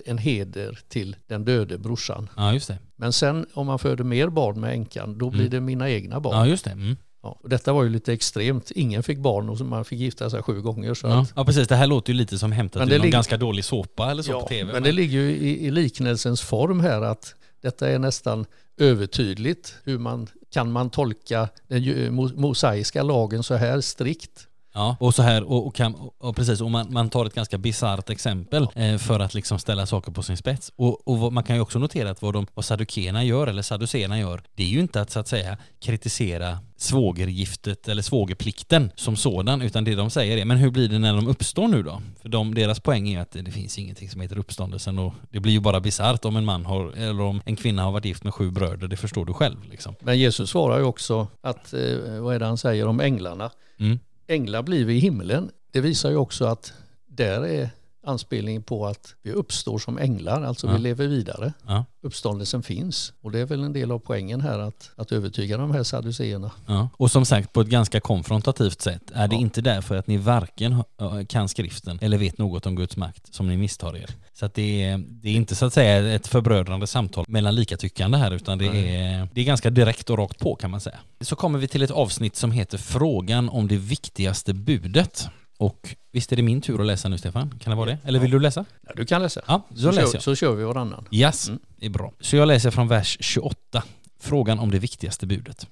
en 0.07 0.19
heder 0.19 0.79
till 0.89 1.17
den 1.27 1.45
döde 1.45 1.79
brorsan. 1.79 2.29
Ja, 2.37 2.53
just 2.53 2.69
det. 2.69 2.79
Men 2.97 3.13
sen 3.13 3.47
om 3.55 3.67
man 3.67 3.79
föder 3.79 4.05
mer 4.05 4.29
barn 4.29 4.61
med 4.61 4.73
änkan, 4.73 5.19
då 5.19 5.31
blir 5.31 5.41
mm. 5.41 5.51
det 5.51 5.61
mina 5.61 5.91
egna 5.91 6.21
barn. 6.21 6.37
Ja, 6.37 6.47
just 6.47 6.65
det. 6.65 6.71
Mm. 6.71 6.97
Ja, 7.23 7.39
och 7.43 7.49
detta 7.49 7.73
var 7.73 7.83
ju 7.83 7.91
lite 7.91 8.13
extremt. 8.13 8.71
Ingen 8.71 9.03
fick 9.03 9.19
barn 9.19 9.49
och 9.49 9.61
man 9.61 9.85
fick 9.85 9.99
gifta 9.99 10.31
sig 10.31 10.43
sju 10.43 10.61
gånger. 10.61 10.95
Så 10.95 11.07
ja. 11.07 11.21
Att... 11.21 11.33
ja, 11.37 11.45
precis. 11.45 11.69
Det 11.69 11.77
här 11.77 11.87
låter 11.87 12.13
ju 12.13 12.19
lite 12.19 12.39
som 12.39 12.53
hämtat 12.53 12.89
ur 12.89 12.99
någon 12.99 13.11
ganska 13.11 13.37
dålig 13.37 13.65
såpa 13.65 14.11
eller 14.11 14.23
så 14.23 14.33
ja, 14.33 14.41
på 14.41 14.49
tv. 14.49 14.65
Men, 14.65 14.73
men 14.73 14.83
det 14.83 14.93
ligger 14.93 15.19
ju 15.19 15.31
i, 15.31 15.67
i 15.67 15.71
liknelsens 15.71 16.41
form 16.41 16.81
här 16.81 17.03
att 17.03 17.35
detta 17.63 17.89
är 17.89 17.99
nästan 17.99 18.47
övertydligt. 18.77 19.75
Hur 19.85 19.99
man, 19.99 20.27
kan 20.53 20.73
man 20.73 20.91
tolka 20.91 21.49
den 21.69 22.15
mosaiska 22.15 23.03
lagen 23.03 23.43
så 23.43 23.55
här 23.55 23.81
strikt? 23.81 24.47
Ja, 24.73 24.97
och 25.01 25.15
så 25.15 25.23
här, 25.23 25.43
och, 25.43 25.67
och, 25.67 25.75
kan, 25.75 25.95
och 26.19 26.37
precis, 26.37 26.61
och 26.61 26.71
man, 26.71 26.93
man 26.93 27.11
tar 27.11 27.27
ett 27.27 27.35
ganska 27.35 27.59
bisarrt 27.59 28.11
exempel 28.11 28.69
eh, 28.75 28.97
för 28.97 29.21
att 29.21 29.35
liksom 29.35 29.59
ställa 29.59 29.87
saker 29.87 30.13
på 30.13 30.23
sin 30.23 30.37
spets. 30.37 30.73
Och, 30.77 31.09
och 31.09 31.33
man 31.33 31.45
kan 31.45 31.57
ju 31.57 31.63
också 31.63 31.79
notera 31.79 32.11
att 32.11 32.23
vad, 32.23 32.35
de, 32.35 32.47
vad 32.55 32.65
saddukeerna 32.65 33.25
gör, 33.25 33.47
eller 33.47 33.63
saduceerna 33.63 34.19
gör, 34.19 34.43
det 34.55 34.63
är 34.63 34.69
ju 34.69 34.81
inte 34.81 35.01
att 35.01 35.11
så 35.11 35.21
att 35.21 35.29
säga 35.29 35.57
kritisera 35.81 36.59
svågergiftet 36.77 37.89
eller 37.89 38.03
svågerplikten 38.03 38.91
som 38.95 39.17
sådan, 39.17 39.63
utan 39.63 39.85
det 39.85 39.95
de 39.95 40.11
säger 40.11 40.37
är, 40.37 40.45
men 40.45 40.57
hur 40.57 40.71
blir 40.71 40.89
det 40.89 40.99
när 40.99 41.17
de 41.17 41.29
uppstår 41.29 41.69
nu 41.69 41.83
då? 41.83 42.03
För 42.23 42.29
de, 42.29 42.55
deras 42.55 42.81
poäng 42.81 43.09
är 43.09 43.21
att 43.21 43.33
det 43.33 43.51
finns 43.51 43.79
ingenting 43.79 44.11
som 44.11 44.21
heter 44.21 44.39
uppståndelsen 44.39 44.99
och 44.99 45.15
det 45.31 45.41
blir 45.41 45.53
ju 45.53 45.61
bara 45.61 45.81
bisarrt 45.81 46.25
om 46.25 46.37
en 46.37 46.45
man 46.45 46.67
har, 46.67 46.93
eller 46.93 47.21
om 47.21 47.43
en 47.45 47.57
kvinna 47.57 47.83
har 47.83 47.93
varit 47.93 48.05
gift 48.05 48.25
med 48.25 48.35
sju 48.35 48.51
bröder, 48.51 48.89
det 48.89 48.97
förstår 48.97 49.25
du 49.25 49.33
själv 49.33 49.57
liksom. 49.71 49.95
Men 50.01 50.19
Jesus 50.19 50.51
svarar 50.51 50.79
ju 50.79 50.85
också 50.85 51.27
att, 51.41 51.73
eh, 51.73 52.21
vad 52.21 52.35
är 52.35 52.39
det 52.39 52.47
han 52.47 52.59
säger 52.59 52.87
om 52.87 53.01
änglarna? 53.01 53.51
Mm 53.79 53.99
änglar 54.31 54.63
blir 54.63 54.85
vi 54.85 54.95
i 54.95 54.99
himlen. 54.99 55.51
Det 55.71 55.81
visar 55.81 56.11
ju 56.11 56.17
också 56.17 56.45
att 56.45 56.73
där 57.07 57.47
är 57.47 57.71
anspelning 58.03 58.63
på 58.63 58.87
att 58.87 59.15
vi 59.23 59.33
uppstår 59.33 59.79
som 59.79 59.99
änglar, 59.99 60.43
alltså 60.43 60.67
ja. 60.67 60.73
vi 60.73 60.79
lever 60.79 61.07
vidare. 61.07 61.53
Ja. 61.67 61.85
Uppståndelsen 62.03 62.63
finns 62.63 63.13
och 63.21 63.33
det 63.33 63.41
är 63.41 63.47
väl 63.47 63.63
en 63.65 63.73
del 63.73 63.93
av 63.93 63.99
poängen 63.99 64.41
här 64.41 64.59
att, 64.59 64.91
att 64.97 65.13
övertyga 65.13 65.57
de 65.57 65.71
här 65.71 65.83
saduceerna. 65.83 66.51
Ja. 66.67 66.89
Och 66.97 67.11
som 67.11 67.25
sagt 67.25 67.53
på 67.53 67.61
ett 67.61 67.69
ganska 67.69 68.01
konfrontativt 68.01 68.81
sätt. 68.81 69.11
Är 69.15 69.29
det 69.29 69.37
inte 69.37 69.61
därför 69.61 69.97
att 69.97 70.07
ni 70.07 70.17
varken 70.17 70.85
kan 71.29 71.49
skriften 71.49 71.99
eller 72.03 72.19
vet 72.19 72.39
något 72.39 72.67
om 72.67 72.77
Guds 72.77 72.97
makt 72.97 73.35
som 73.35 73.49
ni 73.49 73.57
misstar 73.57 73.97
er? 73.97 74.11
Så 74.33 74.47
att 74.47 74.55
det, 74.55 74.83
är, 74.83 74.99
det 74.99 75.29
är 75.29 75.35
inte 75.35 75.55
så 75.55 75.67
att 75.67 75.73
säga 75.73 76.15
ett 76.15 76.27
förbrödrande 76.27 76.87
samtal 76.87 77.25
mellan 77.29 77.55
likatyckande 77.55 78.19
här 78.19 78.31
utan 78.31 78.59
det 78.59 78.67
är, 78.67 79.29
det 79.33 79.41
är 79.41 79.45
ganska 79.45 79.71
direkt 79.71 80.11
och 80.11 80.19
rakt 80.19 80.39
på 80.39 80.55
kan 80.55 80.71
man 80.71 80.81
säga. 80.81 80.99
Så 81.21 81.37
kommer 81.37 81.59
vi 81.59 81.69
till 81.69 81.83
ett 81.83 81.91
avsnitt 81.91 82.37
som 82.37 82.53
heter 82.53 82.79
Frågan 82.79 83.49
om 83.49 83.69
det 83.69 83.77
viktigaste 83.77 84.55
budet. 84.55 85.29
Och 85.61 85.97
visst 86.13 86.33
är 86.33 86.37
det 86.37 86.43
min 86.43 86.61
tur 86.61 86.81
att 86.81 86.87
läsa 86.87 87.09
nu 87.09 87.19
Stefan? 87.19 87.59
Kan 87.61 87.71
det 87.71 87.77
vara 87.77 87.91
det? 87.91 87.99
Eller 88.05 88.19
vill 88.19 88.31
du 88.31 88.41
läsa? 88.41 88.65
Ja, 88.87 88.93
du 88.97 89.05
kan 89.05 89.23
läsa. 89.23 89.41
Ja, 89.47 89.63
så, 89.77 89.91
läser 89.91 90.15
jag. 90.15 90.23
så 90.23 90.35
kör 90.35 90.55
vi 90.55 90.65
varannan. 90.65 91.09
Yes, 91.11 91.49
mm. 91.49 91.61
det 91.77 91.87
är 91.87 91.91
bra. 91.91 92.13
Så 92.21 92.37
jag 92.37 92.49
läser 92.49 92.71
från 92.71 92.89
vers 92.89 93.17
28. 93.21 93.83
Frågan 94.21 94.59
om 94.59 94.71
det 94.71 94.79
viktigaste 94.79 95.27
budet. 95.27 95.67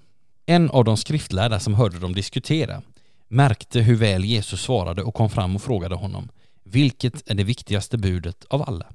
En 0.47 0.71
av 0.71 0.85
de 0.85 0.97
skriftlärda 0.97 1.61
som 1.61 1.75
hörde 1.75 1.99
dem 1.99 2.15
diskutera 2.15 2.83
märkte 3.29 3.81
hur 3.81 3.97
väl 3.97 4.25
Jesus 4.25 4.63
svarade 4.63 5.03
och 5.03 5.15
kom 5.15 5.31
fram 5.31 5.57
och 5.57 5.63
frågade 5.63 5.95
honom 5.95 6.29
Vilket 6.65 7.31
är 7.31 7.35
det 7.35 7.45
viktigaste 7.45 7.99
budet 7.99 8.45
av 8.51 8.63
alla? 8.63 8.87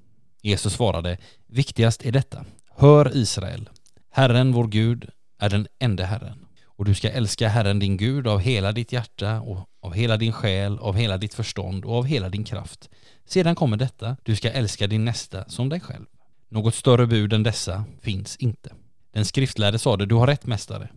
Jesus 0.42 0.74
svarade 0.74 1.18
Viktigast 1.48 2.06
är 2.06 2.12
detta 2.12 2.46
Hör 2.76 3.18
Israel 3.18 3.70
Herren 4.12 4.52
vår 4.52 4.68
Gud 4.68 5.10
är 5.40 5.50
den 5.50 5.68
enda 5.80 6.06
Herren 6.06 6.43
och 6.76 6.86
du 6.86 6.96
ska 6.96 7.10
älska 7.10 7.48
Herren 7.48 7.80
din 7.80 7.98
Gud 7.98 8.28
av 8.28 8.40
hela 8.40 8.72
ditt 8.72 8.92
hjärta 8.92 9.42
och 9.42 9.70
av 9.82 9.94
hela 9.94 10.18
din 10.18 10.32
själ, 10.32 10.80
av 10.80 10.96
hela 10.96 11.18
ditt 11.18 11.34
förstånd 11.34 11.86
och 11.86 11.98
av 11.98 12.06
hela 12.06 12.30
din 12.30 12.44
kraft. 12.44 12.90
Sedan 13.26 13.56
kommer 13.56 13.78
detta, 13.78 14.18
du 14.24 14.36
ska 14.36 14.52
älska 14.52 14.88
din 14.88 15.06
nästa 15.06 15.50
som 15.50 15.70
dig 15.70 15.80
själv. 15.80 16.06
Något 16.50 16.76
större 16.76 17.08
bud 17.08 17.34
än 17.34 17.44
dessa 17.44 17.84
finns 18.02 18.36
inte. 18.36 18.70
Den 19.14 19.26
skriftlärde 19.26 19.80
sade, 19.80 20.06
du 20.06 20.16
har 20.16 20.28
rätt 20.28 20.46
mästare. 20.46 20.90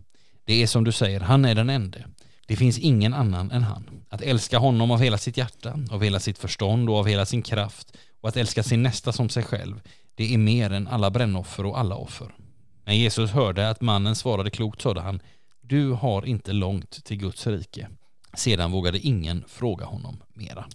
Det 0.45 0.63
är 0.63 0.67
som 0.67 0.83
du 0.83 0.91
säger, 0.91 1.19
han 1.19 1.45
är 1.45 1.55
den 1.55 1.69
ende. 1.69 2.05
Det 2.47 2.55
finns 2.55 2.79
ingen 2.79 3.13
annan 3.13 3.51
än 3.51 3.63
han. 3.63 3.89
Att 4.09 4.21
älska 4.21 4.57
honom 4.57 4.91
av 4.91 5.01
hela 5.01 5.17
sitt 5.17 5.37
hjärta, 5.37 5.79
av 5.91 6.03
hela 6.03 6.19
sitt 6.19 6.37
förstånd 6.37 6.89
och 6.89 6.97
av 6.97 7.07
hela 7.07 7.25
sin 7.25 7.41
kraft 7.41 7.97
och 8.21 8.29
att 8.29 8.37
älska 8.37 8.63
sin 8.63 8.83
nästa 8.83 9.11
som 9.11 9.29
sig 9.29 9.43
själv, 9.43 9.81
det 10.15 10.33
är 10.33 10.37
mer 10.37 10.71
än 10.71 10.87
alla 10.87 11.11
brännoffer 11.11 11.65
och 11.65 11.79
alla 11.79 11.95
offer. 11.95 12.27
När 12.85 12.93
Jesus 12.93 13.31
hörde 13.31 13.69
att 13.69 13.81
mannen 13.81 14.15
svarade 14.15 14.49
klokt 14.49 14.81
sade 14.81 15.01
han, 15.01 15.21
du 15.67 15.91
har 15.91 16.25
inte 16.25 16.53
långt 16.53 17.03
till 17.03 17.17
Guds 17.17 17.47
rike. 17.47 17.87
Sedan 18.33 18.71
vågade 18.71 18.99
ingen 18.99 19.43
fråga 19.47 19.85
honom 19.85 20.23
mera. 20.33 20.65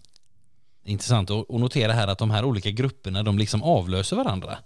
Intressant 0.85 1.31
att 1.31 1.49
notera 1.49 1.93
här 1.93 2.09
att 2.09 2.19
de 2.19 2.31
här 2.31 2.45
olika 2.45 2.71
grupperna 2.71 3.23
de 3.23 3.39
liksom 3.39 3.63
avlöser 3.63 4.17
varandra. 4.17 4.59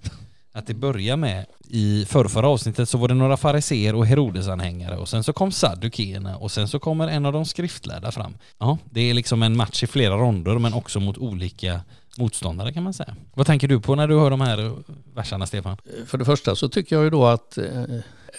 Att 0.53 0.67
det 0.67 0.75
börjar 0.75 1.17
med, 1.17 1.47
i 1.69 2.05
förrförra 2.05 2.49
avsnittet 2.49 2.89
så 2.89 2.99
var 2.99 3.09
det 3.09 3.15
några 3.15 3.37
fariseer 3.37 3.95
och 3.95 4.07
Herodesanhängare 4.07 4.97
och 4.97 5.09
sen 5.09 5.25
så 5.25 5.33
kom 5.33 5.53
saddukeerna 5.53 6.37
och 6.37 6.51
sen 6.51 6.69
så 6.69 6.79
kommer 6.79 7.09
en 7.09 7.27
av 7.27 7.33
de 7.33 7.45
skriftlärda 7.45 8.13
fram. 8.13 8.37
Ja, 8.59 8.79
det 8.91 9.01
är 9.01 9.15
liksom 9.15 9.43
en 9.43 9.57
match 9.57 9.83
i 9.83 9.87
flera 9.87 10.17
ronder 10.17 10.59
men 10.59 10.75
också 10.75 11.01
mot 11.01 11.19
olika 11.19 11.81
motståndare 12.19 12.73
kan 12.73 12.83
man 12.83 12.95
säga. 12.95 13.17
Vad 13.35 13.47
tänker 13.47 13.69
du 13.69 13.81
på 13.81 13.95
när 13.95 14.09
du 14.09 14.19
hör 14.19 14.31
de 14.31 14.41
här 14.41 14.73
verserna 15.15 15.47
Stefan? 15.47 15.77
För 16.07 16.19
det 16.19 16.25
första 16.25 16.57
så 16.57 16.69
tycker 16.69 16.97
jag 16.97 17.05
ju 17.05 17.11
då 17.11 17.27
att 17.27 17.59
eh, 17.59 17.83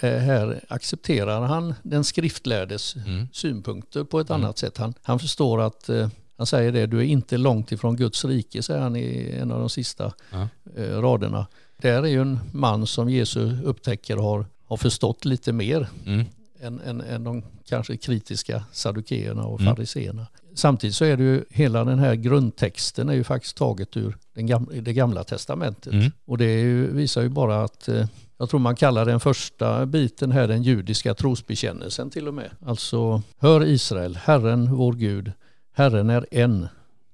här 0.06 0.60
accepterar 0.68 1.40
han 1.40 1.74
den 1.82 2.04
skriftlärdes 2.04 2.96
mm. 2.96 3.28
synpunkter 3.32 4.04
på 4.04 4.20
ett 4.20 4.30
mm. 4.30 4.44
annat 4.44 4.58
sätt. 4.58 4.78
Han, 4.78 4.94
han 5.02 5.18
förstår 5.18 5.60
att 5.60 5.88
eh, 5.88 6.08
han 6.36 6.46
säger 6.46 6.72
det, 6.72 6.86
du 6.86 6.98
är 6.98 7.04
inte 7.04 7.36
långt 7.36 7.72
ifrån 7.72 7.96
Guds 7.96 8.24
rike, 8.24 8.62
säger 8.62 8.80
han 8.80 8.96
i 8.96 9.38
en 9.40 9.50
av 9.50 9.60
de 9.60 9.70
sista 9.70 10.12
ja. 10.30 10.48
Eh, 10.76 11.00
raderna. 11.00 11.46
Där 11.76 12.02
är 12.02 12.06
ju 12.06 12.20
en 12.20 12.40
man 12.52 12.86
som 12.86 13.10
Jesus 13.10 13.62
upptäcker 13.64 14.16
har, 14.16 14.46
har 14.64 14.76
förstått 14.76 15.24
lite 15.24 15.52
mer 15.52 15.88
mm. 16.06 16.24
än, 16.60 16.80
än, 16.80 17.00
än 17.00 17.24
de 17.24 17.42
kanske 17.68 17.96
kritiska 17.96 18.64
saddukeerna 18.72 19.44
och 19.44 19.60
mm. 19.60 19.74
fariseerna. 19.74 20.26
Samtidigt 20.54 20.96
så 20.96 21.04
är 21.04 21.16
det 21.16 21.22
ju 21.22 21.44
hela 21.50 21.84
den 21.84 21.98
här 21.98 22.14
grundtexten 22.14 23.08
är 23.08 23.12
ju 23.12 23.24
faktiskt 23.24 23.56
taget 23.56 23.96
ur 23.96 24.16
den 24.34 24.46
gamla, 24.46 24.80
det 24.80 24.92
gamla 24.92 25.24
testamentet. 25.24 25.92
Mm. 25.92 26.12
Och 26.24 26.38
det 26.38 26.60
ju, 26.60 26.92
visar 26.92 27.22
ju 27.22 27.28
bara 27.28 27.64
att 27.64 27.88
eh, 27.88 28.06
jag 28.38 28.50
tror 28.50 28.60
man 28.60 28.76
kallar 28.76 29.04
den 29.04 29.20
första 29.20 29.86
biten 29.86 30.32
här 30.32 30.48
den 30.48 30.62
judiska 30.62 31.14
trosbekännelsen 31.14 32.10
till 32.10 32.28
och 32.28 32.34
med. 32.34 32.50
Alltså, 32.66 33.22
hör 33.38 33.64
Israel, 33.64 34.16
Herren 34.16 34.74
vår 34.74 34.92
Gud, 34.92 35.32
Herren 35.74 36.10
är 36.10 36.26
en. 36.30 36.68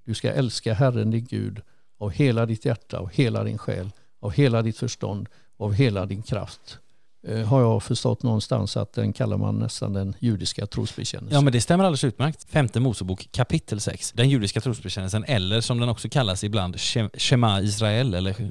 Du 0.05 0.15
ska 0.15 0.33
älska 0.33 0.75
Herren 0.75 1.11
din 1.11 1.25
Gud 1.25 1.61
av 1.99 2.11
hela 2.11 2.47
ditt 2.47 2.65
hjärta, 2.65 2.99
av 2.99 3.11
hela 3.13 3.45
din 3.45 3.59
själ, 3.59 3.91
av 4.21 4.33
hela 4.33 4.63
ditt 4.63 4.79
förstånd, 4.79 5.29
av 5.59 5.73
hela 5.73 6.07
din 6.07 6.23
kraft. 6.23 6.79
Eh, 7.27 7.47
har 7.47 7.61
jag 7.61 7.83
förstått 7.83 8.23
någonstans 8.23 8.77
att 8.77 8.93
den 8.93 9.13
kallar 9.13 9.37
man 9.37 9.59
nästan 9.59 9.93
den 9.93 10.15
judiska 10.19 10.67
trosbekännelsen. 10.67 11.35
Ja 11.35 11.41
men 11.41 11.53
det 11.53 11.61
stämmer 11.61 11.85
alldeles 11.85 12.05
utmärkt. 12.05 12.51
Femte 12.51 12.81
Mosebok 12.81 13.29
kapitel 13.33 13.81
6. 13.81 14.13
Den 14.13 14.29
judiska 14.29 14.61
trosbekännelsen 14.61 15.25
eller 15.25 15.61
som 15.61 15.81
den 15.81 15.89
också 15.89 16.09
kallas 16.09 16.45
ibland 16.45 16.81
Shema 17.15 17.61
Israel 17.61 18.15
eller 18.15 18.51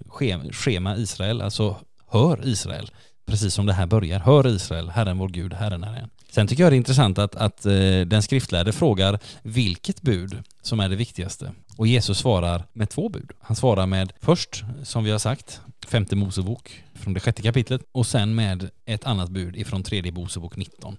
Schema 0.53 0.97
Israel, 0.97 1.41
alltså 1.41 1.75
Hör 2.13 2.47
Israel. 2.47 2.91
Precis 3.25 3.53
som 3.53 3.65
det 3.65 3.73
här 3.73 3.85
börjar. 3.85 4.19
Hör 4.19 4.47
Israel, 4.47 4.89
Herren 4.89 5.17
vår 5.17 5.29
Gud, 5.29 5.53
Herren 5.53 5.83
är 5.83 5.95
en. 5.95 6.09
Sen 6.31 6.47
tycker 6.47 6.63
jag 6.63 6.71
det 6.71 6.75
är 6.75 6.77
intressant 6.77 7.17
att, 7.17 7.35
att 7.35 7.65
eh, 7.65 8.01
den 8.05 8.23
skriftlärde 8.23 8.71
frågar 8.71 9.19
vilket 9.41 10.01
bud 10.01 10.43
som 10.61 10.79
är 10.79 10.89
det 10.89 10.95
viktigaste. 10.95 11.51
Och 11.77 11.87
Jesus 11.87 12.17
svarar 12.17 12.65
med 12.73 12.89
två 12.89 13.09
bud. 13.09 13.31
Han 13.41 13.55
svarar 13.55 13.85
med 13.85 14.13
först, 14.21 14.63
som 14.83 15.03
vi 15.03 15.11
har 15.11 15.19
sagt, 15.19 15.61
femte 15.87 16.15
Mosebok 16.15 16.83
från 16.95 17.13
det 17.13 17.19
sjätte 17.19 17.41
kapitlet 17.41 17.81
och 17.91 18.05
sen 18.05 18.35
med 18.35 18.69
ett 18.85 19.05
annat 19.05 19.29
bud 19.29 19.55
ifrån 19.55 19.83
tredje 19.83 20.11
Mosebok 20.11 20.55
19. 20.55 20.97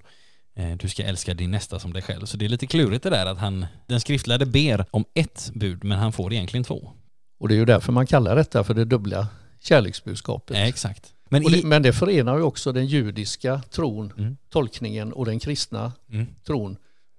Eh, 0.57 0.77
du 0.77 0.89
ska 0.89 1.03
älska 1.03 1.35
din 1.35 1.51
nästa 1.51 1.79
som 1.79 1.93
dig 1.93 2.03
själv. 2.03 2.27
Så 2.27 2.37
det 2.37 2.45
är 2.45 2.49
lite 2.49 2.67
klurigt 2.67 3.03
det 3.03 3.11
där 3.11 3.27
att 3.27 3.39
han, 3.39 3.67
den 3.87 4.01
skriftlärde 4.01 4.47
ber 4.47 4.87
om 4.91 5.05
ett 5.15 5.51
bud 5.55 5.85
men 5.85 5.99
han 5.99 6.13
får 6.13 6.33
egentligen 6.33 6.65
två. 6.65 6.93
Och 7.41 7.49
det 7.49 7.55
är 7.55 7.59
ju 7.59 7.65
därför 7.65 7.93
man 7.93 8.07
kallar 8.07 8.37
detta 8.37 8.65
för 8.65 8.75
det 8.75 8.85
dubbla 8.85 9.29
kärleksbudskapet. 9.65 10.57
Ja, 10.57 10.63
exakt. 10.63 11.15
Men, 11.29 11.43
det, 11.43 11.65
men 11.65 11.83
det 11.83 11.93
förenar 11.93 12.37
ju 12.37 12.43
också 12.43 12.73
den 12.73 12.87
judiska 12.87 13.63
tron, 13.71 14.13
mm. 14.19 14.37
tolkningen 14.49 15.13
och 15.13 15.27
den 15.27 15.39
kristna 15.39 15.93
mm. 16.11 16.27
tron 16.47 16.77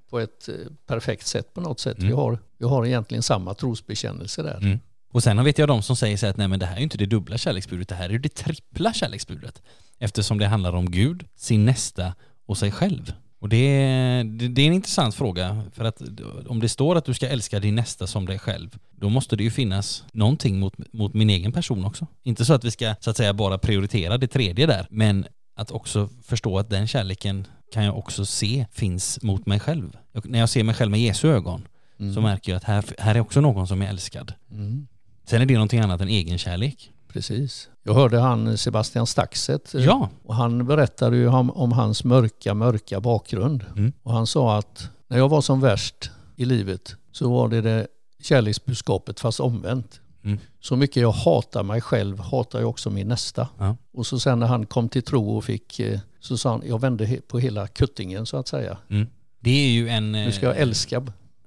på 0.10 0.19
ett 0.19 0.49
eh, 0.49 0.55
perfekt 0.88 1.27
sätt 1.27 1.53
på 1.53 1.62
något 1.62 1.79
sätt. 1.79 1.97
Mm. 1.97 2.10
Vi, 2.10 2.15
har, 2.15 2.39
vi 2.58 2.65
har 2.65 2.86
egentligen 2.86 3.23
samma 3.23 3.53
trosbekännelse 3.53 4.43
där. 4.43 4.58
Mm. 4.58 4.79
Och 5.12 5.23
sen 5.23 5.43
vet 5.43 5.58
jag 5.58 5.67
de 5.67 5.81
som 5.81 5.95
säger 5.95 6.17
så 6.17 6.27
att 6.27 6.38
nej 6.38 6.47
men 6.47 6.60
det 6.60 6.65
här 6.65 6.77
är 6.77 6.81
inte 6.81 6.97
det 6.97 7.05
dubbla 7.05 7.38
kärleksbudet, 7.38 7.89
det 7.89 7.95
här 7.95 8.10
är 8.10 8.17
det 8.17 8.36
trippla 8.36 8.93
kärleksbudet. 8.93 9.62
Eftersom 9.99 10.38
det 10.38 10.47
handlar 10.47 10.73
om 10.73 10.91
Gud, 10.91 11.27
sin 11.36 11.65
nästa 11.65 12.13
och 12.45 12.58
sig 12.58 12.71
själv. 12.71 13.13
Och 13.45 13.49
det 13.49 13.58
är, 13.58 14.23
det 14.23 14.62
är 14.62 14.67
en 14.67 14.73
intressant 14.73 15.15
fråga, 15.15 15.63
för 15.73 15.84
att 15.84 16.01
om 16.47 16.60
det 16.60 16.69
står 16.69 16.95
att 16.95 17.05
du 17.05 17.13
ska 17.13 17.27
älska 17.27 17.60
din 17.60 17.75
nästa 17.75 18.08
som 18.08 18.25
dig 18.25 18.39
själv, 18.39 18.77
då 18.91 19.10
måste 19.10 19.36
det 19.36 19.43
ju 19.43 19.51
finnas 19.51 20.03
någonting 20.13 20.60
mot, 20.60 20.93
mot 20.93 21.13
min 21.13 21.29
egen 21.29 21.51
person 21.51 21.86
också. 21.86 22.08
Inte 22.23 22.45
så 22.45 22.53
att 22.53 22.63
vi 22.63 22.71
ska 22.71 22.95
så 22.99 23.10
att 23.10 23.17
säga 23.17 23.34
bara 23.34 23.58
prioritera 23.58 24.17
det 24.17 24.27
tredje 24.27 24.65
där, 24.65 24.88
men 24.89 25.25
att 25.55 25.71
också 25.71 26.10
förstå 26.23 26.60
att 26.60 26.69
den 26.69 26.88
kärleken 26.88 27.47
kan 27.73 27.84
jag 27.84 27.97
också 27.97 28.25
se 28.25 28.65
finns 28.71 29.21
mot 29.21 29.45
mig 29.45 29.60
själv. 29.60 29.97
när 30.23 30.39
jag 30.39 30.49
ser 30.49 30.63
mig 30.63 30.75
själv 30.75 30.91
med 30.91 30.99
Jesu 30.99 31.31
ögon 31.31 31.67
mm. 31.99 32.13
så 32.13 32.21
märker 32.21 32.51
jag 32.51 32.58
att 32.58 32.63
här, 32.63 32.86
här 32.97 33.15
är 33.15 33.19
också 33.19 33.41
någon 33.41 33.67
som 33.67 33.81
är 33.81 33.89
älskad. 33.89 34.34
Mm. 34.51 34.88
Sen 35.25 35.41
är 35.41 35.45
det 35.45 35.53
någonting 35.53 35.79
annat 35.79 36.01
än 36.01 36.10
egenkärlek. 36.10 36.91
Precis. 37.15 37.69
Jag 37.84 37.93
hörde 37.93 38.19
han 38.19 38.58
Sebastian 38.58 39.08
Staxet 39.08 39.75
eh, 39.75 39.84
ja. 39.84 40.10
och 40.23 40.36
han 40.36 40.65
berättade 40.65 41.17
ju 41.17 41.28
om, 41.28 41.51
om 41.51 41.71
hans 41.71 42.04
mörka, 42.04 42.54
mörka 42.54 42.99
bakgrund. 42.99 43.65
Mm. 43.78 43.93
Och 44.04 44.13
han 44.13 44.28
sa 44.28 44.58
att 44.58 44.89
när 45.08 45.17
jag 45.17 45.30
var 45.30 45.41
som 45.41 45.62
värst 45.62 46.12
i 46.36 46.45
livet 46.45 46.95
så 47.12 47.30
var 47.30 47.49
det 47.49 47.62
det 47.62 47.88
kärleksbudskapet 48.21 49.19
fast 49.19 49.39
omvänt. 49.39 50.01
Mm. 50.23 50.39
Så 50.62 50.75
mycket 50.75 51.01
jag 51.01 51.12
hatar 51.12 51.63
mig 51.63 51.82
själv 51.82 52.19
hatar 52.19 52.60
jag 52.60 52.69
också 52.69 52.89
min 52.89 53.08
nästa. 53.08 53.47
Ja. 53.58 53.75
Och 53.93 54.08
så 54.08 54.19
sen 54.19 54.39
när 54.39 54.47
han 54.47 54.65
kom 54.65 54.89
till 54.89 55.04
tro 55.04 55.38
och 55.38 55.43
fick, 55.43 55.80
eh, 55.80 55.99
så 56.19 56.38
sa 56.38 56.49
han, 56.49 56.63
jag 56.65 56.82
vände 56.82 57.19
på 57.28 57.39
hela 57.39 57.67
kuttingen 57.67 58.25
så 58.25 58.38
att 58.38 58.47
säga. 58.47 58.78
Mm. 58.89 59.08
Det 59.39 59.65
är 59.65 59.69
ju 59.69 59.89
en... 59.89 60.12
Nu 60.12 60.32
ska 60.32 60.45
jag 60.45 60.56
eh, 60.56 60.62
älska 60.62 61.04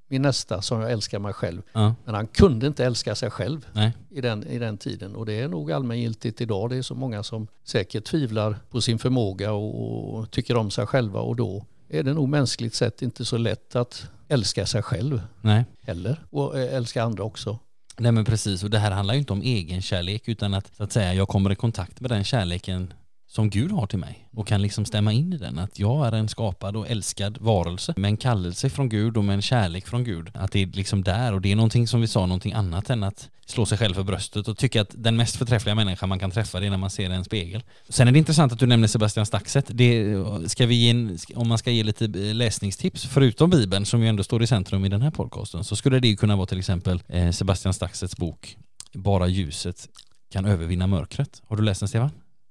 min 0.08 0.22
nästa 0.22 0.62
som 0.62 0.80
jag 0.80 0.92
älskar 0.92 1.18
mig 1.18 1.32
själv. 1.32 1.62
Ja. 1.72 1.94
Men 2.04 2.14
han 2.14 2.26
kunde 2.26 2.66
inte 2.66 2.84
älska 2.84 3.14
sig 3.14 3.30
själv 3.30 3.66
i 4.10 4.20
den, 4.20 4.46
i 4.46 4.58
den 4.58 4.78
tiden. 4.78 5.14
Och 5.14 5.26
det 5.26 5.32
är 5.32 5.48
nog 5.48 5.72
allmängiltigt 5.72 6.40
idag. 6.40 6.70
Det 6.70 6.76
är 6.76 6.82
så 6.82 6.94
många 6.94 7.22
som 7.22 7.46
säkert 7.64 8.04
tvivlar 8.04 8.56
på 8.70 8.80
sin 8.80 8.98
förmåga 8.98 9.52
och, 9.52 10.14
och 10.14 10.30
tycker 10.30 10.56
om 10.56 10.70
sig 10.70 10.86
själva. 10.86 11.20
Och 11.20 11.36
då 11.36 11.64
är 11.88 12.02
det 12.02 12.14
nog 12.14 12.28
mänskligt 12.28 12.74
sett 12.74 13.02
inte 13.02 13.24
så 13.24 13.36
lätt 13.36 13.76
att 13.76 14.10
älska 14.28 14.66
sig 14.66 14.82
själv 14.82 15.22
Nej. 15.40 15.64
heller. 15.82 16.24
Och 16.30 16.58
eh, 16.58 16.74
älska 16.74 17.02
andra 17.02 17.24
också. 17.24 17.58
Nej 17.96 18.12
men 18.12 18.24
precis, 18.24 18.64
och 18.64 18.70
det 18.70 18.78
här 18.78 18.90
handlar 18.90 19.14
ju 19.14 19.20
inte 19.20 19.32
om 19.32 19.42
egen 19.42 19.82
kärlek 19.82 20.28
utan 20.28 20.54
att, 20.54 20.76
så 20.76 20.82
att 20.82 20.92
säga, 20.92 21.14
jag 21.14 21.28
kommer 21.28 21.52
i 21.52 21.54
kontakt 21.54 22.00
med 22.00 22.10
den 22.10 22.24
kärleken 22.24 22.92
som 23.38 23.50
Gud 23.50 23.72
har 23.72 23.86
till 23.86 23.98
mig 23.98 24.28
och 24.32 24.46
kan 24.46 24.62
liksom 24.62 24.84
stämma 24.84 25.12
in 25.12 25.32
i 25.32 25.36
den. 25.36 25.58
Att 25.58 25.78
jag 25.78 26.06
är 26.06 26.12
en 26.12 26.28
skapad 26.28 26.76
och 26.76 26.88
älskad 26.88 27.38
varelse 27.40 27.94
med 27.96 28.08
en 28.08 28.16
kallelse 28.16 28.70
från 28.70 28.88
Gud 28.88 29.16
och 29.16 29.24
med 29.24 29.34
en 29.34 29.42
kärlek 29.42 29.86
från 29.86 30.04
Gud. 30.04 30.30
Att 30.34 30.52
det 30.52 30.62
är 30.62 30.66
liksom 30.66 31.04
där 31.04 31.32
och 31.32 31.40
det 31.40 31.52
är 31.52 31.56
någonting 31.56 31.88
som 31.88 32.00
vi 32.00 32.06
sa, 32.06 32.26
någonting 32.26 32.52
annat 32.52 32.90
än 32.90 33.02
att 33.02 33.28
slå 33.46 33.66
sig 33.66 33.78
själv 33.78 33.94
för 33.94 34.02
bröstet 34.02 34.48
och 34.48 34.58
tycka 34.58 34.80
att 34.80 34.90
den 34.94 35.16
mest 35.16 35.36
förträffliga 35.36 35.74
människan 35.74 36.08
man 36.08 36.18
kan 36.18 36.30
träffa 36.30 36.60
det 36.60 36.66
är 36.66 36.70
när 36.70 36.76
man 36.76 36.90
ser 36.90 37.10
en 37.10 37.24
spegel. 37.24 37.62
Sen 37.88 38.08
är 38.08 38.12
det 38.12 38.18
intressant 38.18 38.52
att 38.52 38.58
du 38.58 38.66
nämner 38.66 38.88
Sebastian 38.88 39.26
Staxet. 39.26 39.66
Det 39.68 40.16
ska 40.46 40.66
vi 40.66 40.74
ge 40.74 40.90
en, 40.90 41.18
om 41.34 41.48
man 41.48 41.58
ska 41.58 41.70
ge 41.70 41.82
lite 41.82 42.04
eh, 42.04 42.34
läsningstips, 42.34 43.06
förutom 43.06 43.50
Bibeln 43.50 43.86
som 43.86 44.02
ju 44.02 44.08
ändå 44.08 44.24
står 44.24 44.42
i 44.42 44.46
centrum 44.46 44.84
i 44.84 44.88
den 44.88 45.02
här 45.02 45.10
podcasten, 45.10 45.64
så 45.64 45.76
skulle 45.76 46.00
det 46.00 46.16
kunna 46.16 46.36
vara 46.36 46.46
till 46.46 46.58
exempel 46.58 47.02
eh, 47.08 47.30
Sebastian 47.30 47.74
Staxets 47.74 48.16
bok 48.16 48.56
Bara 48.92 49.26
ljuset 49.26 49.88
kan 50.32 50.44
övervinna 50.44 50.86
mörkret. 50.86 51.42
Har 51.46 51.56
du 51.56 51.62
läst 51.62 51.80
den 51.80 51.88
Stefan? 51.88 52.10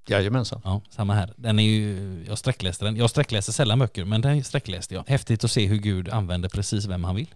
Jajamensan. 0.10 0.62
Ja, 0.64 0.82
samma 0.90 1.14
här. 1.14 1.34
Den 1.36 1.60
är 1.60 1.64
ju, 1.64 2.26
jag 2.28 2.38
sträckläste 2.38 2.86
den. 2.86 2.96
Jag 2.96 3.10
sträckläser 3.10 3.54
sällan 3.54 3.80
böcker, 3.80 4.06
men 4.06 4.22
den 4.22 4.44
sträckläste 4.44 4.96
jag. 4.96 5.04
Häftigt 5.08 5.44
att 5.44 5.52
se 5.52 5.66
hur 5.66 5.78
Gud 5.78 6.10
använder 6.10 6.50
precis 6.50 6.86
vem 6.86 7.04
han 7.04 7.16
vill. 7.16 7.28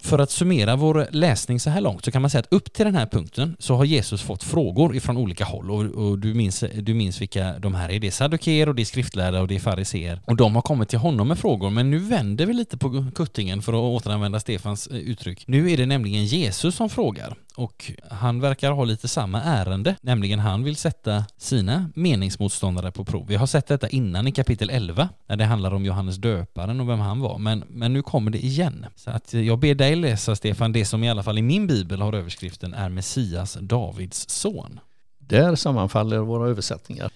För 0.00 0.18
att 0.18 0.30
summera 0.30 0.76
vår 0.76 1.08
läsning 1.10 1.60
så 1.60 1.70
här 1.70 1.80
långt 1.80 2.04
så 2.04 2.10
kan 2.10 2.22
man 2.22 2.30
säga 2.30 2.40
att 2.40 2.52
upp 2.52 2.72
till 2.72 2.84
den 2.84 2.94
här 2.94 3.06
punkten 3.06 3.56
så 3.58 3.76
har 3.76 3.84
Jesus 3.84 4.22
fått 4.22 4.42
frågor 4.42 4.96
ifrån 4.96 5.16
olika 5.16 5.44
håll 5.44 5.70
och, 5.70 5.84
och 5.84 6.18
du, 6.18 6.34
minns, 6.34 6.64
du 6.74 6.94
minns 6.94 7.20
vilka 7.20 7.58
de 7.58 7.74
här 7.74 7.90
är. 7.90 7.98
Det 7.98 8.06
är 8.06 8.10
saddukeer 8.10 8.68
och 8.68 8.74
det 8.74 8.82
är 8.82 8.84
skriftlärda 8.84 9.40
och 9.40 9.48
det 9.48 9.54
är 9.54 9.60
fariseer. 9.60 10.20
Och 10.24 10.36
de 10.36 10.54
har 10.54 10.62
kommit 10.62 10.88
till 10.88 10.98
honom 10.98 11.28
med 11.28 11.38
frågor 11.38 11.70
men 11.70 11.90
nu 11.90 11.98
vänder 11.98 12.46
vi 12.46 12.52
lite 12.52 12.76
på 12.78 13.06
kuttingen 13.14 13.62
för 13.62 13.72
att 13.72 14.02
återanvända 14.02 14.40
Stefans 14.40 14.86
eh, 14.86 14.96
uttryck. 14.96 15.44
Nu 15.46 15.70
är 15.72 15.76
det 15.76 15.86
nämligen 15.86 16.24
Jesus 16.24 16.74
som 16.74 16.90
frågar 16.90 17.36
och 17.58 17.92
han 18.10 18.40
verkar 18.40 18.72
ha 18.72 18.84
lite 18.84 19.08
samma 19.08 19.42
ärende, 19.42 19.96
nämligen 20.00 20.38
han 20.38 20.64
vill 20.64 20.76
sätta 20.76 21.24
sina 21.36 21.90
meningsmotståndare 21.94 22.92
på 22.92 23.04
prov. 23.04 23.26
Vi 23.28 23.36
har 23.36 23.46
sett 23.46 23.66
detta 23.66 23.88
innan 23.88 24.26
i 24.26 24.32
kapitel 24.32 24.70
11 24.70 25.08
när 25.26 25.36
det 25.36 25.44
handlar 25.44 25.74
om 25.74 25.84
Johannes 25.84 26.16
döparen 26.16 26.80
och 26.80 26.88
vem 26.88 27.00
han 27.00 27.20
var, 27.20 27.38
men, 27.38 27.64
men 27.68 27.92
nu 27.92 28.02
kommer 28.02 28.30
det 28.30 28.44
igen. 28.44 28.86
Så 28.96 29.10
att 29.10 29.34
jag 29.34 29.58
ber 29.58 29.74
dig 29.74 29.96
läsa 29.96 30.36
Stefan, 30.36 30.72
det 30.72 30.84
som 30.84 31.04
i 31.04 31.10
alla 31.10 31.22
fall 31.22 31.38
i 31.38 31.42
min 31.42 31.66
bibel 31.66 32.02
har 32.02 32.12
överskriften 32.12 32.74
är 32.74 32.88
Messias, 32.88 33.58
Davids 33.60 34.28
son. 34.28 34.80
Där 35.18 35.54
sammanfaller 35.54 36.18
våra 36.18 36.48
översättningar. 36.48 37.10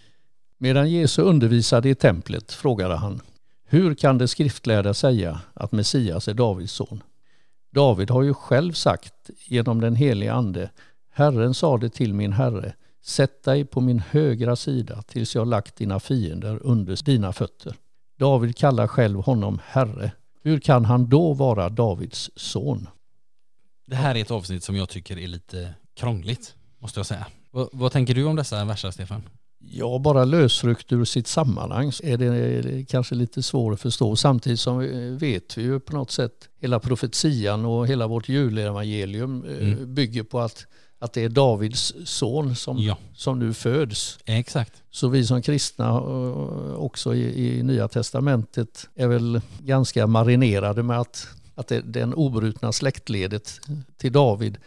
Medan 0.58 0.90
Jesus 0.90 1.18
undervisade 1.18 1.88
i 1.88 1.94
templet 1.94 2.52
frågade 2.52 2.96
han 2.96 3.20
Hur 3.64 3.94
kan 3.94 4.18
det 4.18 4.28
skriftlärda 4.28 4.94
säga 4.94 5.40
att 5.54 5.72
Messias 5.72 6.28
är 6.28 6.34
Davids 6.34 6.72
son? 6.72 7.02
David 7.72 8.10
har 8.10 8.22
ju 8.22 8.34
själv 8.34 8.72
sagt 8.72 9.30
genom 9.46 9.80
den 9.80 9.96
helige 9.96 10.32
ande 10.32 10.70
Herren 11.10 11.54
sade 11.54 11.88
till 11.88 12.14
min 12.14 12.32
herre 12.32 12.74
Sätt 13.04 13.42
dig 13.42 13.64
på 13.64 13.80
min 13.80 13.98
högra 13.98 14.56
sida 14.56 15.02
tills 15.02 15.34
jag 15.34 15.46
lagt 15.48 15.76
dina 15.76 16.00
fiender 16.00 16.58
under 16.62 17.04
dina 17.04 17.32
fötter. 17.32 17.74
David 18.18 18.56
kallar 18.56 18.86
själv 18.86 19.20
honom 19.20 19.60
herre. 19.64 20.12
Hur 20.42 20.60
kan 20.60 20.84
han 20.84 21.08
då 21.08 21.32
vara 21.32 21.68
Davids 21.68 22.30
son? 22.36 22.88
Det 23.86 23.96
här 23.96 24.14
är 24.14 24.20
ett 24.20 24.30
avsnitt 24.30 24.64
som 24.64 24.76
jag 24.76 24.88
tycker 24.88 25.18
är 25.18 25.26
lite 25.26 25.74
krångligt, 25.94 26.54
måste 26.78 26.98
jag 26.98 27.06
säga. 27.06 27.26
Vad, 27.50 27.68
vad 27.72 27.92
tänker 27.92 28.14
du 28.14 28.24
om 28.24 28.36
dessa 28.36 28.64
verser, 28.64 28.90
Stefan? 28.90 29.22
Ja, 29.70 29.98
bara 29.98 30.24
lösryckt 30.24 30.92
ur 30.92 31.04
sitt 31.04 31.26
sammanhang 31.26 31.92
så 31.92 32.04
är 32.04 32.18
det 32.18 32.84
kanske 32.84 33.14
lite 33.14 33.42
svårt 33.42 33.74
att 33.74 33.80
förstå. 33.80 34.16
Samtidigt 34.16 34.60
som 34.60 34.78
vet 35.18 35.58
vi 35.58 35.62
ju 35.62 35.80
på 35.80 35.96
något 35.96 36.10
sätt 36.10 36.48
hela 36.60 36.80
profetian 36.80 37.64
och 37.64 37.86
hela 37.86 38.06
vårt 38.06 38.28
julevangelium 38.28 39.44
eh, 39.44 39.68
mm. 39.68 39.94
bygger 39.94 40.22
på 40.22 40.40
att, 40.40 40.66
att 40.98 41.12
det 41.12 41.24
är 41.24 41.28
Davids 41.28 41.94
son 42.04 42.56
som, 42.56 42.78
ja. 42.78 42.96
som 43.14 43.38
nu 43.38 43.54
föds. 43.54 44.18
Exakt. 44.24 44.72
Så 44.90 45.08
vi 45.08 45.26
som 45.26 45.42
kristna 45.42 45.88
eh, 45.88 46.74
också 46.74 47.14
i, 47.14 47.58
i 47.58 47.62
Nya 47.62 47.88
Testamentet 47.88 48.88
är 48.94 49.06
väl 49.06 49.40
ganska 49.58 50.06
marinerade 50.06 50.82
med 50.82 51.00
att 51.00 51.26
att 51.54 51.68
det, 51.68 51.80
den 51.80 52.14
obrutna 52.14 52.72
släktledet 52.72 53.60
till 53.96 54.12
David 54.12 54.58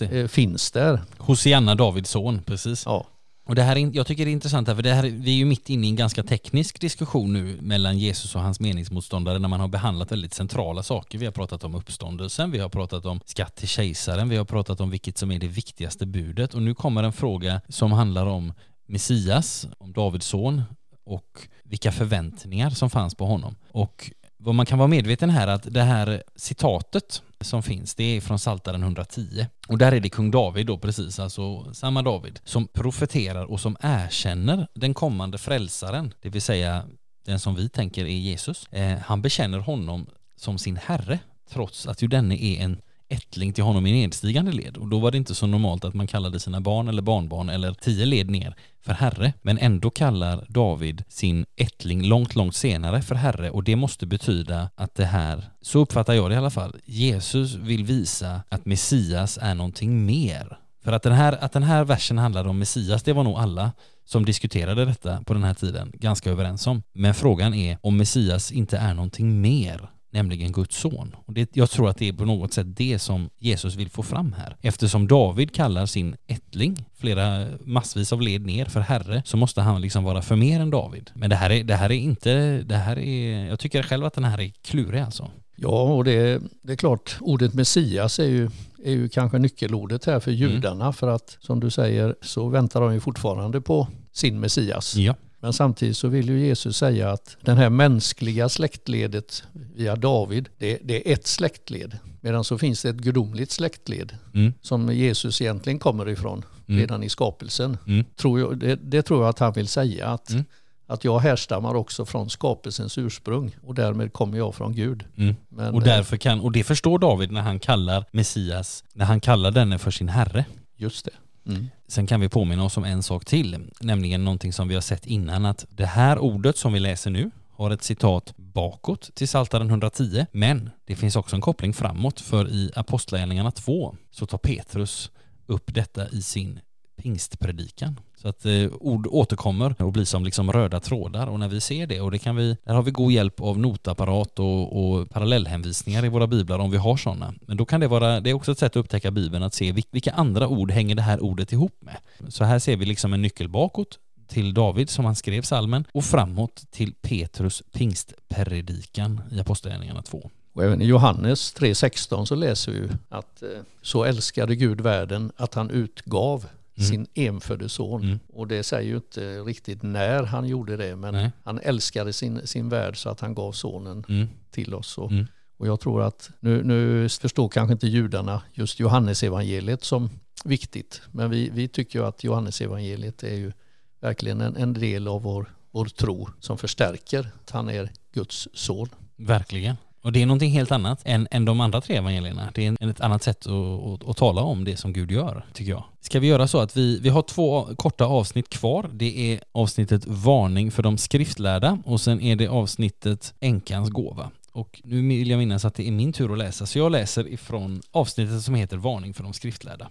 eh, 0.00 0.26
finns 0.26 0.70
där. 0.70 1.00
Hosianna 1.18 1.74
Davids 1.74 2.10
son, 2.10 2.42
precis. 2.46 2.82
Ja. 2.86 3.06
Och 3.46 3.54
det 3.54 3.62
här, 3.62 3.96
jag 3.96 4.06
tycker 4.06 4.24
det 4.24 4.30
är 4.30 4.32
intressant 4.32 4.68
här, 4.68 4.74
för 4.74 4.82
det 4.82 4.94
här, 4.94 5.02
vi 5.02 5.30
är 5.30 5.36
ju 5.36 5.44
mitt 5.44 5.70
inne 5.70 5.86
i 5.86 5.90
en 5.90 5.96
ganska 5.96 6.22
teknisk 6.22 6.80
diskussion 6.80 7.32
nu 7.32 7.58
mellan 7.60 7.98
Jesus 7.98 8.34
och 8.34 8.40
hans 8.40 8.60
meningsmotståndare 8.60 9.38
när 9.38 9.48
man 9.48 9.60
har 9.60 9.68
behandlat 9.68 10.12
väldigt 10.12 10.34
centrala 10.34 10.82
saker. 10.82 11.18
Vi 11.18 11.24
har 11.24 11.32
pratat 11.32 11.64
om 11.64 11.74
uppståndelsen, 11.74 12.50
vi 12.50 12.58
har 12.58 12.68
pratat 12.68 13.06
om 13.06 13.20
skatt 13.24 13.56
till 13.56 13.68
kejsaren, 13.68 14.28
vi 14.28 14.36
har 14.36 14.44
pratat 14.44 14.80
om 14.80 14.90
vilket 14.90 15.18
som 15.18 15.30
är 15.30 15.38
det 15.38 15.48
viktigaste 15.48 16.06
budet 16.06 16.54
och 16.54 16.62
nu 16.62 16.74
kommer 16.74 17.02
en 17.02 17.12
fråga 17.12 17.60
som 17.68 17.92
handlar 17.92 18.26
om 18.26 18.52
Messias, 18.86 19.68
om 19.78 19.92
Davids 19.92 20.26
son 20.26 20.62
och 21.04 21.48
vilka 21.62 21.92
förväntningar 21.92 22.70
som 22.70 22.90
fanns 22.90 23.14
på 23.14 23.26
honom. 23.26 23.56
Och 23.70 24.10
vad 24.36 24.54
man 24.54 24.66
kan 24.66 24.78
vara 24.78 24.88
medveten 24.88 25.30
här 25.30 25.46
att 25.46 25.74
det 25.74 25.82
här 25.82 26.22
citatet 26.36 27.22
som 27.44 27.62
finns, 27.62 27.94
det 27.94 28.04
är 28.04 28.20
från 28.20 28.38
Saltaren 28.38 28.82
110. 28.82 29.46
Och 29.68 29.78
där 29.78 29.92
är 29.92 30.00
det 30.00 30.08
kung 30.08 30.30
David 30.30 30.66
då 30.66 30.78
precis, 30.78 31.18
alltså 31.18 31.74
samma 31.74 32.02
David, 32.02 32.40
som 32.44 32.66
profeterar 32.66 33.44
och 33.44 33.60
som 33.60 33.76
erkänner 33.80 34.66
den 34.74 34.94
kommande 34.94 35.38
frälsaren, 35.38 36.14
det 36.20 36.28
vill 36.28 36.42
säga 36.42 36.84
den 37.26 37.40
som 37.40 37.54
vi 37.54 37.68
tänker 37.68 38.04
är 38.04 38.18
Jesus. 38.18 38.66
Eh, 38.70 38.98
han 38.98 39.22
bekänner 39.22 39.58
honom 39.58 40.06
som 40.36 40.58
sin 40.58 40.76
herre, 40.76 41.18
trots 41.50 41.86
att 41.86 42.02
ju 42.02 42.08
denne 42.08 42.34
är 42.34 42.60
en 42.64 42.80
ättling 43.08 43.52
till 43.52 43.64
honom 43.64 43.86
i 43.86 43.92
nedstigande 43.92 44.52
led 44.52 44.76
och 44.76 44.88
då 44.88 44.98
var 44.98 45.10
det 45.10 45.16
inte 45.16 45.34
så 45.34 45.46
normalt 45.46 45.84
att 45.84 45.94
man 45.94 46.06
kallade 46.06 46.40
sina 46.40 46.60
barn 46.60 46.88
eller 46.88 47.02
barnbarn 47.02 47.48
eller 47.48 47.74
tio 47.74 48.06
led 48.06 48.30
ner 48.30 48.54
för 48.84 48.92
herre. 48.92 49.32
Men 49.42 49.58
ändå 49.58 49.90
kallar 49.90 50.46
David 50.48 51.04
sin 51.08 51.46
ättling 51.56 52.02
långt, 52.02 52.34
långt 52.34 52.54
senare 52.54 53.02
för 53.02 53.14
herre 53.14 53.50
och 53.50 53.64
det 53.64 53.76
måste 53.76 54.06
betyda 54.06 54.70
att 54.74 54.94
det 54.94 55.04
här, 55.04 55.44
så 55.60 55.78
uppfattar 55.78 56.14
jag 56.14 56.30
det 56.30 56.34
i 56.34 56.38
alla 56.38 56.50
fall, 56.50 56.76
Jesus 56.84 57.54
vill 57.54 57.84
visa 57.84 58.40
att 58.48 58.64
Messias 58.64 59.38
är 59.42 59.54
någonting 59.54 60.06
mer. 60.06 60.58
För 60.84 60.92
att 60.92 61.02
den 61.02 61.12
här, 61.12 61.44
att 61.44 61.52
den 61.52 61.62
här 61.62 61.84
versen 61.84 62.18
handlade 62.18 62.48
om 62.48 62.58
Messias, 62.58 63.02
det 63.02 63.12
var 63.12 63.24
nog 63.24 63.38
alla 63.38 63.72
som 64.04 64.24
diskuterade 64.24 64.84
detta 64.84 65.22
på 65.22 65.34
den 65.34 65.44
här 65.44 65.54
tiden 65.54 65.92
ganska 65.94 66.30
överens 66.30 66.66
om. 66.66 66.82
Men 66.92 67.14
frågan 67.14 67.54
är 67.54 67.78
om 67.80 67.96
Messias 67.96 68.52
inte 68.52 68.78
är 68.78 68.94
någonting 68.94 69.40
mer 69.40 69.90
nämligen 70.14 70.52
Guds 70.52 70.76
son. 70.76 71.16
Och 71.26 71.32
det, 71.32 71.56
jag 71.56 71.70
tror 71.70 71.88
att 71.88 71.96
det 71.96 72.08
är 72.08 72.12
på 72.12 72.24
något 72.24 72.52
sätt 72.52 72.66
det 72.76 72.98
som 72.98 73.30
Jesus 73.38 73.74
vill 73.76 73.90
få 73.90 74.02
fram 74.02 74.32
här. 74.32 74.56
Eftersom 74.60 75.08
David 75.08 75.54
kallar 75.54 75.86
sin 75.86 76.16
ättling, 76.26 76.84
flera 76.96 77.46
massvis 77.60 78.12
av 78.12 78.22
led 78.22 78.46
ner, 78.46 78.64
för 78.64 78.80
herre, 78.80 79.22
så 79.26 79.36
måste 79.36 79.60
han 79.60 79.80
liksom 79.80 80.04
vara 80.04 80.22
för 80.22 80.36
mer 80.36 80.60
än 80.60 80.70
David. 80.70 81.10
Men 81.14 81.30
det 81.30 81.36
här 81.36 81.50
är, 81.50 81.64
det 81.64 81.74
här 81.74 81.92
är 81.92 81.96
inte, 81.96 82.62
det 82.62 82.76
här 82.76 82.98
är, 82.98 83.46
jag 83.46 83.58
tycker 83.58 83.82
själv 83.82 84.04
att 84.04 84.14
den 84.14 84.24
här 84.24 84.40
är 84.40 84.52
klurig 84.62 85.00
alltså. 85.00 85.30
Ja, 85.56 85.82
och 85.82 86.04
det, 86.04 86.42
det 86.62 86.72
är 86.72 86.76
klart, 86.76 87.16
ordet 87.20 87.54
Messias 87.54 88.18
är 88.18 88.24
ju, 88.24 88.50
är 88.84 88.92
ju 88.92 89.08
kanske 89.08 89.38
nyckelordet 89.38 90.04
här 90.04 90.20
för 90.20 90.30
mm. 90.30 90.40
judarna, 90.42 90.84
mm. 90.84 90.92
för 90.92 91.08
att 91.08 91.36
som 91.40 91.60
du 91.60 91.70
säger 91.70 92.14
så 92.22 92.48
väntar 92.48 92.80
de 92.80 92.94
ju 92.94 93.00
fortfarande 93.00 93.60
på 93.60 93.88
sin 94.12 94.40
Messias. 94.40 94.96
Ja. 94.96 95.14
Men 95.44 95.52
samtidigt 95.52 95.96
så 95.96 96.08
vill 96.08 96.28
ju 96.28 96.46
Jesus 96.46 96.76
säga 96.76 97.10
att 97.10 97.36
den 97.40 97.56
här 97.56 97.70
mänskliga 97.70 98.48
släktledet 98.48 99.42
via 99.52 99.96
David, 99.96 100.48
det, 100.58 100.78
det 100.82 101.10
är 101.10 101.12
ett 101.12 101.26
släktled. 101.26 101.98
Medan 102.20 102.44
så 102.44 102.58
finns 102.58 102.82
det 102.82 102.88
ett 102.88 102.96
gudomligt 102.96 103.50
släktled 103.50 104.18
mm. 104.34 104.52
som 104.60 104.94
Jesus 104.94 105.40
egentligen 105.40 105.78
kommer 105.78 106.08
ifrån 106.08 106.44
mm. 106.68 106.80
redan 106.80 107.02
i 107.02 107.08
skapelsen. 107.08 107.78
Mm. 107.86 108.04
Tror 108.16 108.40
jag, 108.40 108.58
det, 108.58 108.76
det, 108.82 109.02
tror 109.02 109.22
jag 109.22 109.28
att 109.28 109.38
han 109.38 109.52
vill 109.52 109.68
säga. 109.68 110.08
Att, 110.08 110.30
mm. 110.30 110.44
att 110.86 111.04
jag 111.04 111.18
härstammar 111.18 111.74
också 111.74 112.04
från 112.04 112.30
skapelsens 112.30 112.98
ursprung 112.98 113.56
och 113.62 113.74
därmed 113.74 114.12
kommer 114.12 114.38
jag 114.38 114.54
från 114.54 114.74
Gud. 114.74 115.04
Mm. 115.16 115.36
Men, 115.48 115.74
och, 115.74 115.80
eh, 115.80 115.84
därför 115.84 116.16
kan, 116.16 116.40
och 116.40 116.52
det 116.52 116.64
förstår 116.64 116.98
David 116.98 117.30
när 117.32 117.42
han 117.42 117.58
kallar 117.58 118.04
Messias, 118.12 118.84
när 118.92 119.04
han 119.04 119.20
kallar 119.20 119.50
denne 119.50 119.78
för 119.78 119.90
sin 119.90 120.08
herre. 120.08 120.44
Just 120.76 121.04
det. 121.04 121.12
Mm. 121.46 121.68
Sen 121.88 122.06
kan 122.06 122.20
vi 122.20 122.28
påminna 122.28 122.64
oss 122.64 122.76
om 122.76 122.84
en 122.84 123.02
sak 123.02 123.24
till, 123.24 123.70
nämligen 123.80 124.24
någonting 124.24 124.52
som 124.52 124.68
vi 124.68 124.74
har 124.74 124.82
sett 124.82 125.06
innan 125.06 125.46
att 125.46 125.66
det 125.70 125.86
här 125.86 126.18
ordet 126.18 126.56
som 126.56 126.72
vi 126.72 126.80
läser 126.80 127.10
nu 127.10 127.30
har 127.50 127.70
ett 127.70 127.82
citat 127.82 128.34
bakåt 128.36 129.14
till 129.14 129.28
Saltaren 129.28 129.68
110, 129.68 130.26
men 130.32 130.70
det 130.84 130.96
finns 130.96 131.16
också 131.16 131.36
en 131.36 131.42
koppling 131.42 131.74
framåt 131.74 132.20
för 132.20 132.48
i 132.48 132.70
Apostlagärningarna 132.76 133.50
2 133.50 133.96
så 134.10 134.26
tar 134.26 134.38
Petrus 134.38 135.10
upp 135.46 135.74
detta 135.74 136.08
i 136.08 136.22
sin 136.22 136.60
pingstpredikan. 136.96 138.00
Så 138.16 138.28
att 138.28 138.46
eh, 138.46 138.66
ord 138.80 139.06
återkommer 139.06 139.74
och 139.82 139.92
blir 139.92 140.04
som 140.04 140.24
liksom 140.24 140.52
röda 140.52 140.80
trådar 140.80 141.26
och 141.26 141.40
när 141.40 141.48
vi 141.48 141.60
ser 141.60 141.86
det 141.86 142.00
och 142.00 142.10
det 142.10 142.18
kan 142.18 142.36
vi, 142.36 142.56
där 142.64 142.74
har 142.74 142.82
vi 142.82 142.90
god 142.90 143.12
hjälp 143.12 143.40
av 143.40 143.58
notapparat 143.58 144.38
och, 144.38 144.96
och 144.96 145.10
parallellhänvisningar 145.10 146.04
i 146.04 146.08
våra 146.08 146.26
biblar 146.26 146.58
om 146.58 146.70
vi 146.70 146.76
har 146.76 146.96
sådana. 146.96 147.34
Men 147.40 147.56
då 147.56 147.64
kan 147.64 147.80
det 147.80 147.88
vara, 147.88 148.20
det 148.20 148.30
är 148.30 148.34
också 148.34 148.52
ett 148.52 148.58
sätt 148.58 148.72
att 148.72 148.76
upptäcka 148.76 149.10
bibeln 149.10 149.44
att 149.44 149.54
se 149.54 149.72
vilka 149.90 150.12
andra 150.12 150.48
ord 150.48 150.70
hänger 150.70 150.94
det 150.94 151.02
här 151.02 151.22
ordet 151.22 151.52
ihop 151.52 151.76
med. 151.80 151.96
Så 152.28 152.44
här 152.44 152.58
ser 152.58 152.76
vi 152.76 152.84
liksom 152.84 153.12
en 153.12 153.22
nyckel 153.22 153.48
bakåt 153.48 153.98
till 154.26 154.54
David 154.54 154.90
som 154.90 155.04
han 155.04 155.14
skrev 155.14 155.42
salmen 155.42 155.84
och 155.92 156.04
framåt 156.04 156.64
till 156.70 156.94
Petrus 156.94 157.62
pingstpredikan 157.72 159.20
i 159.30 159.40
Apostlagärningarna 159.40 160.02
2. 160.02 160.30
Och 160.52 160.64
även 160.64 160.82
i 160.82 160.84
Johannes 160.84 161.54
3.16 161.56 162.24
så 162.24 162.34
läser 162.34 162.72
vi 162.72 162.88
att 163.08 163.42
eh, 163.42 163.48
så 163.82 164.04
älskade 164.04 164.56
Gud 164.56 164.80
världen 164.80 165.32
att 165.36 165.54
han 165.54 165.70
utgav 165.70 166.46
mm. 166.76 166.88
sin 166.88 167.06
enfödde 167.14 167.68
son. 167.68 168.02
Mm. 168.02 168.18
Och 168.28 168.48
det 168.48 168.62
säger 168.62 168.88
ju 168.88 168.96
inte 168.96 169.40
riktigt 169.40 169.82
när 169.82 170.22
han 170.22 170.48
gjorde 170.48 170.76
det, 170.76 170.96
men 170.96 171.14
Nej. 171.14 171.30
han 171.44 171.60
älskade 171.62 172.12
sin, 172.12 172.46
sin 172.46 172.68
värld 172.68 172.96
så 172.96 173.10
att 173.10 173.20
han 173.20 173.34
gav 173.34 173.52
sonen 173.52 174.04
mm. 174.08 174.28
till 174.50 174.74
oss. 174.74 174.98
Och, 174.98 175.10
mm. 175.10 175.26
och 175.56 175.66
jag 175.66 175.80
tror 175.80 176.02
att, 176.02 176.30
nu, 176.40 176.64
nu 176.64 177.08
förstår 177.08 177.48
kanske 177.48 177.72
inte 177.72 177.86
judarna 177.86 178.42
just 178.52 178.80
Johannesevangeliet 178.80 179.84
som 179.84 180.10
viktigt, 180.44 181.02
men 181.10 181.30
vi, 181.30 181.50
vi 181.50 181.68
tycker 181.68 181.98
ju 181.98 182.06
att 182.06 182.24
Johannesevangeliet 182.24 183.22
är 183.22 183.34
ju 183.34 183.52
verkligen 184.00 184.40
en, 184.40 184.56
en 184.56 184.72
del 184.72 185.08
av 185.08 185.22
vår, 185.22 185.54
vår 185.70 185.86
tro 185.86 186.28
som 186.40 186.58
förstärker 186.58 187.30
att 187.42 187.50
han 187.50 187.68
är 187.68 187.90
Guds 188.12 188.48
son. 188.52 188.88
Verkligen. 189.16 189.76
Och 190.04 190.12
det 190.12 190.22
är 190.22 190.26
någonting 190.26 190.50
helt 190.50 190.72
annat 190.72 191.02
än, 191.04 191.28
än 191.30 191.44
de 191.44 191.60
andra 191.60 191.80
tre 191.80 191.96
evangelierna. 191.96 192.50
Det 192.54 192.66
är 192.66 192.90
ett 192.90 193.00
annat 193.00 193.22
sätt 193.22 193.46
att, 193.46 193.52
att, 193.52 194.08
att, 194.08 194.16
tala 194.16 194.42
om 194.42 194.64
det 194.64 194.76
som 194.76 194.92
Gud 194.92 195.10
gör, 195.10 195.46
tycker 195.52 195.70
jag. 195.70 195.84
Ska 196.00 196.20
vi 196.20 196.26
göra 196.26 196.48
så 196.48 196.58
att 196.58 196.76
vi, 196.76 196.98
vi 197.00 197.08
har 197.08 197.22
två 197.22 197.68
korta 197.76 198.04
avsnitt 198.04 198.48
kvar. 198.48 198.90
Det 198.92 199.32
är 199.32 199.40
avsnittet 199.52 200.06
Varning 200.06 200.70
för 200.70 200.82
de 200.82 200.98
skriftlärda 200.98 201.78
och 201.84 202.00
sen 202.00 202.20
är 202.20 202.36
det 202.36 202.48
avsnittet 202.48 203.34
Änkans 203.40 203.90
gåva. 203.90 204.30
Och 204.52 204.80
nu 204.84 205.08
vill 205.08 205.30
jag 205.30 205.38
minnas 205.38 205.64
att 205.64 205.74
det 205.74 205.88
är 205.88 205.92
min 205.92 206.12
tur 206.12 206.32
att 206.32 206.38
läsa, 206.38 206.66
så 206.66 206.78
jag 206.78 206.92
läser 206.92 207.28
ifrån 207.28 207.82
avsnittet 207.92 208.42
som 208.42 208.54
heter 208.54 208.76
Varning 208.76 209.14
för 209.14 209.22
de 209.22 209.32
skriftlärda. 209.32 209.90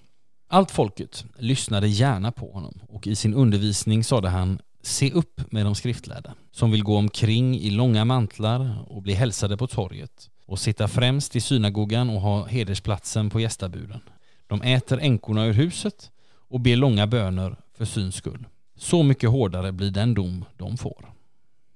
Allt 0.50 0.72
folket 0.72 1.26
lyssnade 1.38 1.88
gärna 1.88 2.32
på 2.32 2.52
honom 2.52 2.80
och 2.90 3.08
i 3.08 3.16
sin 3.16 3.34
undervisning 3.34 4.04
sade 4.04 4.30
han 4.30 4.60
Se 4.86 5.12
upp 5.12 5.52
med 5.52 5.66
de 5.66 5.76
skriftlärda, 5.76 6.34
som 6.52 6.72
vill 6.72 6.84
gå 6.84 6.98
omkring 6.98 7.60
i 7.60 7.70
långa 7.70 8.06
mantlar 8.06 8.86
och 8.88 9.02
bli 9.02 9.14
hälsade 9.14 9.58
på 9.58 9.68
torget 9.68 10.30
och 10.46 10.60
sitta 10.60 10.88
främst 10.88 11.36
i 11.36 11.42
synagogan 11.42 12.10
och 12.10 12.22
ha 12.22 12.46
hedersplatsen 12.46 13.30
på 13.30 13.40
gästabuden. 13.40 14.00
De 14.48 14.62
äter 14.62 15.00
änkorna 15.00 15.46
ur 15.46 15.54
huset 15.54 16.12
och 16.50 16.60
ber 16.60 16.76
långa 16.76 17.08
böner 17.08 17.56
för 17.78 17.86
syns 17.86 18.16
skull. 18.16 18.46
Så 18.78 19.04
mycket 19.04 19.30
hårdare 19.30 19.72
blir 19.72 19.92
den 19.92 20.14
dom 20.14 20.46
de 20.58 20.78
får. 20.78 21.10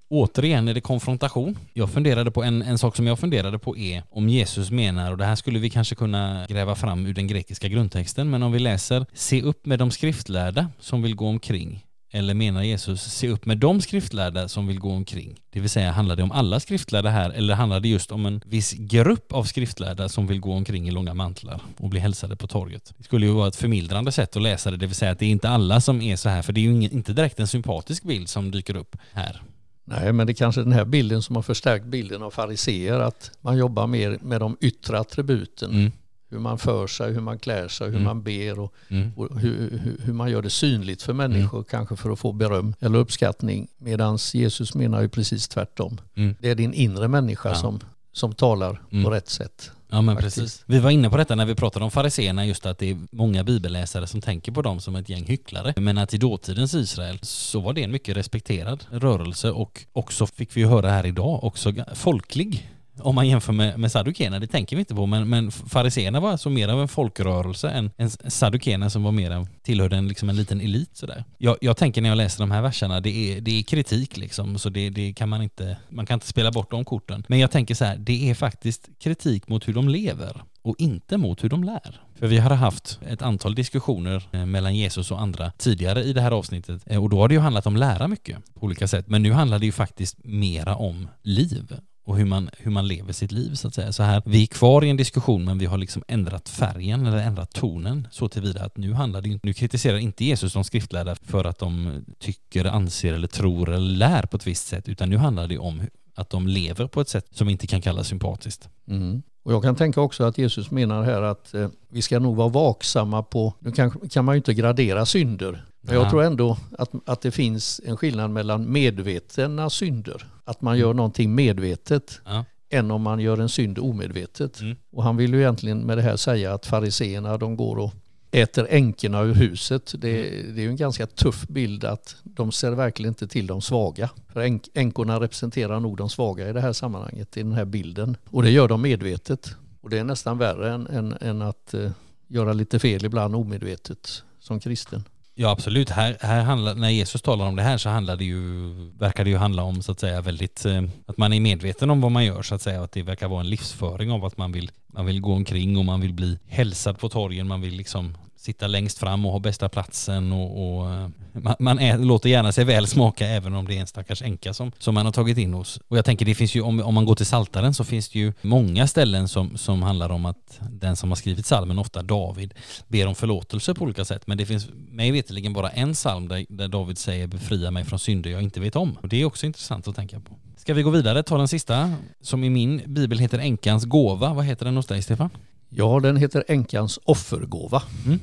Återigen 0.10 0.68
är 0.68 0.74
det 0.74 0.82
konfrontation. 0.82 1.58
Jag 1.74 1.89
funderade 1.89 2.32
på 2.32 2.43
en, 2.43 2.62
en 2.62 2.78
sak 2.78 2.95
som 2.95 3.08
jag 3.08 3.20
funderade 3.20 3.60
på 3.60 3.78
är 3.78 4.03
om 4.10 4.30
Jesus 4.30 4.72
menar, 4.72 5.12
och 5.12 5.18
det 5.18 5.26
här 5.26 5.36
skulle 5.36 5.60
vi 5.60 5.70
kanske 5.70 5.95
kunna 5.95 6.45
gräva 6.49 6.76
fram 6.76 7.05
ur 7.05 7.14
den 7.14 7.28
grekiska 7.28 7.68
grundtexten, 7.68 8.30
men 8.30 8.43
om 8.43 8.51
vi 8.51 8.60
läser 8.60 9.05
Se 9.14 9.41
upp 9.41 9.66
med 9.66 9.80
de 9.80 9.91
skriftlärda 9.91 10.70
som 10.80 11.01
vill 11.01 11.16
gå 11.16 11.28
omkring 11.28 11.86
eller 12.12 12.34
menar 12.34 12.64
Jesus 12.64 13.01
se 13.01 13.30
upp 13.30 13.45
med 13.45 13.58
de 13.58 13.82
skriftlärda 13.82 14.47
som 14.47 14.68
vill 14.68 14.80
gå 14.80 14.91
omkring? 14.91 15.39
Det 15.49 15.60
vill 15.60 15.70
säga, 15.70 15.91
handlar 15.91 16.16
det 16.16 16.24
om 16.24 16.32
alla 16.32 16.60
skriftlärda 16.60 17.10
här 17.10 17.30
eller 17.30 17.53
handlar 17.53 17.80
det 17.80 17.88
just 17.88 18.12
om 18.12 18.26
en 18.26 18.41
viss 18.45 18.74
grupp 18.74 19.34
av 19.34 19.43
skriftlärda 19.43 20.10
som 20.10 20.28
vill 20.28 20.39
gå 20.39 20.53
omkring 20.53 20.88
i 20.88 20.91
långa 20.91 21.14
mantlar 21.14 21.62
och 21.78 21.89
bli 21.89 21.99
hälsade 21.99 22.36
på 22.36 22.47
torget? 22.47 22.93
Det 22.97 23.03
skulle 23.03 23.26
ju 23.26 23.32
vara 23.32 23.47
ett 23.47 23.55
förmildrande 23.55 24.12
sätt 24.12 24.36
att 24.36 24.41
läsa 24.41 24.72
det, 24.72 24.78
det 24.78 24.88
vill 24.88 24.95
säga 24.95 25.12
att 25.12 25.20
det 25.20 25.26
är 25.26 25.30
inte 25.30 25.49
alla 25.49 25.82
som 25.82 26.01
är 26.01 26.16
så 26.16 26.30
här, 26.30 26.41
för 26.41 26.53
det 26.53 26.60
är 26.60 26.64
ju 26.64 26.89
inte 26.89 27.14
direkt 27.14 27.39
en 27.39 27.47
sympatisk 27.47 28.03
bild 28.03 28.30
som 28.30 28.51
dyker 28.51 28.76
upp 28.76 28.95
här. 29.14 29.41
Nej, 29.86 30.14
men 30.14 30.28
det 30.28 30.32
är 30.32 30.36
kanske 30.36 30.62
den 30.62 30.72
här 30.72 30.86
bilden 30.86 31.22
som 31.22 31.36
har 31.36 31.43
förstärkt 31.43 31.86
bilden 31.86 32.24
av 32.24 32.32
fariseer, 32.32 32.99
att 32.99 33.32
man 33.41 33.58
jobbar 33.58 33.88
mer 33.88 34.18
med 34.22 34.41
de 34.41 34.58
yttre 34.62 34.99
attributen. 34.99 35.72
Mm 35.72 35.91
hur 36.30 36.39
man 36.39 36.57
för 36.57 36.88
sig, 36.88 37.13
hur 37.13 37.21
man 37.21 37.39
klär 37.39 37.67
sig, 37.67 37.88
hur 37.88 37.93
Mm. 37.95 38.03
man 38.03 38.23
ber 38.23 38.59
och, 38.59 38.73
Mm. 38.89 39.11
och 39.15 39.39
hur, 39.39 39.80
hur, 39.84 39.97
hur 40.03 40.13
man 40.13 40.32
gör 40.32 40.41
det 40.41 40.49
synligt 40.49 41.01
för 41.01 41.13
människor, 41.13 41.63
kanske 41.63 41.95
för 41.95 42.09
att 42.11 42.19
få 42.19 42.32
beröm 42.32 42.73
eller 42.80 42.99
uppskattning. 42.99 43.67
Medan 43.78 44.17
Jesus 44.34 44.73
menar 44.75 45.01
ju 45.01 45.09
precis 45.09 45.47
tvärtom. 45.47 45.97
Mm. 46.15 46.36
Det 46.39 46.49
är 46.49 46.55
din 46.55 46.73
inre 46.73 47.07
människa 47.07 47.49
Ja. 47.49 47.55
som, 47.55 47.80
som 48.11 48.34
talar 48.34 48.82
Mm. 48.91 49.03
på 49.03 49.09
rätt 49.11 49.30
sätt. 49.30 49.71
Ja 49.89 50.01
men 50.01 50.15
Faktiskt. 50.15 50.38
precis. 50.38 50.63
Vi 50.65 50.80
var 50.80 50.89
inne 50.89 51.09
på 51.09 51.17
detta 51.17 51.36
när 51.36 51.45
vi 51.45 51.55
pratade 51.55 51.86
om 51.86 51.91
fariseerna 51.91 52.45
just 52.45 52.65
att 52.65 52.78
det 52.78 52.89
är 52.91 52.97
många 53.11 53.43
bibelläsare 53.43 54.07
som 54.07 54.21
tänker 54.21 54.51
på 54.51 54.61
dem 54.61 54.80
som 54.80 54.95
ett 54.95 55.09
gäng 55.09 55.25
hycklare. 55.25 55.73
Men 55.78 55.97
att 55.97 56.13
i 56.13 56.17
dåtidens 56.17 56.73
Israel 56.73 57.19
så 57.21 57.59
var 57.59 57.73
det 57.73 57.84
en 57.84 57.91
mycket 57.91 58.17
respekterad 58.17 58.86
rörelse 58.91 59.51
och 59.51 59.86
också 59.93 60.28
fick 60.28 60.57
vi 60.57 60.63
höra 60.63 60.89
här 60.89 61.05
idag 61.05 61.43
också 61.43 61.73
folklig. 61.95 62.69
Om 62.99 63.15
man 63.15 63.27
jämför 63.27 63.53
med, 63.53 63.79
med 63.79 63.91
saddukeerna, 63.91 64.39
det 64.39 64.47
tänker 64.47 64.75
vi 64.75 64.79
inte 64.79 64.95
på, 64.95 65.05
men, 65.05 65.29
men 65.29 65.51
fariseerna 65.51 66.19
var 66.19 66.31
alltså 66.31 66.49
mer 66.49 66.67
av 66.67 66.81
en 66.81 66.87
folkrörelse 66.87 67.69
än, 67.69 67.91
än 67.97 68.09
saddukeerna 68.09 68.89
som 68.89 69.03
var 69.03 69.11
mer 69.11 69.31
av, 69.31 69.47
tillhörde 69.63 69.95
en, 69.95 70.07
liksom 70.07 70.29
en 70.29 70.35
liten 70.35 70.61
elit 70.61 70.97
sådär. 70.97 71.23
Jag, 71.37 71.57
jag 71.61 71.77
tänker 71.77 72.01
när 72.01 72.09
jag 72.09 72.15
läser 72.15 72.39
de 72.39 72.51
här 72.51 72.61
verserna, 72.61 73.01
det 73.01 73.09
är, 73.09 73.41
det 73.41 73.59
är 73.59 73.63
kritik 73.63 74.17
liksom, 74.17 74.59
så 74.59 74.69
det, 74.69 74.89
det 74.89 75.13
kan 75.13 75.29
man 75.29 75.41
inte, 75.41 75.77
man 75.89 76.05
kan 76.05 76.15
inte 76.15 76.27
spela 76.27 76.51
bort 76.51 76.71
de 76.71 76.85
korten. 76.85 77.23
Men 77.27 77.39
jag 77.39 77.51
tänker 77.51 77.75
så 77.75 77.85
här, 77.85 77.97
det 77.97 78.29
är 78.29 78.35
faktiskt 78.35 78.89
kritik 78.99 79.47
mot 79.47 79.67
hur 79.67 79.73
de 79.73 79.89
lever 79.89 80.41
och 80.61 80.75
inte 80.77 81.17
mot 81.17 81.43
hur 81.43 81.49
de 81.49 81.63
lär. 81.63 82.01
För 82.19 82.27
vi 82.27 82.37
har 82.37 82.55
haft 82.55 82.99
ett 83.07 83.21
antal 83.21 83.55
diskussioner 83.55 84.23
eh, 84.31 84.45
mellan 84.45 84.75
Jesus 84.75 85.11
och 85.11 85.21
andra 85.21 85.51
tidigare 85.51 86.03
i 86.03 86.13
det 86.13 86.21
här 86.21 86.31
avsnittet 86.31 86.81
eh, 86.85 87.03
och 87.03 87.09
då 87.09 87.19
har 87.19 87.27
det 87.27 87.33
ju 87.33 87.39
handlat 87.39 87.65
om 87.65 87.75
lära 87.75 88.07
mycket 88.07 88.53
på 88.53 88.65
olika 88.65 88.87
sätt. 88.87 89.07
Men 89.07 89.23
nu 89.23 89.31
handlar 89.31 89.59
det 89.59 89.65
ju 89.65 89.71
faktiskt 89.71 90.17
mera 90.23 90.75
om 90.75 91.07
liv 91.21 91.79
och 92.08 92.18
hur 92.18 92.26
man, 92.26 92.49
hur 92.58 92.72
man 92.72 92.88
lever 92.88 93.14
sitt 93.14 93.32
liv 93.32 93.53
så 93.53 93.68
att 93.68 93.74
säga. 93.74 93.91
Så 93.91 94.03
här, 94.03 94.22
vi 94.26 94.43
är 94.43 94.47
kvar 94.47 94.84
i 94.84 94.89
en 94.89 94.97
diskussion 94.97 95.45
men 95.45 95.58
vi 95.58 95.66
har 95.66 95.78
liksom 95.78 96.03
ändrat 96.08 96.49
färgen 96.49 97.05
eller 97.05 97.18
ändrat 97.18 97.53
tonen 97.53 98.08
så 98.12 98.30
tillvida 98.30 98.66
att 98.66 98.78
nu 98.78 98.93
handlar 98.93 99.22
det 99.22 99.30
ju, 99.30 99.39
nu 99.43 99.53
kritiserar 99.53 99.97
inte 99.97 100.26
Jesus 100.26 100.53
de 100.53 100.64
skriftlärda 100.64 101.16
för 101.16 101.45
att 101.45 101.60
de 101.60 102.03
tycker, 102.20 102.66
anser 102.66 103.14
eller 103.14 103.28
tror 103.28 103.70
eller 103.70 103.97
lär 103.97 104.24
på 104.24 104.38
ett 104.38 104.47
visst 104.47 104.68
sätt 104.68 104.89
utan 104.89 105.10
nu 105.10 105.18
handlar 105.18 105.47
det 105.47 105.58
om 105.58 105.82
att 106.16 106.30
de 106.30 106.47
lever 106.47 106.88
på 106.88 107.01
ett 107.01 107.10
sätt 107.10 107.28
som 107.32 107.49
inte 107.49 107.68
kan 107.68 107.82
kallas 107.82 108.08
sympatiskt. 108.08 108.70
Mm. 108.88 109.22
Och 109.43 109.53
jag 109.53 109.64
kan 109.64 109.76
tänka 109.76 110.01
också 110.01 110.24
att 110.24 110.38
Jesus 110.38 110.72
menar 110.72 111.03
här 111.03 111.22
att 111.22 111.53
eh, 111.53 111.70
vi 111.89 112.01
ska 112.01 112.20
nog 112.20 112.36
vara 112.36 112.49
vaksamma 112.49 113.24
på, 113.24 113.53
nu 113.60 113.72
kan, 113.72 113.91
kan 113.91 114.26
man 114.26 114.36
ju 114.36 114.38
inte 114.38 114.53
gradera 114.53 115.05
synder, 115.05 115.66
men 115.88 115.95
jag 115.95 116.05
Ja. 116.05 116.09
tror 116.09 116.23
ändå 116.23 116.57
att, 116.77 116.91
att 117.05 117.21
det 117.21 117.31
finns 117.31 117.81
en 117.85 117.97
skillnad 117.97 118.29
mellan 118.31 118.71
medvetna 118.71 119.69
synder, 119.69 120.27
att 120.45 120.61
man 120.61 120.77
gör 120.77 120.93
någonting 120.93 121.35
medvetet, 121.35 122.21
Ja. 122.25 122.45
än 122.69 122.91
om 122.91 123.01
man 123.01 123.19
gör 123.19 123.38
en 123.38 123.49
synd 123.49 123.79
omedvetet. 123.79 124.59
Mm. 124.61 124.75
Och 124.91 125.03
han 125.03 125.17
vill 125.17 125.33
ju 125.33 125.39
egentligen 125.39 125.79
med 125.79 125.97
det 125.97 126.01
här 126.01 126.15
säga 126.15 126.53
att 126.53 126.65
fariseerna 126.65 127.38
de 127.38 127.55
går 127.55 127.77
och 127.77 127.93
äter 128.31 128.67
änkorna 128.69 129.21
ur 129.21 129.33
huset. 129.33 129.93
Det, 129.97 130.11
det 130.53 130.61
är 130.61 130.63
ju 130.63 130.69
en 130.69 130.75
ganska 130.75 131.07
tuff 131.07 131.47
bild 131.47 131.83
att 131.85 132.15
de 132.23 132.51
ser 132.51 132.71
verkligen 132.71 133.11
inte 133.11 133.27
till 133.27 133.47
de 133.47 133.61
svaga. 133.61 134.09
För 134.33 134.39
änk, 134.41 134.67
änkorna 134.73 135.19
representerar 135.19 135.79
nog 135.79 135.97
de 135.97 136.09
svaga 136.09 136.49
i 136.49 136.53
det 136.53 136.61
här 136.61 136.73
sammanhanget, 136.73 137.38
i 137.38 137.43
den 137.43 137.51
här 137.53 137.65
bilden. 137.65 138.17
Och 138.29 138.43
det 138.43 138.49
gör 138.51 138.67
de 138.67 138.81
medvetet. 138.81 139.55
Och 139.81 139.89
det 139.89 139.97
är 139.97 140.03
nästan 140.03 140.38
värre 140.38 140.73
än, 140.73 140.88
än, 140.88 141.15
än 141.21 141.41
att 141.41 141.73
eh, 141.73 141.91
göra 142.27 142.53
lite 142.53 142.79
fel 142.79 143.05
ibland 143.05 143.35
omedvetet 143.35 144.23
som 144.39 144.59
kristen. 144.59 145.03
Ja 145.39 145.49
absolut, 145.49 145.89
här, 145.89 146.17
här 146.21 146.43
handlar, 146.43 146.75
när 146.75 146.89
Jesus 146.89 147.21
talar 147.21 147.45
om 147.45 147.55
det 147.55 147.61
här 147.61 147.77
så 147.77 147.89
handlar 147.89 148.15
det 148.15 148.25
ju, 148.25 148.73
verkar 148.97 149.23
det 149.23 149.29
ju 149.29 149.38
handla 149.38 149.63
om 149.63 149.81
så 149.81 149.91
att 149.91 149.99
säga 149.99 150.21
väldigt, 150.21 150.65
eh, 150.65 150.83
att 151.05 151.17
man 151.17 151.33
är 151.33 151.39
medveten 151.39 151.89
om 151.89 152.01
vad 152.01 152.11
man 152.11 152.25
gör 152.25 152.41
så 152.41 152.55
att 152.55 152.61
säga, 152.61 152.77
och 152.77 152.85
att 152.85 152.91
det 152.91 153.03
verkar 153.03 153.27
vara 153.27 153.39
en 153.39 153.49
livsföring 153.49 154.11
av 154.11 154.25
att 154.25 154.38
man 154.38 154.51
vill, 154.51 154.71
man 154.88 155.05
vill 155.05 155.21
gå 155.21 155.33
omkring 155.33 155.77
och 155.77 155.85
man 155.85 156.01
vill 156.01 156.13
bli 156.13 156.39
hälsad 156.47 156.99
på 156.99 157.09
torgen, 157.09 157.47
man 157.47 157.61
vill 157.61 157.73
liksom 157.73 158.17
sitta 158.47 158.67
längst 158.67 158.97
fram 158.97 159.25
och 159.25 159.31
ha 159.31 159.39
bästa 159.39 159.69
platsen 159.69 160.31
och, 160.31 160.79
och 160.79 160.93
eh, 160.93 161.09
man, 161.31 161.55
man 161.59 161.79
är, 161.79 161.97
låter 161.97 162.29
gärna 162.29 162.51
sig 162.51 162.65
väl 162.65 162.87
smaka 162.87 163.27
även 163.27 163.55
om 163.55 163.67
det 163.67 163.77
är 163.77 163.81
en 163.81 163.87
stackars 163.87 164.21
änka 164.21 164.53
som, 164.53 164.71
som 164.79 164.93
man 164.93 165.05
har 165.05 165.13
tagit 165.13 165.37
in 165.37 165.53
hos. 165.53 165.79
Och 165.87 165.97
jag 165.97 166.05
tänker 166.05 166.25
det 166.25 166.35
finns 166.35 166.55
ju, 166.55 166.61
om, 166.61 166.79
om 166.79 166.93
man 166.93 167.05
går 167.05 167.15
till 167.15 167.25
Saltaren 167.25 167.73
så 167.73 167.83
finns 167.83 168.09
det 168.09 168.19
ju 168.19 168.33
många 168.41 168.87
ställen 168.87 169.27
som, 169.27 169.57
som 169.57 169.81
handlar 169.81 170.09
om 170.09 170.25
att 170.25 170.59
den 170.71 170.95
som 170.95 171.09
har 171.11 171.15
skrivit 171.15 171.45
salmen, 171.45 171.79
ofta 171.79 172.01
David, 172.01 172.53
ber 172.87 173.07
om 173.07 173.15
förlåtelse 173.15 173.73
på 173.73 173.83
olika 173.83 174.05
sätt. 174.05 174.27
Men 174.27 174.37
det 174.37 174.45
finns 174.45 174.67
mig 174.73 175.11
veterligen 175.11 175.53
bara 175.53 175.69
en 175.69 175.93
psalm 175.93 176.27
där, 176.27 176.45
där 176.49 176.67
David 176.67 176.97
säger 176.97 177.27
befria 177.27 177.71
mig 177.71 177.85
från 177.85 177.99
synder 177.99 178.29
jag 178.29 178.41
inte 178.41 178.59
vet 178.59 178.75
om. 178.75 178.97
Och 179.01 179.07
det 179.09 179.21
är 179.21 179.25
också 179.25 179.45
intressant 179.45 179.87
att 179.87 179.95
tänka 179.95 180.19
på. 180.19 180.35
Ska 180.57 180.73
vi 180.73 180.83
gå 180.83 180.89
vidare? 180.89 181.23
Ta 181.23 181.37
den 181.37 181.47
sista, 181.47 181.93
som 182.21 182.43
i 182.43 182.49
min 182.49 182.81
bibel 182.85 183.19
heter 183.19 183.39
Änkans 183.39 183.85
gåva. 183.85 184.33
Vad 184.33 184.45
heter 184.45 184.65
den 184.65 184.75
hos 184.75 184.85
dig 184.85 185.01
Stefan? 185.01 185.29
Ja, 185.69 185.99
den 185.99 186.17
heter 186.17 186.43
Änkans 186.47 186.99
offergåva. 187.03 187.83
Mm. 188.05 188.19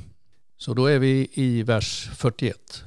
Så 0.64 0.74
då 0.74 0.86
är 0.86 0.98
vi 0.98 1.28
i 1.32 1.62
vers 1.62 2.10
41. 2.14 2.84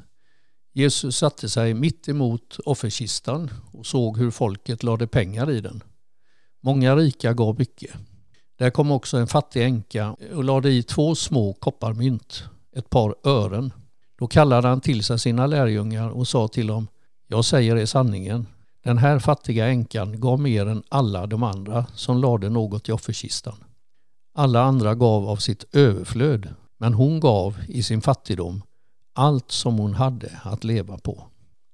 Jesus 0.73 1.17
satte 1.17 1.49
sig 1.49 1.73
mitt 1.73 2.09
emot 2.09 2.57
offerkistan 2.65 3.49
och 3.73 3.85
såg 3.85 4.17
hur 4.17 4.31
folket 4.31 4.83
lade 4.83 5.07
pengar 5.07 5.51
i 5.51 5.61
den. 5.61 5.83
Många 6.61 6.95
rika 6.95 7.33
gav 7.33 7.59
mycket. 7.59 7.91
Där 8.55 8.69
kom 8.69 8.91
också 8.91 9.17
en 9.17 9.27
fattig 9.27 9.63
änka 9.63 10.15
och 10.33 10.43
lade 10.43 10.71
i 10.71 10.83
två 10.83 11.15
små 11.15 11.53
kopparmynt, 11.53 12.43
ett 12.75 12.89
par 12.89 13.15
ören. 13.23 13.73
Då 14.19 14.27
kallade 14.27 14.67
han 14.67 14.81
till 14.81 15.03
sig 15.03 15.19
sina 15.19 15.47
lärjungar 15.47 16.09
och 16.09 16.27
sa 16.27 16.47
till 16.47 16.67
dem, 16.67 16.87
jag 17.27 17.45
säger 17.45 17.75
er 17.75 17.85
sanningen, 17.85 18.47
den 18.83 18.97
här 18.97 19.19
fattiga 19.19 19.67
änkan 19.67 20.19
gav 20.19 20.39
mer 20.39 20.65
än 20.65 20.83
alla 20.89 21.27
de 21.27 21.43
andra 21.43 21.85
som 21.95 22.17
lade 22.17 22.49
något 22.49 22.89
i 22.89 22.91
offerkistan. 22.91 23.63
Alla 24.35 24.61
andra 24.61 24.95
gav 24.95 25.29
av 25.29 25.35
sitt 25.35 25.75
överflöd, 25.75 26.53
men 26.77 26.93
hon 26.93 27.19
gav 27.19 27.57
i 27.67 27.83
sin 27.83 28.01
fattigdom 28.01 28.61
allt 29.13 29.51
som 29.51 29.77
hon 29.77 29.93
hade 29.93 30.31
att 30.43 30.63
leva 30.63 30.97
på. 30.97 31.23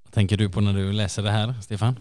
Vad 0.04 0.14
tänker 0.14 0.38
du 0.38 0.50
på 0.50 0.62
när 0.62 0.74
du 0.74 0.92
läser 0.94 1.24
det 1.24 1.32
här, 1.32 1.54
Stefan? 1.62 1.96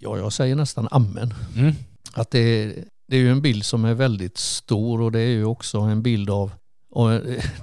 Ja, 0.00 0.18
jag 0.18 0.32
säger 0.32 0.56
nästan 0.56 0.88
amen. 0.90 1.34
Mm. 1.56 1.72
Att 2.12 2.30
det, 2.30 2.74
det 3.08 3.16
är 3.16 3.20
ju 3.20 3.30
en 3.30 3.42
bild 3.42 3.64
som 3.64 3.84
är 3.84 3.94
väldigt 3.94 4.38
stor 4.38 5.00
och 5.00 5.12
det 5.12 5.20
är 5.20 5.30
ju 5.30 5.44
också 5.44 5.78
en 5.78 6.02
bild 6.02 6.30
av, 6.30 6.52
och 6.90 7.10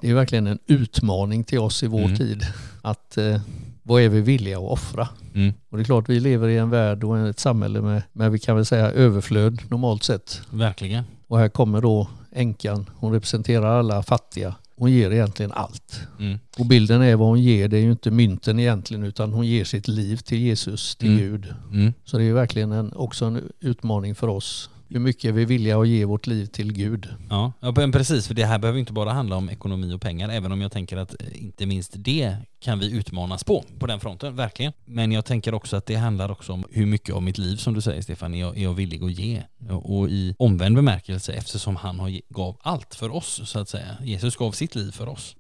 det 0.02 0.10
är 0.10 0.14
verkligen 0.14 0.48
en 0.48 0.60
utmaning 0.68 1.44
till 1.44 1.60
oss 1.60 1.84
i 1.84 1.88
vår 1.88 2.00
Mm. 2.06 2.18
tid. 2.18 2.44
Att 2.82 3.18
eh, 3.18 3.42
vad 3.84 4.02
är 4.02 4.10
vi 4.10 4.22
villiga 4.22 4.58
att 4.58 4.72
offra? 4.72 5.08
Mm. 5.36 5.54
Och 5.70 5.78
det 5.78 5.82
är 5.82 5.86
klart, 5.86 6.10
vi 6.10 6.20
lever 6.20 6.48
i 6.48 6.58
en 6.58 6.70
värld 6.70 7.04
och 7.04 7.20
ett 7.20 7.40
samhälle 7.40 7.82
med, 7.82 8.04
med 8.14 8.32
vi 8.32 8.40
kan 8.40 8.56
väl 8.56 8.66
säga 8.66 8.92
överflöd 8.92 9.62
normalt 9.70 10.04
sett. 10.04 10.42
Verkligen. 10.50 11.04
Och 11.28 11.40
här 11.40 11.50
kommer 11.50 11.82
då 11.82 12.08
änkan, 12.32 12.90
hon 12.96 13.12
representerar 13.14 13.80
alla 13.80 14.04
fattiga. 14.04 14.56
Hon 14.76 14.92
ger 14.92 15.12
egentligen 15.12 15.52
allt. 15.52 16.02
Mm. 16.20 16.40
Och 16.58 16.66
bilden 16.66 17.02
är 17.02 17.16
vad 17.16 17.28
hon 17.28 17.42
ger, 17.42 17.68
det 17.68 17.78
är 17.78 17.82
ju 17.82 17.92
inte 17.92 18.12
mynten 18.12 18.60
egentligen 18.60 19.04
utan 19.04 19.34
hon 19.34 19.48
ger 19.48 19.64
sitt 19.64 19.88
liv 19.88 20.18
till 20.18 20.38
Jesus, 20.40 20.96
till 20.96 21.08
Mm. 21.08 21.20
Gud. 21.20 21.54
Mm. 21.72 21.94
Så 22.06 22.18
det 22.18 22.24
är 22.24 22.34
verkligen 22.34 22.72
en, 22.72 22.94
också 22.94 23.26
en 23.26 23.52
utmaning 23.60 24.16
för 24.16 24.28
oss. 24.28 24.70
Hur 24.92 25.00
mycket 25.00 25.26
är 25.26 25.32
vi 25.32 25.46
villiga 25.46 25.80
att 25.80 25.88
ge 25.88 26.06
vårt 26.06 26.28
liv 26.28 26.46
till 26.46 26.74
Gud? 26.74 27.08
Ja, 27.30 27.54
ja, 27.60 27.74
precis. 27.74 28.28
För 28.28 28.34
det 28.34 28.46
här 28.46 28.60
behöver 28.60 28.80
inte 28.80 28.94
bara 28.94 29.12
handla 29.14 29.36
om 29.36 29.50
ekonomi 29.50 29.94
och 29.94 30.02
pengar, 30.02 30.30
även 30.30 30.52
om 30.52 30.62
jag 30.62 30.72
tänker 30.72 30.98
att 30.98 31.22
eh, 31.22 31.44
inte 31.44 31.66
minst 31.66 31.94
det 31.96 32.38
kan 32.60 32.80
vi 32.80 32.92
utmanas 32.92 33.44
på, 33.44 33.64
på 33.80 33.88
den 33.88 34.00
fronten, 34.00 34.36
verkligen. 34.36 34.74
Men 34.86 35.12
jag 35.12 35.26
tänker 35.26 35.54
också 35.54 35.78
att 35.78 35.86
det 35.86 35.96
handlar 35.96 36.32
också 36.32 36.54
om 36.54 36.66
hur 36.72 36.86
mycket 36.86 37.16
av 37.16 37.24
mitt 37.24 37.38
liv, 37.38 37.56
som 37.56 37.74
du 37.74 37.82
säger 37.82 38.02
Stefan, 38.02 38.34
är 38.34 38.40
jag, 38.40 38.58
är 38.58 38.64
jag 38.64 38.74
villig 38.74 39.04
att 39.04 39.12
ge. 39.12 39.44
Och 39.70 40.10
i 40.10 40.36
omvänd 40.38 40.76
bemärkelse, 40.76 41.34
eftersom 41.34 41.76
han 41.76 42.00
har 42.00 42.22
gav 42.30 42.58
allt 42.62 42.96
för 42.96 43.16
oss, 43.16 43.42
så 43.46 43.60
att 43.60 43.70
säga. 43.70 43.98
Jesus 44.04 44.36
gav 44.36 44.52
sitt 44.52 44.76
liv 44.76 44.92
för 44.92 45.10
oss. 45.10 45.36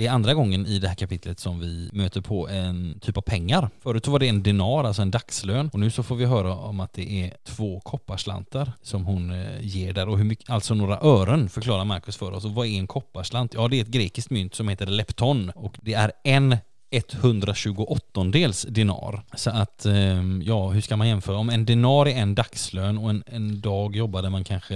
Det 0.00 0.06
är 0.06 0.10
andra 0.10 0.34
gången 0.34 0.66
i 0.66 0.78
det 0.78 0.88
här 0.88 0.94
kapitlet 0.94 1.40
som 1.40 1.60
vi 1.60 1.90
möter 1.92 2.20
på 2.20 2.48
en 2.48 3.00
typ 3.00 3.16
av 3.16 3.20
pengar. 3.20 3.70
Förut 3.80 4.04
så 4.04 4.10
var 4.10 4.18
det 4.18 4.28
en 4.28 4.42
dinar, 4.42 4.84
alltså 4.84 5.02
en 5.02 5.10
dagslön. 5.10 5.70
Och 5.72 5.80
nu 5.80 5.90
så 5.90 6.02
får 6.02 6.16
vi 6.16 6.24
höra 6.24 6.54
om 6.54 6.80
att 6.80 6.92
det 6.92 7.10
är 7.10 7.36
två 7.44 7.80
kopparslantar 7.80 8.72
som 8.82 9.04
hon 9.04 9.30
eh, 9.30 9.60
ger 9.60 9.92
där. 9.92 10.08
Och 10.08 10.18
hur 10.18 10.24
mycket, 10.24 10.50
alltså 10.50 10.74
några 10.74 10.98
ören 11.00 11.48
förklarar 11.48 11.84
Markus 11.84 12.16
för 12.16 12.32
oss. 12.32 12.44
Och 12.44 12.50
vad 12.50 12.66
är 12.66 12.78
en 12.78 12.86
kopparslant? 12.86 13.54
Ja, 13.54 13.68
det 13.68 13.76
är 13.76 13.82
ett 13.82 13.88
grekiskt 13.88 14.30
mynt 14.30 14.54
som 14.54 14.68
heter 14.68 14.86
lepton. 14.86 15.50
Och 15.50 15.78
det 15.80 15.94
är 15.94 16.12
en 16.24 16.56
128-dels 16.90 18.62
dinar. 18.62 19.22
Så 19.34 19.50
att, 19.50 19.86
ehm, 19.86 20.42
ja, 20.46 20.68
hur 20.68 20.80
ska 20.80 20.96
man 20.96 21.08
jämföra? 21.08 21.36
Om 21.36 21.50
en 21.50 21.64
dinar 21.64 22.08
är 22.08 22.16
en 22.16 22.34
dagslön 22.34 22.98
och 22.98 23.10
en, 23.10 23.22
en 23.26 23.60
dag 23.60 23.96
jobbade 23.96 24.30
man 24.30 24.44
kanske 24.44 24.74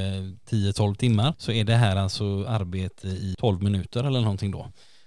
10-12 0.51 0.95
timmar 0.95 1.35
så 1.39 1.53
är 1.53 1.65
det 1.65 1.77
här 1.77 1.97
alltså 1.97 2.45
arbete 2.49 3.09
i 3.09 3.35
12 3.39 3.63
minuter 3.63 4.05
eller 4.05 4.21
någonting 4.21 4.51
då. 4.51 4.67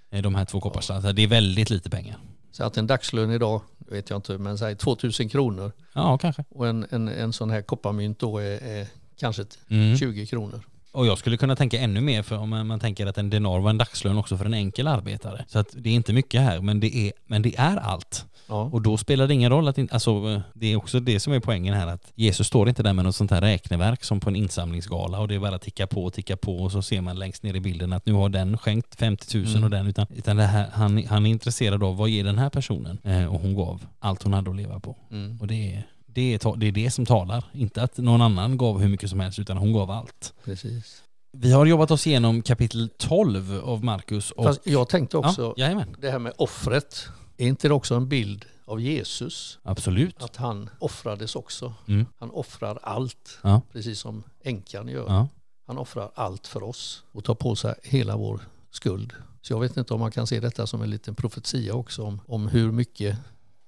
De 0.09 0.35
här 0.35 0.45
två 0.45 0.59
kopparslantarna. 0.61 1.13
Det 1.13 1.21
är 1.21 1.27
väldigt 1.27 1.69
lite 1.69 1.89
pengar. 1.89 2.17
Så 2.51 2.63
att 2.63 2.77
en 2.77 2.87
dagslön 2.87 3.31
idag, 3.31 3.61
vet 3.77 4.09
jag 4.09 4.17
inte, 4.17 4.37
men 4.37 4.57
säg 4.57 4.75
2000 4.75 5.29
kronor 5.29 5.71
Ja, 5.93 6.17
kanske. 6.17 6.43
och 6.49 6.67
en, 6.67 6.87
en, 6.89 7.07
en 7.07 7.33
sån 7.33 7.49
här 7.49 7.61
kopparmynt 7.61 8.19
då 8.19 8.37
är, 8.37 8.63
är 8.63 8.87
kanske 9.19 9.45
Mm. 9.69 9.97
20 9.97 10.25
kronor. 10.25 10.61
Och 10.97 11.07
jag 11.07 11.17
skulle 11.17 11.37
kunna 11.37 11.55
tänka 11.55 11.79
ännu 11.79 12.01
mer 12.01 12.23
för 12.23 12.37
om 12.37 12.49
man, 12.49 12.67
man 12.67 12.79
tänker 12.79 13.05
att 13.05 13.17
en 13.17 13.29
denar 13.29 13.59
var 13.59 13.69
en 13.69 13.77
dagslön 13.77 14.17
också 14.17 14.37
för 14.37 14.45
en 14.45 14.53
enkel 14.53 14.87
arbetare. 14.87 15.45
Så 15.47 15.59
att 15.59 15.67
det 15.77 15.89
är 15.89 15.93
inte 15.93 16.13
mycket 16.13 16.41
här, 16.41 16.61
men 16.61 16.79
det 16.79 16.95
är, 16.95 17.11
men 17.27 17.41
det 17.41 17.57
är 17.57 17.77
allt. 17.77 18.25
Ja. 18.47 18.61
Och 18.61 18.81
då 18.81 18.97
spelar 18.97 19.27
det 19.27 19.33
ingen 19.33 19.49
roll 19.49 19.67
att 19.67 19.77
inte, 19.77 19.93
alltså 19.93 20.41
det 20.53 20.67
är 20.67 20.75
också 20.75 20.99
det 20.99 21.19
som 21.19 21.33
är 21.33 21.39
poängen 21.39 21.73
här 21.73 21.87
att 21.87 22.11
Jesus 22.15 22.47
står 22.47 22.69
inte 22.69 22.83
där 22.83 22.93
med 22.93 23.05
något 23.05 23.15
sånt 23.15 23.31
här 23.31 23.41
räkneverk 23.41 24.03
som 24.03 24.19
på 24.19 24.29
en 24.29 24.35
insamlingsgala 24.35 25.19
och 25.19 25.27
det 25.27 25.35
är 25.35 25.39
bara 25.39 25.59
ticka 25.59 25.87
på 25.87 26.03
och 26.03 26.13
ticka 26.13 26.37
på 26.37 26.57
och 26.57 26.71
så 26.71 26.81
ser 26.81 27.01
man 27.01 27.19
längst 27.19 27.43
ner 27.43 27.53
i 27.53 27.59
bilden 27.59 27.93
att 27.93 28.05
nu 28.05 28.13
har 28.13 28.29
den 28.29 28.57
skänkt 28.57 28.95
50 28.95 29.37
000 29.37 29.47
Mm. 29.47 29.63
och 29.63 29.69
den 29.69 29.87
utan, 29.87 30.07
utan 30.15 30.37
det 30.37 30.43
här, 30.43 30.65
han, 30.73 31.03
han 31.07 31.25
är 31.25 31.29
intresserad 31.29 31.83
av 31.83 31.97
vad 31.97 32.09
ger 32.09 32.23
den 32.23 32.37
här 32.37 32.49
personen 32.49 32.97
eh, 33.03 33.25
och 33.25 33.39
hon 33.41 33.55
gav 33.55 33.85
allt 33.99 34.23
hon 34.23 34.33
hade 34.33 34.49
att 34.49 34.55
leva 34.55 34.79
på. 34.79 34.95
Mm. 35.11 35.37
Och 35.41 35.47
det 35.47 35.73
är, 35.73 35.83
det, 36.07 36.33
är, 36.33 36.57
det 36.57 36.67
är 36.67 36.71
det 36.71 36.91
som 36.91 37.05
talar, 37.05 37.43
inte 37.53 37.83
att 37.83 37.97
någon 37.97 38.21
annan 38.21 38.57
gav 38.57 38.79
hur 38.79 38.87
mycket 38.89 39.09
som 39.09 39.19
helst 39.19 39.39
utan 39.39 39.57
hon 39.57 39.73
gav 39.73 39.91
allt. 39.91 40.33
Precis. 40.43 41.03
Vi 41.31 41.51
har 41.51 41.65
jobbat 41.65 41.91
oss 41.91 42.07
igenom 42.07 42.41
kapitel 42.41 42.89
12 42.97 43.61
av 43.63 43.83
Markus 43.83 44.31
och... 44.31 44.43
Fast 44.43 44.67
jag 44.67 44.89
tänkte 44.89 45.17
också, 45.17 45.41
ja, 45.57 45.63
jajamän. 45.65 45.95
det 46.01 46.11
här 46.11 46.19
med 46.19 46.33
offret, 46.37 47.07
är 47.37 47.47
inte 47.47 47.67
det 47.67 47.73
också 47.73 47.95
en 47.95 48.07
bild 48.09 48.45
av 48.65 48.81
Jesus? 48.81 49.59
Absolut. 49.63 50.23
Att 50.23 50.35
han 50.35 50.69
offrades 50.79 51.35
också. 51.35 51.73
Mm. 51.87 52.05
Han 52.19 52.31
offrar 52.31 52.79
allt, 52.83 53.39
Ja. 53.43 53.61
precis 53.71 53.99
som 53.99 54.23
änkan 54.43 54.87
gör. 54.87 55.05
Ja. 55.07 55.27
Han 55.67 55.77
offrar 55.77 56.11
allt 56.15 56.47
för 56.47 56.63
oss 56.63 57.03
och 57.11 57.23
tar 57.23 57.35
på 57.35 57.55
sig 57.55 57.75
hela 57.83 58.17
vår 58.17 58.41
skuld. 58.71 59.13
Så 59.41 59.53
jag 59.53 59.59
vet 59.59 59.77
inte 59.77 59.93
om 59.93 59.99
man 59.99 60.11
kan 60.11 60.27
se 60.27 60.39
detta 60.39 60.67
som 60.67 60.81
en 60.81 60.89
liten 60.89 61.15
profetia 61.15 61.73
också 61.73 62.03
om, 62.03 62.21
om 62.27 62.47
hur 62.47 62.71
mycket 62.71 63.17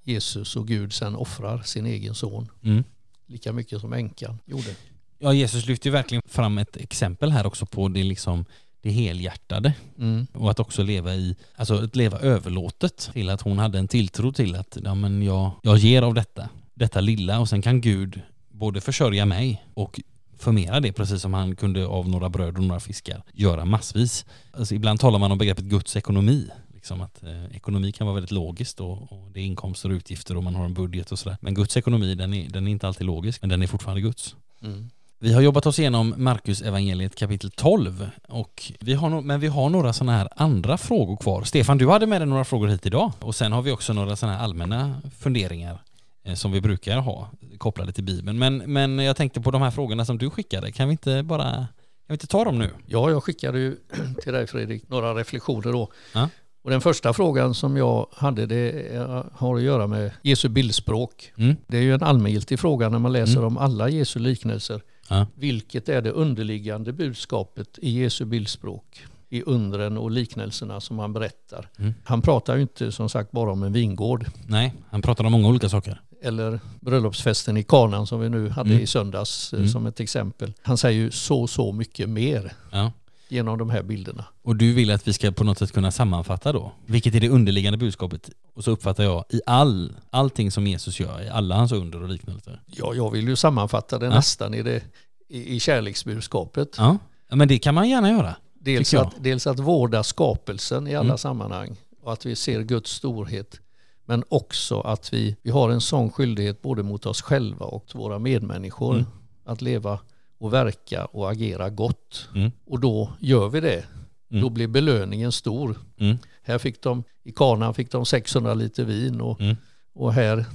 Jesus 0.10 0.56
och 0.56 0.68
Gud 0.68 0.94
sen 0.94 1.16
offrar 1.16 1.62
sin 1.62 1.86
egen 1.86 2.16
son. 2.16 2.48
Mm. 2.64 2.84
Lika 3.28 3.54
mycket 3.54 3.82
som 3.82 3.94
änkan 3.94 4.40
gjorde. 4.46 4.76
Ja, 5.20 5.34
Jesus 5.34 5.66
lyfter 5.66 5.88
ju 5.88 5.92
verkligen 5.92 6.22
fram 6.28 6.58
ett 6.58 6.78
exempel 6.78 7.32
här 7.32 7.46
också 7.46 7.66
på 7.66 7.88
det 7.88 8.04
liksom 8.04 8.46
det 8.82 8.90
helhjärtade 8.92 9.74
Mm. 10.00 10.28
och 10.34 10.52
att 10.52 10.60
också 10.60 10.84
leva 10.84 11.16
i, 11.16 11.36
alltså 11.56 11.74
att 11.84 11.96
leva 11.96 12.20
överlåtet 12.20 13.10
till 13.14 13.30
att 13.30 13.42
hon 13.42 13.58
hade 13.60 13.80
en 13.80 13.88
tilltro 13.88 14.32
till 14.32 14.56
att 14.56 14.78
ja, 14.84 14.96
men 14.96 15.22
jag, 15.24 15.52
jag 15.64 15.78
ger 15.78 16.02
av 16.02 16.14
detta, 16.14 16.50
detta 16.74 17.02
lilla 17.02 17.40
och 17.40 17.50
sen 17.50 17.62
kan 17.62 17.82
Gud 17.82 18.22
både 18.50 18.82
försörja 18.82 19.26
mig 19.26 19.64
och 19.74 20.00
förmera 20.38 20.80
det 20.80 20.92
precis 20.92 21.22
som 21.22 21.34
han 21.34 21.56
kunde 21.56 21.86
av 21.88 22.10
några 22.10 22.30
bröd 22.30 22.58
och 22.58 22.64
några 22.64 22.80
fiskar 22.80 23.24
göra 23.34 23.66
massvis. 23.66 24.26
Alltså 24.52 24.76
ibland 24.76 25.00
talar 25.00 25.20
man 25.20 25.32
om 25.32 25.38
begreppet 25.38 25.66
Guds 25.66 25.96
ekonomi. 25.96 26.48
Liksom 26.80 27.02
att 27.02 27.24
eh, 27.24 27.56
ekonomi 27.56 27.92
kan 27.92 28.08
vara 28.08 28.14
väldigt 28.16 28.32
logiskt 28.32 28.80
och, 28.80 29.12
och 29.12 29.32
det 29.34 29.40
är 29.40 29.44
inkomster 29.44 29.90
och 29.90 29.94
utgifter 29.94 30.38
och 30.38 30.44
man 30.44 30.56
har 30.56 30.66
en 30.66 30.74
budget 30.74 31.12
och 31.12 31.20
sådär. 31.20 31.38
Men 31.42 31.54
Guds 31.54 31.78
ekonomi 31.78 32.16
den 32.16 32.34
är, 32.34 32.50
den 32.50 32.68
är 32.68 32.72
inte 32.72 32.88
alltid 32.88 33.08
logisk 33.08 33.42
men 33.42 33.50
den 33.50 33.62
är 33.62 33.68
fortfarande 33.68 34.02
Guds. 34.02 34.36
Mm. 34.62 34.90
Vi 35.20 35.34
har 35.34 35.42
jobbat 35.42 35.66
oss 35.66 35.80
igenom 35.80 36.14
Markus 36.18 36.62
evangeliet 36.62 37.16
kapitel 37.16 37.52
12 37.52 38.10
och 38.28 38.72
vi 38.80 38.94
har, 38.94 39.10
no- 39.10 39.22
men 39.22 39.40
vi 39.40 39.48
har 39.48 39.70
några 39.70 39.94
sådana 39.94 40.18
här 40.18 40.30
andra 40.36 40.78
frågor 40.78 41.18
kvar. 41.18 41.44
Stefan, 41.44 41.78
du 41.78 41.90
hade 41.90 42.08
med 42.08 42.22
dig 42.22 42.28
några 42.28 42.46
frågor 42.46 42.68
hit 42.68 42.86
idag 42.86 43.12
och 43.20 43.36
sen 43.36 43.52
har 43.52 43.62
vi 43.62 43.72
också 43.72 43.94
några 43.94 44.16
sådana 44.16 44.38
här 44.38 44.44
allmänna 44.44 45.02
funderingar 45.18 45.82
eh, 46.24 46.34
som 46.34 46.52
vi 46.52 46.62
brukar 46.62 46.98
ha 46.98 47.30
kopplade 47.58 47.92
till 47.92 48.04
Bibeln. 48.04 48.40
Men, 48.40 48.58
men 48.58 49.00
jag 49.00 49.16
tänkte 49.16 49.42
på 49.42 49.52
de 49.52 49.62
här 49.62 49.72
frågorna 49.72 50.06
som 50.06 50.18
du 50.18 50.30
skickade, 50.30 50.72
kan 50.72 50.88
vi 50.88 50.92
inte 50.92 51.24
bara 51.24 51.68
kan 52.10 52.14
vi 52.14 52.16
inte 52.16 52.28
ta 52.28 52.44
dem 52.44 52.60
nu? 52.60 52.70
Ja, 52.86 53.10
jag 53.10 53.24
skickade 53.24 53.60
ju 53.60 53.76
till 54.24 54.34
dig 54.34 54.48
Fredrik 54.48 54.90
några 54.90 55.14
reflektioner 55.14 55.72
då. 55.72 55.92
Ja. 56.14 56.30
Och 56.62 56.70
den 56.70 56.82
första 56.82 57.14
frågan 57.14 57.54
som 57.54 57.78
jag 57.78 58.08
hade 58.14 58.46
det 58.46 58.86
har 59.34 59.56
att 59.56 59.62
göra 59.62 59.88
med 59.88 60.12
Jesu 60.22 60.50
bildspråk. 60.50 61.32
Mm. 61.38 61.56
Det 61.68 61.78
är 61.78 61.82
ju 61.82 61.94
en 61.94 62.04
allmängiltig 62.04 62.60
fråga 62.60 62.90
när 62.90 63.00
man 63.00 63.12
läser 63.14 63.34
Mm. 63.38 63.44
om 63.48 63.58
alla 63.58 63.90
Jesu 63.90 64.20
liknelser. 64.20 64.82
Ja. 65.10 65.28
Vilket 65.36 65.90
är 65.90 66.02
det 66.02 66.12
underliggande 66.12 66.94
budskapet 66.94 67.80
i 67.82 67.90
Jesu 68.02 68.26
bildspråk? 68.26 69.06
I 69.30 69.42
undren 69.44 69.98
och 69.98 70.12
liknelserna 70.12 70.82
som 70.82 71.00
han 71.00 71.14
berättar. 71.14 71.70
Mm. 71.80 71.94
Han 72.04 72.22
pratar 72.22 72.56
ju 72.56 72.62
inte 72.62 72.92
som 72.92 73.10
sagt 73.10 73.32
bara 73.32 73.52
om 73.52 73.64
en 73.64 73.74
vingård. 73.74 74.26
Nej, 74.48 74.74
han 74.90 75.02
pratar 75.02 75.24
om 75.26 75.32
många 75.32 75.48
olika 75.48 75.70
saker. 75.70 76.02
Eller 76.22 76.60
bröllopsfesten 76.80 77.58
i 77.58 77.64
Kanan 77.64 78.08
som 78.08 78.20
vi 78.20 78.30
nu 78.30 78.50
hade 78.50 78.70
Mm. 78.70 78.82
i 78.84 78.88
söndags 78.88 79.54
eh, 79.54 79.60
Mm. 79.60 79.70
som 79.72 79.86
ett 79.86 80.00
exempel. 80.00 80.54
Han 80.62 80.78
säger 80.78 81.00
ju 81.02 81.12
så, 81.12 81.48
så 81.48 81.72
mycket 81.72 82.10
mer 82.10 82.54
Ja. 82.72 82.92
Genom 83.32 83.58
de 83.58 83.70
här 83.70 83.84
bilderna. 83.84 84.26
Och 84.44 84.56
du 84.56 84.74
vill 84.74 84.92
att 84.92 85.08
vi 85.08 85.14
ska 85.14 85.32
på 85.32 85.44
något 85.44 85.58
sätt 85.58 85.72
kunna 85.72 85.92
sammanfatta 85.92 86.52
då? 86.54 86.72
Vilket 86.86 87.16
är 87.16 87.20
det 87.20 87.30
underliggande 87.30 87.78
budskapet? 87.78 88.30
Och 88.56 88.64
så 88.64 88.72
uppfattar 88.72 89.04
jag 89.04 89.24
i 89.30 89.42
all, 89.46 89.94
allting 90.10 90.52
som 90.52 90.68
Jesus 90.68 91.00
gör, 91.00 91.22
i 91.22 91.30
alla 91.30 91.56
hans 91.56 91.72
under 91.72 92.04
och 92.04 92.10
liknelser. 92.10 92.62
Ja, 92.66 92.94
jag 92.94 93.12
vill 93.12 93.28
ju 93.28 93.36
sammanfatta 93.36 93.98
det 94.00 94.06
Ja. 94.06 94.12
nästan 94.16 94.54
i, 94.54 94.64
det, 94.64 94.84
i, 95.30 95.56
i 95.56 95.60
kärleksbudskapet. 95.60 96.76
Ja. 96.78 96.98
ja, 97.30 97.36
men 97.36 97.48
det 97.48 97.60
kan 97.60 97.76
man 97.76 97.90
gärna 97.90 98.10
göra. 98.10 98.36
Dels 98.60 98.94
att, 98.94 99.14
dels 99.20 99.48
att 99.48 99.60
vårda 99.60 100.04
skapelsen 100.04 100.88
i 100.88 100.96
alla 100.96 101.06
Mm. 101.06 101.18
sammanhang 101.18 101.76
och 102.04 102.14
att 102.14 102.26
vi 102.26 102.36
ser 102.36 102.62
Guds 102.62 102.92
storhet. 102.92 103.60
Men 104.06 104.24
också 104.30 104.82
att 104.82 105.14
vi, 105.14 105.36
vi 105.42 105.52
har 105.52 105.70
en 105.70 105.82
sån 105.82 106.12
skyldighet 106.12 106.62
både 106.62 106.84
mot 106.84 107.06
oss 107.06 107.22
själva 107.22 107.66
och 107.66 107.86
våra 107.94 108.20
medmänniskor 108.20 108.94
Mm. 108.94 109.06
att 109.46 109.62
leva 109.62 110.00
och 110.40 110.54
verka 110.54 111.06
och 111.06 111.32
agera 111.32 111.70
gott. 111.70 112.30
Mm. 112.36 112.52
Och 112.66 112.80
då 112.80 113.14
gör 113.20 113.50
vi 113.50 113.60
det. 113.60 113.86
Mm. 114.32 114.42
Då 114.44 114.50
blir 114.50 114.68
belöningen 114.68 115.32
stor. 115.32 115.78
Mm. 116.00 116.18
Här 116.44 116.58
fick 116.58 116.82
de, 116.84 117.04
i 117.24 117.32
Kana 117.32 117.74
fick 117.74 117.92
de 117.92 118.06
600 118.06 118.54
liter 118.54 118.84
vin 118.84 119.22
och, 119.22 119.42
Mm. 119.42 119.56
och 119.96 120.14
här 120.14 120.46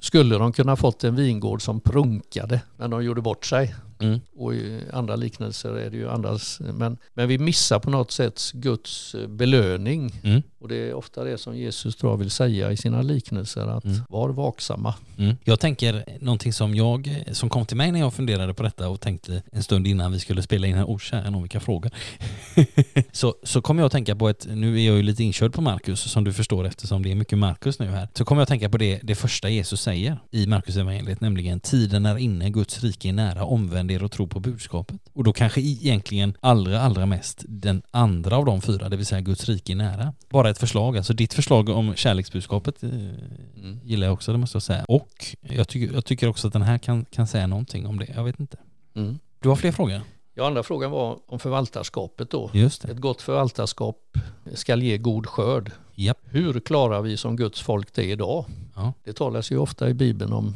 skulle 0.00 0.38
de 0.38 0.52
kunna 0.52 0.76
fått 0.76 1.04
en 1.04 1.16
vingård 1.16 1.62
som 1.62 1.80
prunkade 1.80 2.60
men 2.76 2.90
de 2.90 3.04
gjorde 3.04 3.20
bort 3.20 3.46
sig. 3.46 3.74
Mm. 4.04 4.20
Och 4.36 4.54
i 4.54 4.80
andra 4.92 5.16
liknelser 5.16 5.70
är 5.70 5.90
det 5.90 5.96
ju 5.96 6.10
andras. 6.10 6.60
Men, 6.60 6.96
men 7.14 7.28
vi 7.28 7.38
missar 7.38 7.78
på 7.78 7.90
något 7.90 8.10
sätt 8.10 8.50
Guds 8.54 9.14
eh, 9.14 9.26
belöning. 9.26 10.20
Mm. 10.22 10.42
Och 10.58 10.68
det 10.68 10.76
är 10.76 10.94
ofta 10.94 11.24
det 11.24 11.38
som 11.38 11.56
Jesus 11.56 11.96
tror 11.96 12.12
jag 12.12 12.16
vill 12.16 12.30
säga 12.30 12.72
i 12.72 12.76
sina 12.76 13.02
liknelser. 13.02 13.66
Att 13.66 13.84
Mm. 13.84 14.00
var 14.08 14.28
vaksamma. 14.28 14.94
Mm. 15.18 15.36
Jag 15.44 15.60
tänker 15.60 16.04
någonting 16.20 16.52
som 16.52 16.74
jag, 16.74 17.24
som 17.32 17.48
kom 17.48 17.66
till 17.66 17.76
mig 17.76 17.92
när 17.92 18.00
jag 18.00 18.14
funderade 18.14 18.54
på 18.54 18.62
detta 18.62 18.88
och 18.88 19.00
tänkte 19.00 19.42
en 19.52 19.62
stund 19.62 19.86
innan 19.86 20.12
vi 20.12 20.20
skulle 20.20 20.42
spela 20.42 20.66
in 20.66 20.74
här, 20.74 20.84
oh 20.84 20.98
kära 20.98 21.40
vilka 21.40 21.60
frågor. 21.60 21.90
så, 23.12 23.34
så 23.42 23.62
kom 23.62 23.78
jag 23.78 23.86
att 23.86 23.92
tänka 23.92 24.16
på 24.16 24.28
ett, 24.28 24.46
nu 24.50 24.80
är 24.80 24.86
jag 24.86 24.96
ju 24.96 25.02
lite 25.02 25.24
inkörd 25.24 25.52
på 25.52 25.60
Markus 25.60 26.00
som 26.00 26.24
du 26.24 26.32
förstår 26.32 26.66
eftersom 26.66 27.02
det 27.02 27.10
är 27.10 27.14
mycket 27.14 27.38
Markus 27.38 27.78
nu 27.78 27.86
här. 27.86 28.08
Så 28.14 28.24
kom 28.24 28.38
jag 28.38 28.42
att 28.42 28.48
tänka 28.48 28.68
på 28.68 28.78
det, 28.78 29.00
det 29.02 29.14
första 29.14 29.48
Jesus 29.48 29.80
säger 29.80 30.18
i 30.30 30.46
Markus 30.46 30.76
evangeliet, 30.76 31.20
nämligen 31.20 31.60
tiden 31.60 32.06
är 32.06 32.18
inne, 32.18 32.50
Guds 32.50 32.82
rike 32.82 33.08
är 33.08 33.12
nära, 33.12 33.44
omvänd 33.44 33.90
er 33.94 34.04
och 34.04 34.12
tro 34.12 34.26
på 34.26 34.40
budskapet. 34.40 35.00
Och 35.12 35.24
då 35.24 35.32
kanske 35.32 35.60
egentligen 35.60 36.36
allra, 36.40 36.80
allra 36.80 37.06
mest 37.06 37.44
den 37.48 37.82
andra 37.90 38.36
av 38.36 38.44
de 38.44 38.60
fyra, 38.60 38.88
det 38.88 38.96
vill 38.96 39.06
säga 39.06 39.20
Guds 39.20 39.48
rike 39.48 39.72
är 39.72 39.76
nära. 39.76 40.12
Bara 40.28 40.50
ett 40.50 40.58
förslag, 40.58 40.96
alltså 40.96 41.12
ditt 41.12 41.34
förslag 41.34 41.68
om 41.68 41.94
kärleksbudskapet 41.94 42.82
eh, 42.82 42.90
gillar 43.82 44.06
jag 44.06 44.14
också, 44.14 44.32
det 44.32 44.38
måste 44.38 44.56
jag 44.56 44.62
säga. 44.62 44.84
Och 44.88 45.36
jag 45.40 45.68
tycker, 45.68 45.94
jag 45.94 46.04
tycker 46.04 46.28
också 46.28 46.46
att 46.46 46.52
den 46.52 46.62
här 46.62 46.78
kan, 46.78 47.04
kan 47.04 47.26
säga 47.26 47.46
någonting 47.46 47.86
om 47.86 47.98
det, 47.98 48.06
jag 48.14 48.24
vet 48.24 48.40
inte. 48.40 48.56
Mm. 48.94 49.18
Du 49.40 49.48
har 49.48 49.56
fler 49.56 49.72
frågor? 49.72 50.00
Ja, 50.34 50.46
andra 50.46 50.62
frågan 50.62 50.90
var 50.90 51.18
om 51.26 51.38
förvaltarskapet 51.38 52.30
då. 52.30 52.50
Just 52.52 52.82
det. 52.82 52.92
Ett 52.92 52.98
gott 52.98 53.22
förvaltarskap 53.22 53.96
ska 54.54 54.76
ge 54.76 54.98
god 54.98 55.26
skörd. 55.26 55.72
Japp. 55.94 56.18
Hur 56.24 56.60
klarar 56.60 57.02
vi 57.02 57.16
som 57.16 57.36
Guds 57.36 57.60
folk 57.60 57.94
det 57.94 58.04
idag? 58.04 58.44
Ja. 58.74 58.92
Det 59.04 59.12
talas 59.12 59.50
ju 59.50 59.58
ofta 59.58 59.88
i 59.88 59.94
Bibeln 59.94 60.32
om 60.32 60.54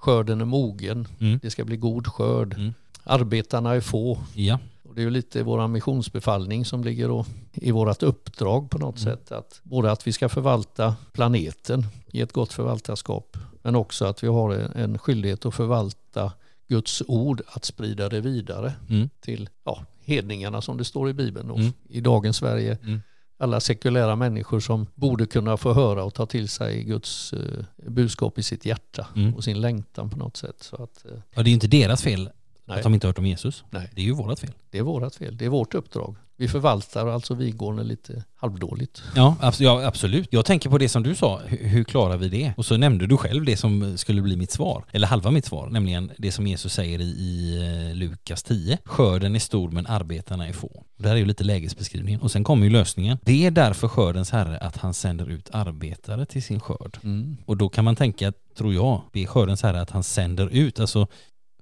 skörden 0.00 0.40
är 0.40 0.44
mogen, 0.44 1.08
Mm. 1.20 1.38
det 1.42 1.50
ska 1.50 1.64
bli 1.64 1.76
god 1.76 2.06
skörd, 2.06 2.54
Mm. 2.54 2.74
arbetarna 3.04 3.74
är 3.74 3.80
få. 3.80 4.18
Ja. 4.34 4.58
Och 4.88 4.94
det 4.94 5.00
är 5.00 5.04
ju 5.04 5.10
lite 5.10 5.42
vår 5.42 5.68
missionsbefallning 5.68 6.64
som 6.64 6.84
ligger 6.84 7.24
i 7.54 7.70
vårt 7.70 8.02
uppdrag 8.02 8.70
på 8.70 8.78
något 8.78 9.00
Mm. 9.02 9.16
sätt. 9.16 9.32
Att 9.32 9.60
både 9.62 9.92
att 9.92 10.06
vi 10.06 10.12
ska 10.12 10.28
förvalta 10.28 10.94
planeten 11.12 11.86
i 12.12 12.20
ett 12.20 12.32
gott 12.32 12.52
förvaltarskap 12.52 13.36
men 13.62 13.76
också 13.76 14.04
att 14.04 14.22
vi 14.24 14.28
har 14.28 14.52
en, 14.54 14.72
en 14.72 14.98
skyldighet 14.98 15.46
att 15.46 15.54
förvalta 15.54 16.32
Guds 16.68 17.02
ord, 17.08 17.42
att 17.46 17.64
sprida 17.64 18.08
det 18.08 18.20
vidare 18.20 18.72
Mm. 18.88 19.08
till 19.20 19.48
ja, 19.64 19.84
hedningarna 20.04 20.60
som 20.62 20.76
det 20.76 20.84
står 20.84 21.08
i 21.10 21.12
Bibeln. 21.12 21.50
Och 21.50 21.58
Mm. 21.58 21.72
I 21.88 22.00
dagens 22.00 22.36
Sverige 22.36 22.78
Mm. 22.82 23.02
Alla 23.40 23.60
sekulära 23.60 24.16
människor 24.16 24.60
som 24.60 24.86
borde 24.94 25.26
kunna 25.26 25.56
få 25.56 25.72
höra 25.72 26.04
och 26.04 26.14
ta 26.14 26.26
till 26.26 26.48
sig 26.48 26.84
Guds 26.84 27.32
eh, 27.32 27.64
budskap 27.90 28.38
i 28.38 28.42
sitt 28.42 28.64
hjärta 28.66 29.06
Mm. 29.16 29.34
och 29.34 29.44
sin 29.44 29.60
längtan 29.60 30.10
på 30.10 30.16
något 30.18 30.36
sätt. 30.36 30.56
Så 30.60 30.82
att, 30.82 31.04
eh, 31.04 31.10
ja, 31.34 31.42
det 31.42 31.48
är 31.48 31.50
ju 31.50 31.54
inte 31.54 31.66
deras 31.68 32.02
fel 32.02 32.30
nej, 32.70 32.78
att 32.78 32.82
de 32.84 32.94
inte 32.94 33.06
hört 33.06 33.18
om 33.18 33.26
Jesus. 33.26 33.64
nej, 33.70 33.90
Det 33.94 34.00
är 34.00 34.04
ju 34.04 34.12
vårat 34.12 34.40
fel. 34.40 34.50
det 34.70 34.78
är 34.78 34.82
vårt 34.82 35.14
fel. 35.14 35.36
Det 35.36 35.44
är 35.44 35.48
vårt 35.48 35.74
uppdrag. 35.74 36.16
Vi 36.36 36.48
förvaltar 36.48 37.06
alltså 37.06 37.34
Vigården 37.34 37.86
lite 37.88 38.24
halvdåligt. 38.36 39.02
Ja, 39.16 39.36
abs- 39.40 39.62
ja, 39.62 39.86
absolut. 39.86 40.28
Jag 40.30 40.44
tänker 40.44 40.70
på 40.70 40.78
det 40.78 40.88
som 40.88 41.02
du 41.02 41.14
sa, 41.14 41.40
hur, 41.46 41.84
klarar 41.84 42.16
vi 42.16 42.28
det? 42.28 42.52
Och 42.56 42.66
så 42.66 42.76
nämnde 42.76 43.06
du 43.06 43.16
själv 43.16 43.44
det 43.44 43.56
som 43.56 43.98
skulle 43.98 44.22
bli 44.22 44.36
mitt 44.36 44.50
svar, 44.50 44.84
eller 44.92 45.06
halva 45.06 45.30
mitt 45.30 45.44
svar, 45.44 45.68
nämligen 45.70 46.10
det 46.18 46.32
som 46.32 46.46
Jesus 46.46 46.72
säger 46.74 47.00
i, 47.00 47.56
eh, 47.90 47.96
Lukas 47.96 48.42
10. 48.42 48.78
Skörden 48.84 49.34
är 49.34 49.38
stor 49.38 49.70
men 49.70 49.86
arbetarna 49.86 50.48
är 50.48 50.52
få. 50.52 50.84
Det 50.98 51.08
här 51.08 51.14
är 51.14 51.18
ju 51.18 51.24
lite 51.26 51.44
lägesbeskrivningen. 51.44 52.20
Och 52.20 52.30
sen 52.30 52.44
kommer 52.44 52.64
ju 52.64 52.70
lösningen. 52.70 53.18
Det 53.22 53.46
är 53.46 53.50
därför 53.50 53.88
skördens 53.88 54.30
herre 54.30 54.58
att 54.58 54.76
han 54.76 54.94
sänder 54.94 55.30
ut 55.30 55.48
arbetare 55.52 56.26
till 56.26 56.42
sin 56.42 56.60
skörd. 56.60 56.98
Och 57.46 57.56
då 57.56 57.68
kan 57.68 57.84
man 57.84 57.96
tänka, 57.96 58.32
tror 58.56 58.74
jag, 58.74 59.02
är 59.12 59.26
skördens 59.26 59.62
herre 59.62 59.80
att 59.80 59.90
han 59.90 60.02
sänder 60.02 60.48
ut. 60.48 60.80
Alltså 60.80 61.06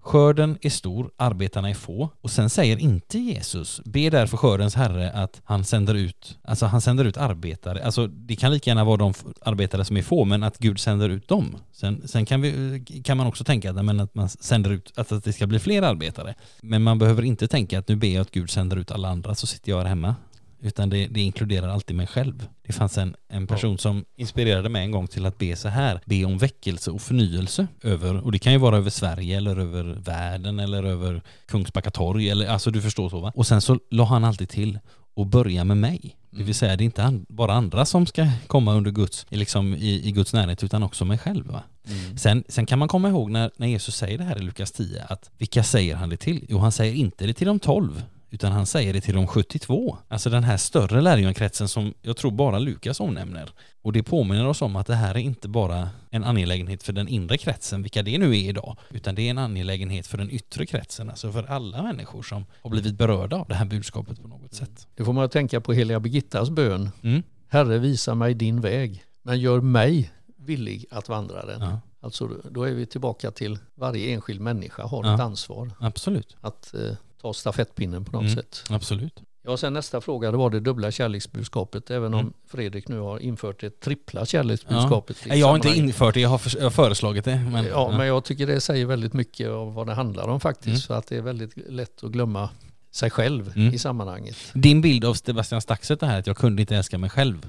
Skörden 0.01 0.59
är 0.61 0.71
stor, 0.71 1.11
arbetarna 1.17 1.71
är 1.71 1.75
få. 1.75 2.09
Och 2.21 2.31
sen 2.31 2.51
säger 2.51 2.77
inte 2.77 3.19
Jesus, 3.19 3.81
be 3.85 4.11
därför 4.11 4.37
skördens 4.37 4.75
herre 4.75 5.11
att 5.11 5.41
han 5.45 5.65
sänder 5.65 5.95
ut, 5.95 6.39
alltså 6.43 6.67
han 6.67 6.81
sänder 6.81 7.05
ut 7.05 7.17
arbetare. 7.17 7.85
Alltså 7.85 8.07
det 8.07 8.37
kan 8.37 8.53
lika 8.53 8.71
gärna 8.71 8.85
vara 8.85 8.97
de 8.97 9.15
arbetare 9.41 9.85
som 9.85 9.97
är 9.97 10.03
få, 10.03 10.25
men 10.25 10.43
att 10.43 10.59
Gud 10.59 10.81
sänder 10.81 11.09
ut 11.09 11.29
dem. 11.29 11.57
Sen, 11.73 12.09
sen 12.09 12.27
kan, 12.27 12.41
vi, 12.41 12.83
eh, 12.89 13.03
kan 13.03 13.17
man 13.17 13.27
också 13.27 13.45
tänka 13.45 13.71
att, 13.71 13.85
men 13.85 14.01
att 14.01 14.15
man 14.15 14.29
sänder 14.29 14.71
ut, 14.71 14.93
att, 14.97 15.13
att 15.13 15.25
det 15.25 15.33
ska 15.33 15.47
bli 15.47 15.59
fler 15.59 15.83
arbetare. 15.83 16.35
Men 16.61 16.83
man 16.83 16.99
behöver 16.99 17.23
inte 17.23 17.49
tänka 17.49 17.79
att 17.79 17.89
nu 17.89 17.97
ber 17.97 18.09
jag 18.09 18.21
att 18.21 18.31
Gud 18.31 18.51
sänder 18.51 18.77
ut 18.77 18.91
alla 18.91 19.09
andra 19.09 19.35
så 19.35 19.47
sitter 19.47 19.73
jag 19.73 19.79
här 19.79 19.85
hemma. 19.85 20.15
Utan 20.61 20.91
det, 20.91 21.07
det, 21.07 21.21
inkluderar 21.21 21.69
alltid 21.69 21.97
mig 21.97 22.07
själv. 22.07 22.49
Det 22.67 22.73
fanns 22.73 22.99
en, 22.99 23.15
en 23.29 23.47
person 23.47 23.73
ja. 23.73 23.79
som 23.79 24.05
inspirerade 24.17 24.69
mig 24.69 24.85
en 24.85 24.91
gång 24.91 25.07
till 25.07 25.27
att 25.27 25.39
be 25.39 25.57
så 25.57 25.69
här. 25.69 26.01
Be 26.05 26.25
om 26.25 26.39
väckelse 26.39 26.91
och 26.91 27.03
förnyelse 27.03 27.67
över, 27.83 28.25
och 28.25 28.33
det 28.33 28.39
kan 28.39 28.53
ju 28.53 28.59
vara 28.59 28.77
över 28.77 28.91
Sverige 28.91 29.37
eller 29.37 29.57
över 29.57 29.85
världen 29.85 30.61
eller 30.61 30.85
över 30.85 31.23
Kungsbacka 31.47 31.91
torg 31.91 32.31
eller 32.31 32.47
alltså 32.47 32.71
du 32.71 32.83
förstår 32.83 33.09
så 33.09 33.21
va. 33.21 33.33
Och 33.35 33.47
sen 33.47 33.61
så 33.61 33.79
la 33.91 34.05
han 34.05 34.25
alltid 34.25 34.49
till 34.49 34.79
och 35.15 35.27
börja 35.27 35.65
med 35.65 35.77
mig. 35.77 36.17
Det 36.31 36.37
vill 36.37 36.45
mm. 36.45 36.55
säga 36.55 36.77
det 36.77 36.83
är 36.83 36.85
inte 36.85 37.05
an, 37.05 37.27
bara 37.29 37.53
andra 37.53 37.85
som 37.85 38.07
ska 38.07 38.29
komma 38.47 38.75
under 38.75 38.91
Guds, 38.91 39.27
liksom 39.29 39.75
i, 39.75 40.09
i 40.09 40.13
Guds 40.13 40.33
närhet 40.33 40.65
utan 40.65 40.83
också 40.83 41.05
mig 41.05 41.19
själv. 41.19 41.49
Mm. 41.89 42.19
Sen, 42.19 42.45
sen 42.49 42.67
kan 42.67 42.79
man 42.79 42.89
komma 42.89 43.09
ihåg 43.09 43.31
när, 43.31 43.51
när 43.57 43.67
Jesus 43.67 43.97
säger 43.97 44.19
det 44.19 44.25
här 44.25 44.39
i 44.39 44.43
Lukas 44.43 44.73
10 44.73 45.05
att 45.09 45.31
vilka 45.39 45.63
säger 45.63 45.97
han 45.97 46.09
det 46.09 46.17
till? 46.17 46.47
Jo 46.49 46.59
han 46.59 46.73
säger 46.73 46.95
inte 46.95 47.27
det 47.27 47.35
till 47.35 47.47
de 47.47 47.61
tolv 47.61 48.03
utan 48.31 48.53
han 48.53 48.67
säger 48.67 48.93
det 48.93 49.01
till 49.01 49.15
de 49.15 49.27
72. 49.27 49.99
Alltså 50.09 50.31
den 50.31 50.45
här 50.45 50.57
större 50.57 51.01
lärjungakretsen 51.01 51.69
som 51.69 51.95
jag 52.03 52.17
tror 52.17 52.31
bara 52.31 52.59
Lukas 52.59 53.01
omnämner. 53.01 53.51
Och 53.83 53.93
det 53.93 54.03
påminner 54.03 54.47
oss 54.47 54.63
om 54.63 54.77
att 54.77 54.87
det 54.87 54.95
här 54.95 55.15
är 55.15 55.19
inte 55.19 55.49
bara 55.49 55.91
en 56.11 56.25
angelägenhet 56.25 56.83
för 56.83 56.93
den 56.93 57.09
inre 57.09 57.39
kretsen, 57.39 57.83
vilka 57.83 58.03
det 58.03 58.19
nu 58.19 58.31
är 58.31 58.49
idag, 58.49 58.77
utan 58.91 59.15
det 59.15 59.23
är 59.23 59.31
en 59.31 59.39
angelägenhet 59.39 60.07
för 60.07 60.19
den 60.19 60.31
yttre 60.31 60.67
kretsen, 60.67 61.11
alltså 61.11 61.33
för 61.33 61.45
alla 61.45 61.83
människor 61.83 62.23
som 62.23 62.47
har 62.63 62.71
blivit 62.71 62.95
berörda 62.95 63.37
av 63.37 63.49
det 63.49 63.55
här 63.55 63.65
budskapet 63.65 64.23
på 64.23 64.29
något 64.29 64.55
sätt. 64.55 64.87
Det 64.95 65.05
får 65.05 65.13
man 65.13 65.29
tänka 65.29 65.61
på 65.61 65.73
heliga 65.73 66.01
Birgittas 66.01 66.51
bön. 66.51 66.91
Mm. 67.03 67.23
Herre, 67.49 67.79
visa 67.79 68.15
mig 68.15 68.35
din 68.35 68.61
väg, 68.61 69.05
men 69.23 69.41
gör 69.41 69.61
mig 69.61 70.11
villig 70.37 70.87
att 70.91 71.09
vandra 71.09 71.47
den. 71.47 71.61
Ja. 71.61 71.81
Alltså 72.01 72.29
då 72.51 72.63
är 72.63 72.73
vi 72.73 72.87
tillbaka 72.87 73.31
till 73.31 73.59
varje 73.75 74.15
enskild 74.15 74.41
människa 74.41 74.87
har 74.87 75.05
ja. 75.05 75.15
ett 75.15 75.21
ansvar. 75.21 75.71
Absolut. 75.81 76.37
Att 76.41 76.75
eh, 76.75 76.93
ta 77.23 77.33
stafettpinnen 77.33 78.05
på 78.05 78.13
något 78.13 78.23
mm, 78.23 78.35
sätt. 78.35 78.65
Absolut. 78.71 79.23
Ja, 79.43 79.57
sen 79.57 79.73
nästa 79.73 80.01
fråga, 80.01 80.31
det 80.31 80.37
var 80.37 80.51
det 80.51 80.61
dubbla 80.61 80.91
kärleksbudskapet, 80.91 81.91
även 81.91 82.15
om 82.15 82.21
mm. 82.21 82.33
Fredrik 82.47 82.89
nu 82.89 82.99
har 82.99 83.19
infört 83.19 83.61
det 83.61 83.81
trippla 83.81 84.27
kärleksbudskapet. 84.27 85.17
Ja. 85.27 85.35
Jag 85.35 85.47
har 85.47 85.57
inte 85.57 85.69
infört 85.69 86.15
det, 86.15 86.21
jag 86.21 86.29
har, 86.29 86.39
för, 86.39 86.59
jag 86.59 86.65
har 86.65 86.71
föreslagit 86.71 87.25
det. 87.25 87.37
Men, 87.53 87.65
ja, 87.65 87.71
ja, 87.71 87.99
men 87.99 88.07
jag 88.07 88.25
tycker 88.25 88.47
det 88.47 88.61
säger 88.61 88.87
väldigt 88.87 89.13
mycket 89.13 89.49
av 89.49 89.75
vad 89.75 89.87
det 89.87 89.95
handlar 89.95 90.29
om 90.29 90.41
faktiskt, 90.41 90.67
mm. 90.67 90.81
för 90.81 90.95
att 90.95 91.07
det 91.07 91.17
är 91.17 91.23
väldigt 91.23 91.53
lätt 91.57 92.05
att 92.05 92.11
glömma 92.11 92.51
sig 92.91 93.11
själv 93.11 93.53
mm. 93.57 93.75
i 93.75 93.79
sammanhanget. 93.79 94.37
Din 94.55 94.81
bild 94.81 95.05
av 95.05 95.15
Sebastian 95.15 95.61
Staxet 95.61 96.03
är 96.03 96.07
här, 96.07 96.19
att 96.19 96.27
jag 96.27 96.37
kunde 96.37 96.63
inte 96.63 96.77
älska 96.77 96.99
mig 96.99 97.11
själv 97.11 97.47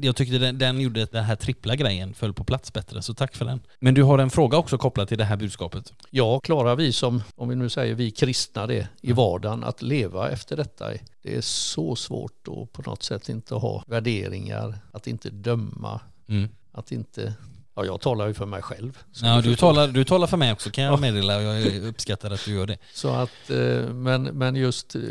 jag 0.00 0.16
tyckte 0.16 0.38
den, 0.38 0.58
den 0.58 0.80
gjorde 0.80 1.04
den 1.04 1.24
här 1.24 1.36
trippla 1.36 1.76
grejen 1.76 2.14
föll 2.14 2.32
på 2.32 2.44
plats 2.44 2.72
bättre, 2.72 3.02
så 3.02 3.14
tack 3.14 3.36
för 3.36 3.44
den. 3.44 3.60
Men 3.78 3.94
du 3.94 4.02
har 4.02 4.18
en 4.18 4.30
fråga 4.30 4.58
också 4.58 4.78
kopplad 4.78 5.08
till 5.08 5.18
det 5.18 5.24
här 5.24 5.36
budskapet? 5.36 5.92
Ja, 6.10 6.40
klarar 6.40 6.76
vi 6.76 6.92
som, 6.92 7.22
om 7.36 7.48
vi 7.48 7.54
nu 7.54 7.68
säger 7.68 7.94
vi 7.94 8.10
kristna 8.10 8.66
det, 8.66 8.88
i 9.00 9.12
vardagen, 9.12 9.64
att 9.64 9.82
leva 9.82 10.30
efter 10.30 10.56
detta? 10.56 10.90
Det 11.22 11.36
är 11.36 11.40
så 11.40 11.96
svårt 11.96 12.48
att 12.48 12.72
på 12.72 12.82
något 12.90 13.02
sätt 13.02 13.28
inte 13.28 13.54
ha 13.54 13.84
värderingar, 13.86 14.78
att 14.92 15.06
inte 15.06 15.30
döma, 15.30 16.00
mm. 16.28 16.48
att 16.72 16.92
inte 16.92 17.34
Ja, 17.74 17.84
jag 17.84 18.00
talar 18.00 18.26
ju 18.26 18.34
för 18.34 18.46
mig 18.46 18.62
själv. 18.62 18.98
Ja, 19.22 19.40
du 19.40 19.56
talar, 19.56 19.88
du 19.88 20.04
talar 20.04 20.26
för 20.26 20.36
mig 20.36 20.52
också 20.52 20.70
kan 20.70 20.84
jag 20.84 21.00
meddela 21.00 21.36
och 21.36 21.42
jag 21.42 21.84
uppskattar 21.84 22.30
att 22.30 22.44
du 22.44 22.54
gör 22.54 22.66
det. 22.66 22.78
Så 22.94 23.08
att, 23.08 23.50
eh, 23.50 23.94
men, 23.94 24.22
men 24.22 24.56
just 24.56 24.94
eh, 24.94 25.02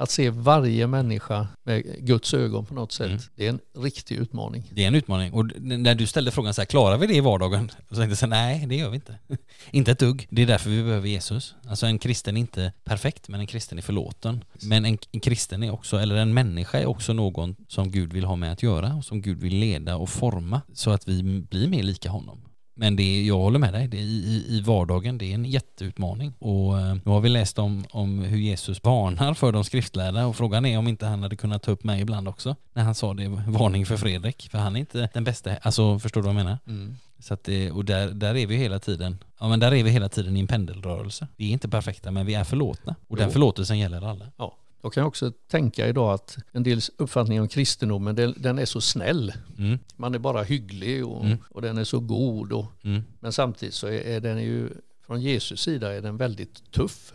att 0.00 0.10
se 0.10 0.30
varje 0.30 0.86
människa 0.86 1.48
med 1.62 1.82
Guds 1.98 2.34
ögon 2.34 2.66
på 2.66 2.74
något 2.74 2.92
sätt, 2.92 3.06
mm. 3.06 3.20
det 3.34 3.46
är 3.46 3.48
en 3.48 3.60
riktig 3.76 4.16
utmaning. 4.16 4.64
Det 4.70 4.84
är 4.84 4.88
en 4.88 4.94
utmaning. 4.94 5.32
Och 5.32 5.46
när 5.60 5.94
du 5.94 6.06
ställde 6.06 6.30
frågan 6.30 6.54
så 6.54 6.60
här, 6.60 6.66
klarar 6.66 6.98
vi 6.98 7.06
det 7.06 7.14
i 7.14 7.20
vardagen? 7.20 7.70
Så 7.70 7.94
tänkte 7.94 8.10
jag 8.10 8.18
så 8.18 8.26
här, 8.26 8.30
nej 8.30 8.66
det 8.66 8.76
gör 8.76 8.90
vi 8.90 8.94
inte. 8.94 9.18
inte 9.70 9.92
ett 9.92 9.98
dugg. 9.98 10.26
Det 10.30 10.42
är 10.42 10.46
därför 10.46 10.70
vi 10.70 10.82
behöver 10.82 11.08
Jesus. 11.08 11.54
Alltså 11.68 11.86
en 11.86 11.98
kristen 11.98 12.36
är 12.36 12.40
inte 12.40 12.72
perfekt, 12.84 13.28
men 13.28 13.40
en 13.40 13.46
kristen 13.46 13.78
är 13.78 13.82
förlåten. 13.82 14.44
Men 14.62 14.84
en, 14.84 14.98
en 15.12 15.20
kristen 15.20 15.62
är 15.62 15.70
också, 15.70 15.98
eller 15.98 16.16
en 16.16 16.34
människa 16.34 16.78
är 16.78 16.86
också 16.86 17.12
någon 17.12 17.56
som 17.68 17.90
Gud 17.90 18.12
vill 18.12 18.24
ha 18.24 18.36
med 18.36 18.52
att 18.52 18.62
göra 18.62 18.94
och 18.94 19.04
som 19.04 19.22
Gud 19.22 19.40
vill 19.40 19.56
leda 19.56 19.96
och 19.96 20.08
forma 20.08 20.60
så 20.72 20.90
att 20.90 21.08
vi 21.08 21.22
blir 21.22 21.68
mer 21.68 21.82
lika 21.82 22.10
honom. 22.10 22.47
Men 22.80 22.96
det 22.96 23.02
är, 23.02 23.22
jag 23.22 23.38
håller 23.38 23.58
med 23.58 23.72
dig, 23.72 23.88
det 23.88 23.98
är 23.98 24.02
i, 24.02 24.44
i 24.48 24.60
vardagen, 24.60 25.18
det 25.18 25.24
är 25.24 25.34
en 25.34 25.44
jätteutmaning. 25.44 26.32
Och 26.38 26.78
eh, 26.78 26.94
nu 27.04 27.10
har 27.10 27.20
vi 27.20 27.28
läst 27.28 27.58
om, 27.58 27.84
om 27.90 28.18
hur 28.18 28.38
Jesus 28.38 28.84
varnar 28.84 29.34
för 29.34 29.52
de 29.52 29.64
skriftlärda 29.64 30.26
och 30.26 30.36
frågan 30.36 30.66
är 30.66 30.78
om 30.78 30.88
inte 30.88 31.06
han 31.06 31.22
hade 31.22 31.36
kunnat 31.36 31.62
ta 31.62 31.70
upp 31.70 31.84
mig 31.84 32.00
ibland 32.00 32.28
också. 32.28 32.56
När 32.72 32.82
han 32.82 32.94
sa 32.94 33.14
det, 33.14 33.28
varning 33.46 33.86
för 33.86 33.96
Fredrik, 33.96 34.48
för 34.50 34.58
han 34.58 34.76
är 34.76 34.80
inte 34.80 35.08
den 35.14 35.24
bästa, 35.24 35.56
alltså 35.56 35.98
förstår 35.98 36.20
du 36.20 36.26
vad 36.26 36.36
jag 36.36 36.44
menar? 36.44 36.58
Mm. 36.66 36.96
Så 37.18 37.34
att 37.34 37.44
det, 37.44 37.70
och 37.70 37.84
där, 37.84 38.08
där 38.08 38.36
är 38.36 38.46
vi 38.46 38.56
hela 38.56 38.78
tiden, 38.78 39.18
ja 39.38 39.48
men 39.48 39.60
där 39.60 39.74
är 39.74 39.84
vi 39.84 39.90
hela 39.90 40.08
tiden 40.08 40.36
i 40.36 40.40
en 40.40 40.46
pendelrörelse. 40.46 41.26
Vi 41.36 41.48
är 41.48 41.52
inte 41.52 41.68
perfekta 41.68 42.10
men 42.10 42.26
vi 42.26 42.34
är 42.34 42.44
förlåtna 42.44 42.94
och 43.08 43.16
den 43.16 43.30
förlåtelsen 43.30 43.78
gäller 43.78 44.10
alla. 44.10 44.26
Ja. 44.36 44.56
Jag 44.82 44.92
kan 44.92 45.04
också 45.04 45.32
tänka 45.50 45.88
idag 45.88 46.12
att 46.12 46.38
en 46.52 46.62
del 46.62 46.80
uppfattning 46.96 47.40
om 47.40 47.48
kristendomen, 47.48 48.14
den, 48.14 48.34
den 48.36 48.58
är 48.58 48.64
så 48.64 48.80
snäll. 48.80 49.32
Mm. 49.58 49.78
Man 49.96 50.14
är 50.14 50.18
bara 50.18 50.42
hygglig 50.42 51.06
och, 51.06 51.24
mm. 51.24 51.38
och 51.50 51.62
den 51.62 51.78
är 51.78 51.84
så 51.84 52.00
god. 52.00 52.52
Och, 52.52 52.66
mm. 52.82 53.02
Men 53.20 53.32
samtidigt 53.32 53.74
så 53.74 53.86
är, 53.86 54.00
är, 54.00 54.20
den 54.20 54.42
ju, 54.42 54.70
från 55.06 55.20
Jesus 55.20 55.60
sida 55.60 55.94
är 55.94 56.02
den 56.02 56.16
väldigt 56.16 56.72
tuff. 56.72 57.12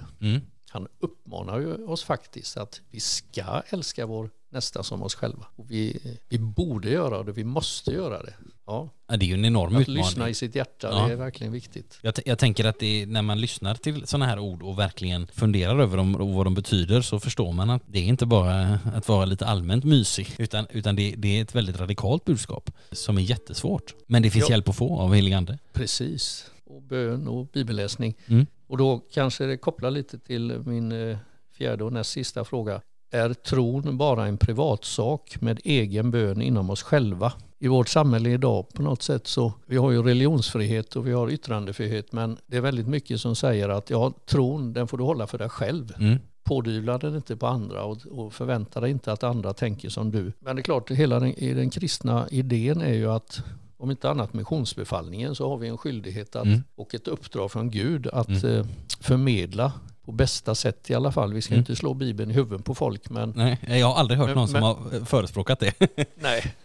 Han 0.74 0.88
uppmanar 0.99 1.59
ju 1.59 1.86
oss 1.86 2.03
faktiskt 2.03 2.57
att 2.57 2.82
vi 2.91 2.99
ska 2.99 3.61
älska 3.69 4.05
vår 4.05 4.30
nästa 4.49 4.84
som 4.84 5.03
oss 5.03 5.15
själva. 5.15 5.45
Och 5.55 5.71
vi, 5.71 5.99
vi 6.30 6.39
borde 6.39 6.89
göra 6.89 7.24
det, 7.24 7.32
vi 7.32 7.43
måste 7.43 7.91
göra 7.91 8.24
det. 8.24 8.34
Ja. 8.65 8.89
ja 9.07 9.17
det 9.17 9.26
är 9.26 9.28
ju 9.28 9.34
en 9.34 9.45
enorm 9.45 9.76
att 9.76 9.82
utmaning. 9.82 10.01
Att 10.01 10.07
lyssna 10.07 10.30
i 10.30 10.34
sitt 10.34 10.55
hjärta, 10.55 10.89
ja. 10.91 11.07
det 11.07 11.13
är 11.13 11.17
verkligen 11.17 11.53
viktigt. 11.53 11.99
Jag, 12.01 12.13
jag 12.26 12.39
tänker 12.39 12.65
att 12.65 12.84
är, 12.84 13.05
när 13.05 13.21
man 13.21 13.41
lyssnar 13.41 13.76
till 13.76 14.07
sådana 14.07 14.26
här 14.26 14.39
ord 14.39 14.63
och 14.63 14.80
verkligen 14.80 15.28
funderar 15.28 15.80
över 15.80 15.97
dem 15.97 16.15
och 16.15 16.30
vad 16.30 16.45
de 16.45 16.53
betyder 16.53 17.01
så 17.01 17.19
förstår 17.19 17.51
man 17.51 17.69
att 17.69 17.82
det 17.86 17.99
är 17.99 18.03
inte 18.03 18.26
bara 18.26 18.80
att 18.93 19.07
vara 19.07 19.26
lite 19.26 19.45
allmänt 19.45 19.84
mysig 19.84 20.36
utan, 20.38 20.67
utan 20.69 20.95
det, 20.95 21.15
det 21.17 21.38
är 21.38 21.41
ett 21.41 21.55
väldigt 21.55 21.80
radikalt 21.80 22.26
budskap 22.26 22.71
som 22.91 23.17
är 23.17 23.21
jättesvårt. 23.21 23.95
Men 24.07 24.21
det 24.21 24.30
finns 24.32 24.45
ja. 24.49 24.53
hjälp 24.53 24.69
att 24.69 24.76
få 24.76 24.99
av 24.99 25.13
helig 25.13 25.34
ande. 25.34 25.59
Precis, 25.74 26.51
och 26.65 26.82
bön 26.82 27.28
och 27.28 27.47
bibelläsning. 27.47 28.15
Mm. 28.28 28.45
Och 28.74 28.78
då 28.78 29.01
kanske 29.11 29.45
det 29.45 29.57
kopplar 29.57 29.91
lite 29.91 30.19
till 30.19 30.61
min 30.65 30.91
eh, 30.91 31.17
fjärde 31.57 31.84
och 31.84 31.93
näst 31.93 32.09
sista 32.09 32.45
fråga. 32.45 32.82
Är 33.11 33.34
tron 33.34 33.97
bara 33.97 34.28
en 34.28 34.38
privatsak 34.38 35.41
med 35.41 35.59
egen 35.63 36.11
bön 36.11 36.41
inom 36.41 36.69
oss 36.69 36.84
själva? 36.84 37.34
I 37.59 37.67
vårt 37.67 37.89
samhälle 37.89 38.30
idag 38.30 38.69
på 38.74 38.82
något 38.82 39.01
sätt 39.01 39.28
så, 39.28 39.53
vi 39.65 39.78
har 39.78 39.91
ju 39.91 40.03
religionsfrihet 40.03 40.95
och 40.95 41.07
vi 41.07 41.11
har 41.11 41.30
yttrandefrihet 41.30 42.11
men 42.11 42.38
det 42.45 42.57
är 42.57 42.61
väldigt 42.61 42.88
mycket 42.88 43.21
som 43.21 43.36
säger 43.36 43.69
att 43.69 43.89
ja, 43.89 44.13
tron 44.26 44.74
den 44.74 44.88
får 44.88 44.97
du 44.97 45.03
hålla 45.03 45.28
för 45.28 45.38
dig 45.38 45.49
själv. 45.49 45.93
Mm. 45.99 46.19
Pådyvla 46.43 46.97
den 46.97 47.15
inte 47.15 47.36
på 47.36 47.47
andra 47.47 47.84
och, 47.84 47.97
och 48.11 48.34
förvänta 48.34 48.80
dig 48.80 48.91
inte 48.91 49.11
att 49.11 49.24
andra 49.24 49.53
tänker 49.53 49.89
som 49.89 50.11
du. 50.11 50.32
Men 50.39 50.55
det 50.55 50.59
är 50.59 50.63
klart, 50.63 50.91
hela 50.91 51.19
den, 51.19 51.34
den 51.39 51.69
kristna 51.69 52.28
idén 52.30 52.82
är 52.82 52.93
ju 52.93 53.11
att 53.11 53.43
om 53.84 53.91
inte 53.91 54.09
annat 54.09 54.34
missionsbefallningen 54.34 55.36
så 55.36 55.49
har 55.49 55.57
vi 55.57 55.67
en 55.67 55.77
skyldighet 55.77 56.36
att, 56.36 56.45
mm. 56.45 56.63
och 56.75 56.95
ett 56.95 57.07
uppdrag 57.07 57.51
från 57.51 57.69
Gud 57.69 58.07
att 58.07 58.43
mm. 58.43 58.59
eh, 58.59 58.65
förmedla 58.99 59.73
på 60.06 60.12
bästa 60.12 60.56
sätt 60.56 60.89
i 60.89 60.93
alla 60.93 61.12
fall. 61.12 61.34
Vi 61.34 61.41
ska 61.41 61.54
mm. 61.54 61.60
inte 61.60 61.76
slå 61.76 61.93
Bibeln 61.93 62.32
i 62.32 62.34
huvudet 62.34 62.66
på 62.66 62.76
folk. 62.76 63.10
Men, 63.10 63.34
nej, 63.36 63.60
jag 63.68 63.88
har 63.88 63.95
aldrig 63.95 64.20
hört 64.20 64.28
men, 64.28 64.36
någon 64.36 64.47
som 64.47 64.62
har 64.62 65.06
förespråkat 65.06 65.60
det. 65.60 65.74
nej, 66.16 66.56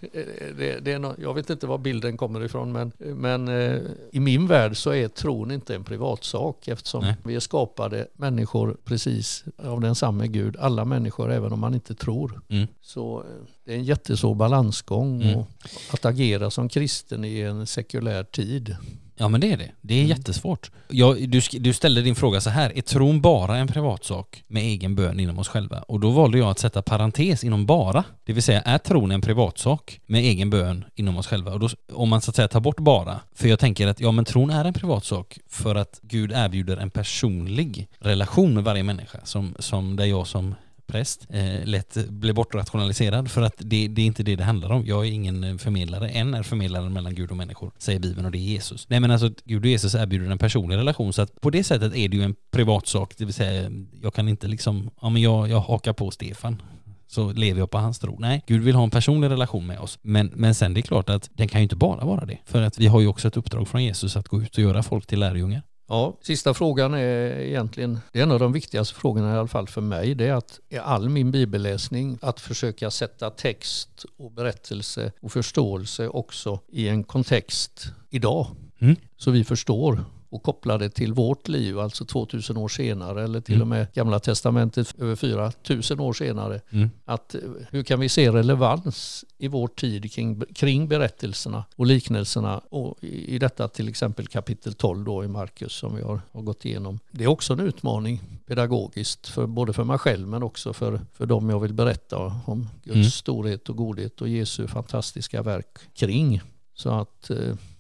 det, 0.59 0.84
det 0.84 0.93
är 0.93 0.99
no, 0.99 1.14
jag 1.18 1.34
vet 1.34 1.51
inte 1.51 1.66
var 1.66 1.78
bilden 1.78 2.16
kommer 2.16 2.45
ifrån 2.45 2.72
men, 2.72 2.93
men 2.99 3.49
eh, 3.49 3.80
i 4.12 4.20
min 4.20 4.47
värld 4.47 4.76
så 4.76 4.95
är 4.95 5.09
tron 5.09 5.51
inte 5.51 5.74
en 5.74 5.84
privatsak 5.84 6.68
eftersom 6.68 7.05
nej. 7.05 7.14
vi 7.24 7.34
är 7.34 7.41
skapade 7.41 8.07
människor 8.12 8.76
precis 8.84 9.45
av 9.57 9.80
densamma 9.80 10.26
Gud. 10.26 10.57
Alla 10.57 10.84
människor 10.84 11.32
även 11.32 11.53
om 11.53 11.61
man 11.61 11.74
inte 11.74 11.95
tror. 11.95 12.41
Mm. 12.49 12.66
Så 12.82 13.18
eh, 13.18 13.24
det 13.64 13.72
är 13.72 13.76
en 13.76 13.84
jättesvår 13.84 14.34
balansgång 14.34 15.22
mm. 15.22 15.39
och 15.39 15.49
att 15.93 16.05
agera 16.05 16.51
som 16.51 16.68
kristen 16.68 17.24
i 17.24 17.41
en 17.41 17.66
sekulär 17.66 18.24
tid. 18.24 18.76
Ja 19.18 19.28
men 19.28 19.40
det 19.40 19.52
är 19.52 19.56
det. 19.56 19.70
Det 19.80 19.94
är 19.94 19.98
mm. 20.04 20.08
jättesvårt. 20.08 20.70
Jag, 20.88 21.28
du, 21.28 21.40
du 21.52 21.72
ställde 21.72 22.02
din 22.02 22.14
fråga 22.14 22.40
så 22.40 22.50
här, 22.50 22.78
är 22.78 22.82
tron 22.82 23.20
bara 23.20 23.56
en 23.56 23.66
privatsak 23.66 24.44
med 24.46 24.62
egen 24.62 24.94
bön 24.94 25.20
inom 25.20 25.38
oss 25.38 25.48
själva? 25.48 25.82
Och 25.82 26.00
då 26.00 26.10
valde 26.10 26.38
jag 26.38 26.50
att 26.50 26.58
sätta 26.58 26.82
parentes 26.82 27.44
inom 27.44 27.66
bara. 27.66 28.04
Det 28.24 28.32
vill 28.32 28.42
säga, 28.42 28.60
är 28.60 28.78
tron 28.78 29.10
en 29.10 29.20
privatsak 29.20 30.00
med 30.06 30.20
egen 30.20 30.50
bön 30.50 30.84
inom 30.94 31.16
oss 31.16 31.26
själva? 31.26 31.52
Och 31.52 31.60
då, 31.60 31.68
om 31.92 32.08
man 32.08 32.20
så 32.20 32.30
att 32.30 32.36
säga 32.36 32.48
tar 32.48 32.60
bort 32.60 32.80
bara, 32.80 33.20
för 33.34 33.48
jag 33.48 33.58
tänker 33.58 33.86
att 33.86 34.00
ja 34.00 34.12
men 34.12 34.24
tron 34.24 34.50
är 34.50 34.64
en 34.64 34.74
privatsak 34.74 35.38
för 35.48 35.74
att 35.74 36.00
Gud 36.02 36.32
erbjuder 36.32 36.76
en 36.76 36.90
personlig 36.90 37.88
relation 37.98 38.54
med 38.54 38.64
varje 38.64 38.82
människa 38.82 39.18
som, 39.24 39.54
som 39.58 39.96
där 39.96 40.04
jag 40.04 40.26
som 40.26 40.54
präst 40.89 41.26
eh, 41.30 41.64
lätt 41.64 42.09
blir 42.09 42.32
bortrationaliserad 42.32 43.30
för 43.30 43.43
att 43.43 43.55
det, 43.59 43.89
det 43.89 44.03
är 44.03 44.07
inte 44.07 44.22
det 44.22 44.36
det 44.36 44.45
handlar 44.45 44.70
om. 44.72 44.86
Jag 44.86 45.07
är 45.07 45.11
ingen 45.11 45.45
eh, 45.45 45.57
förmedlare, 45.57 46.09
en 46.09 46.34
är 46.34 46.43
förmedlaren 46.43 46.93
mellan 46.93 47.14
Gud 47.14 47.30
och 47.30 47.36
människor, 47.36 47.72
säger 47.78 48.01
Bibeln 48.01 48.26
och 48.26 48.32
det 48.32 48.39
är 48.39 48.41
Jesus. 48.41 48.89
Nej 48.89 49.01
men 49.01 49.11
alltså 49.11 49.30
Gud 49.45 49.62
och 49.62 49.70
Jesus 49.70 49.95
erbjuder 49.95 50.30
en 50.30 50.39
personlig 50.39 50.76
relation 50.76 51.12
så 51.12 51.22
att 51.22 51.41
på 51.41 51.51
det 51.51 51.64
sättet 51.64 51.95
är 51.95 52.09
det 52.09 52.16
ju 52.16 52.22
en 52.22 52.34
privatsak, 52.51 53.14
det 53.16 53.24
vill 53.24 53.34
säga 53.34 53.70
jag 54.03 54.14
kan 54.14 54.28
inte 54.28 54.49
liksom, 54.49 54.91
ja 55.01 55.09
men 55.09 55.22
jag, 55.22 55.49
jag 55.49 55.61
hakar 55.61 55.93
på 55.93 56.11
Stefan 56.11 56.62
så 57.07 57.32
lever 57.32 57.61
jag 57.61 57.70
på 57.70 57.78
hans 57.78 57.99
tro. 57.99 58.16
Nej, 58.18 58.43
Gud 58.47 58.62
vill 58.62 58.74
ha 58.74 58.82
en 58.82 58.91
personlig 58.91 59.30
relation 59.30 59.66
med 59.66 59.78
oss. 59.78 59.99
Men, 60.03 60.32
men 60.34 60.55
sen 60.55 60.74
det 60.74 60.80
är 60.80 60.82
klart 60.82 61.11
att 61.11 61.30
den 61.32 61.49
kan 61.49 61.61
ju 61.61 61.62
inte 61.62 61.76
bara 61.76 62.05
vara 62.05 62.24
det. 62.24 62.39
För 62.45 62.62
att 62.62 62.78
vi 62.78 62.86
har 62.86 63.01
ju 63.01 63.07
också 63.07 63.28
ett 63.28 63.36
uppdrag 63.36 63.68
från 63.68 63.84
Jesus 63.84 64.16
att 64.16 64.28
gå 64.28 64.43
ut 64.43 64.59
och 64.59 64.62
göra 64.62 64.82
folk 64.82 65.07
till 65.07 65.20
lärjungar. 65.20 65.62
Ja, 65.91 66.16
sista 66.20 66.55
frågan 66.55 66.95
är 66.95 67.41
egentligen, 67.41 68.01
det 68.12 68.18
är 68.18 68.22
en 68.22 68.30
av 68.30 68.39
de 68.39 68.53
viktigaste 68.53 68.95
frågorna 68.95 69.34
i 69.34 69.39
alla 69.39 69.49
fall 69.49 69.68
för 69.68 69.80
mig, 69.80 70.14
det 70.14 70.26
är 70.26 70.32
att 70.32 70.61
i 70.68 70.78
all 70.78 71.09
min 71.09 71.30
bibelläsning 71.30 72.18
att 72.22 72.41
försöka 72.41 72.91
sätta 72.91 73.30
text 73.30 74.05
och 74.16 74.32
berättelse 74.32 75.12
och 75.20 75.32
förståelse 75.32 76.09
också 76.09 76.61
i 76.68 76.89
en 76.89 77.05
kontext 77.05 77.93
idag. 78.11 78.47
Mm. 78.78 78.97
Så 79.16 79.30
vi 79.30 79.45
förstår 79.45 80.05
och 80.31 80.43
koppla 80.43 80.79
det 80.79 80.91
till 80.91 81.12
vårt 81.12 81.49
liv, 81.49 81.79
alltså 81.79 82.05
2000 82.05 82.57
år 82.57 82.68
senare 82.68 83.24
eller 83.24 83.41
till 83.41 83.55
Mm. 83.55 83.62
och 83.62 83.68
med 83.68 83.87
Gamla 83.95 84.18
Testamentet 84.20 84.95
över 85.01 85.16
4000 85.16 86.01
år 86.01 86.12
senare. 86.12 86.61
Mm. 86.70 86.91
Att 87.05 87.35
eh, 87.35 87.41
hur 87.70 87.83
kan 87.83 88.01
vi 88.01 88.09
se 88.09 88.31
relevans 88.31 89.24
i 89.39 89.49
vår 89.49 89.68
tid 89.68 90.12
kring, 90.12 90.41
kring 90.55 90.89
berättelserna 90.89 91.64
och 91.76 91.87
liknelserna 91.87 92.59
och 92.59 92.95
i, 93.05 93.35
i 93.35 93.39
detta 93.39 93.68
till 93.68 93.89
exempel 93.89 94.26
kapitel 94.26 94.74
12 94.74 95.05
då 95.05 95.24
i 95.24 95.29
Markus 95.29 95.72
som 95.72 95.97
vi 95.97 96.03
har, 96.03 96.20
har 96.33 96.43
gått 96.43 96.64
igenom. 96.64 96.99
Det 97.11 97.24
är 97.24 97.29
också 97.29 97.53
en 97.53 97.61
utmaning 97.61 98.20
pedagogiskt, 98.47 99.29
för, 99.29 99.47
både 99.47 99.72
för 99.72 99.85
mig 99.85 99.99
själv 99.99 100.29
men 100.29 100.43
också 100.43 100.72
för, 100.72 101.01
för 101.14 101.26
dem 101.26 101.51
jag 101.51 101.61
vill 101.61 101.72
berätta 101.74 102.16
om 102.47 102.68
Guds 102.85 102.95
Mm. 102.97 103.11
storhet 103.11 103.68
och 103.68 103.76
godhet 103.76 104.20
och 104.20 104.29
Jesu 104.29 104.66
fantastiska 104.66 105.43
verk 105.43 105.79
kring. 105.95 106.41
Så 106.74 106.91
att 106.91 107.31
eh, 107.31 107.37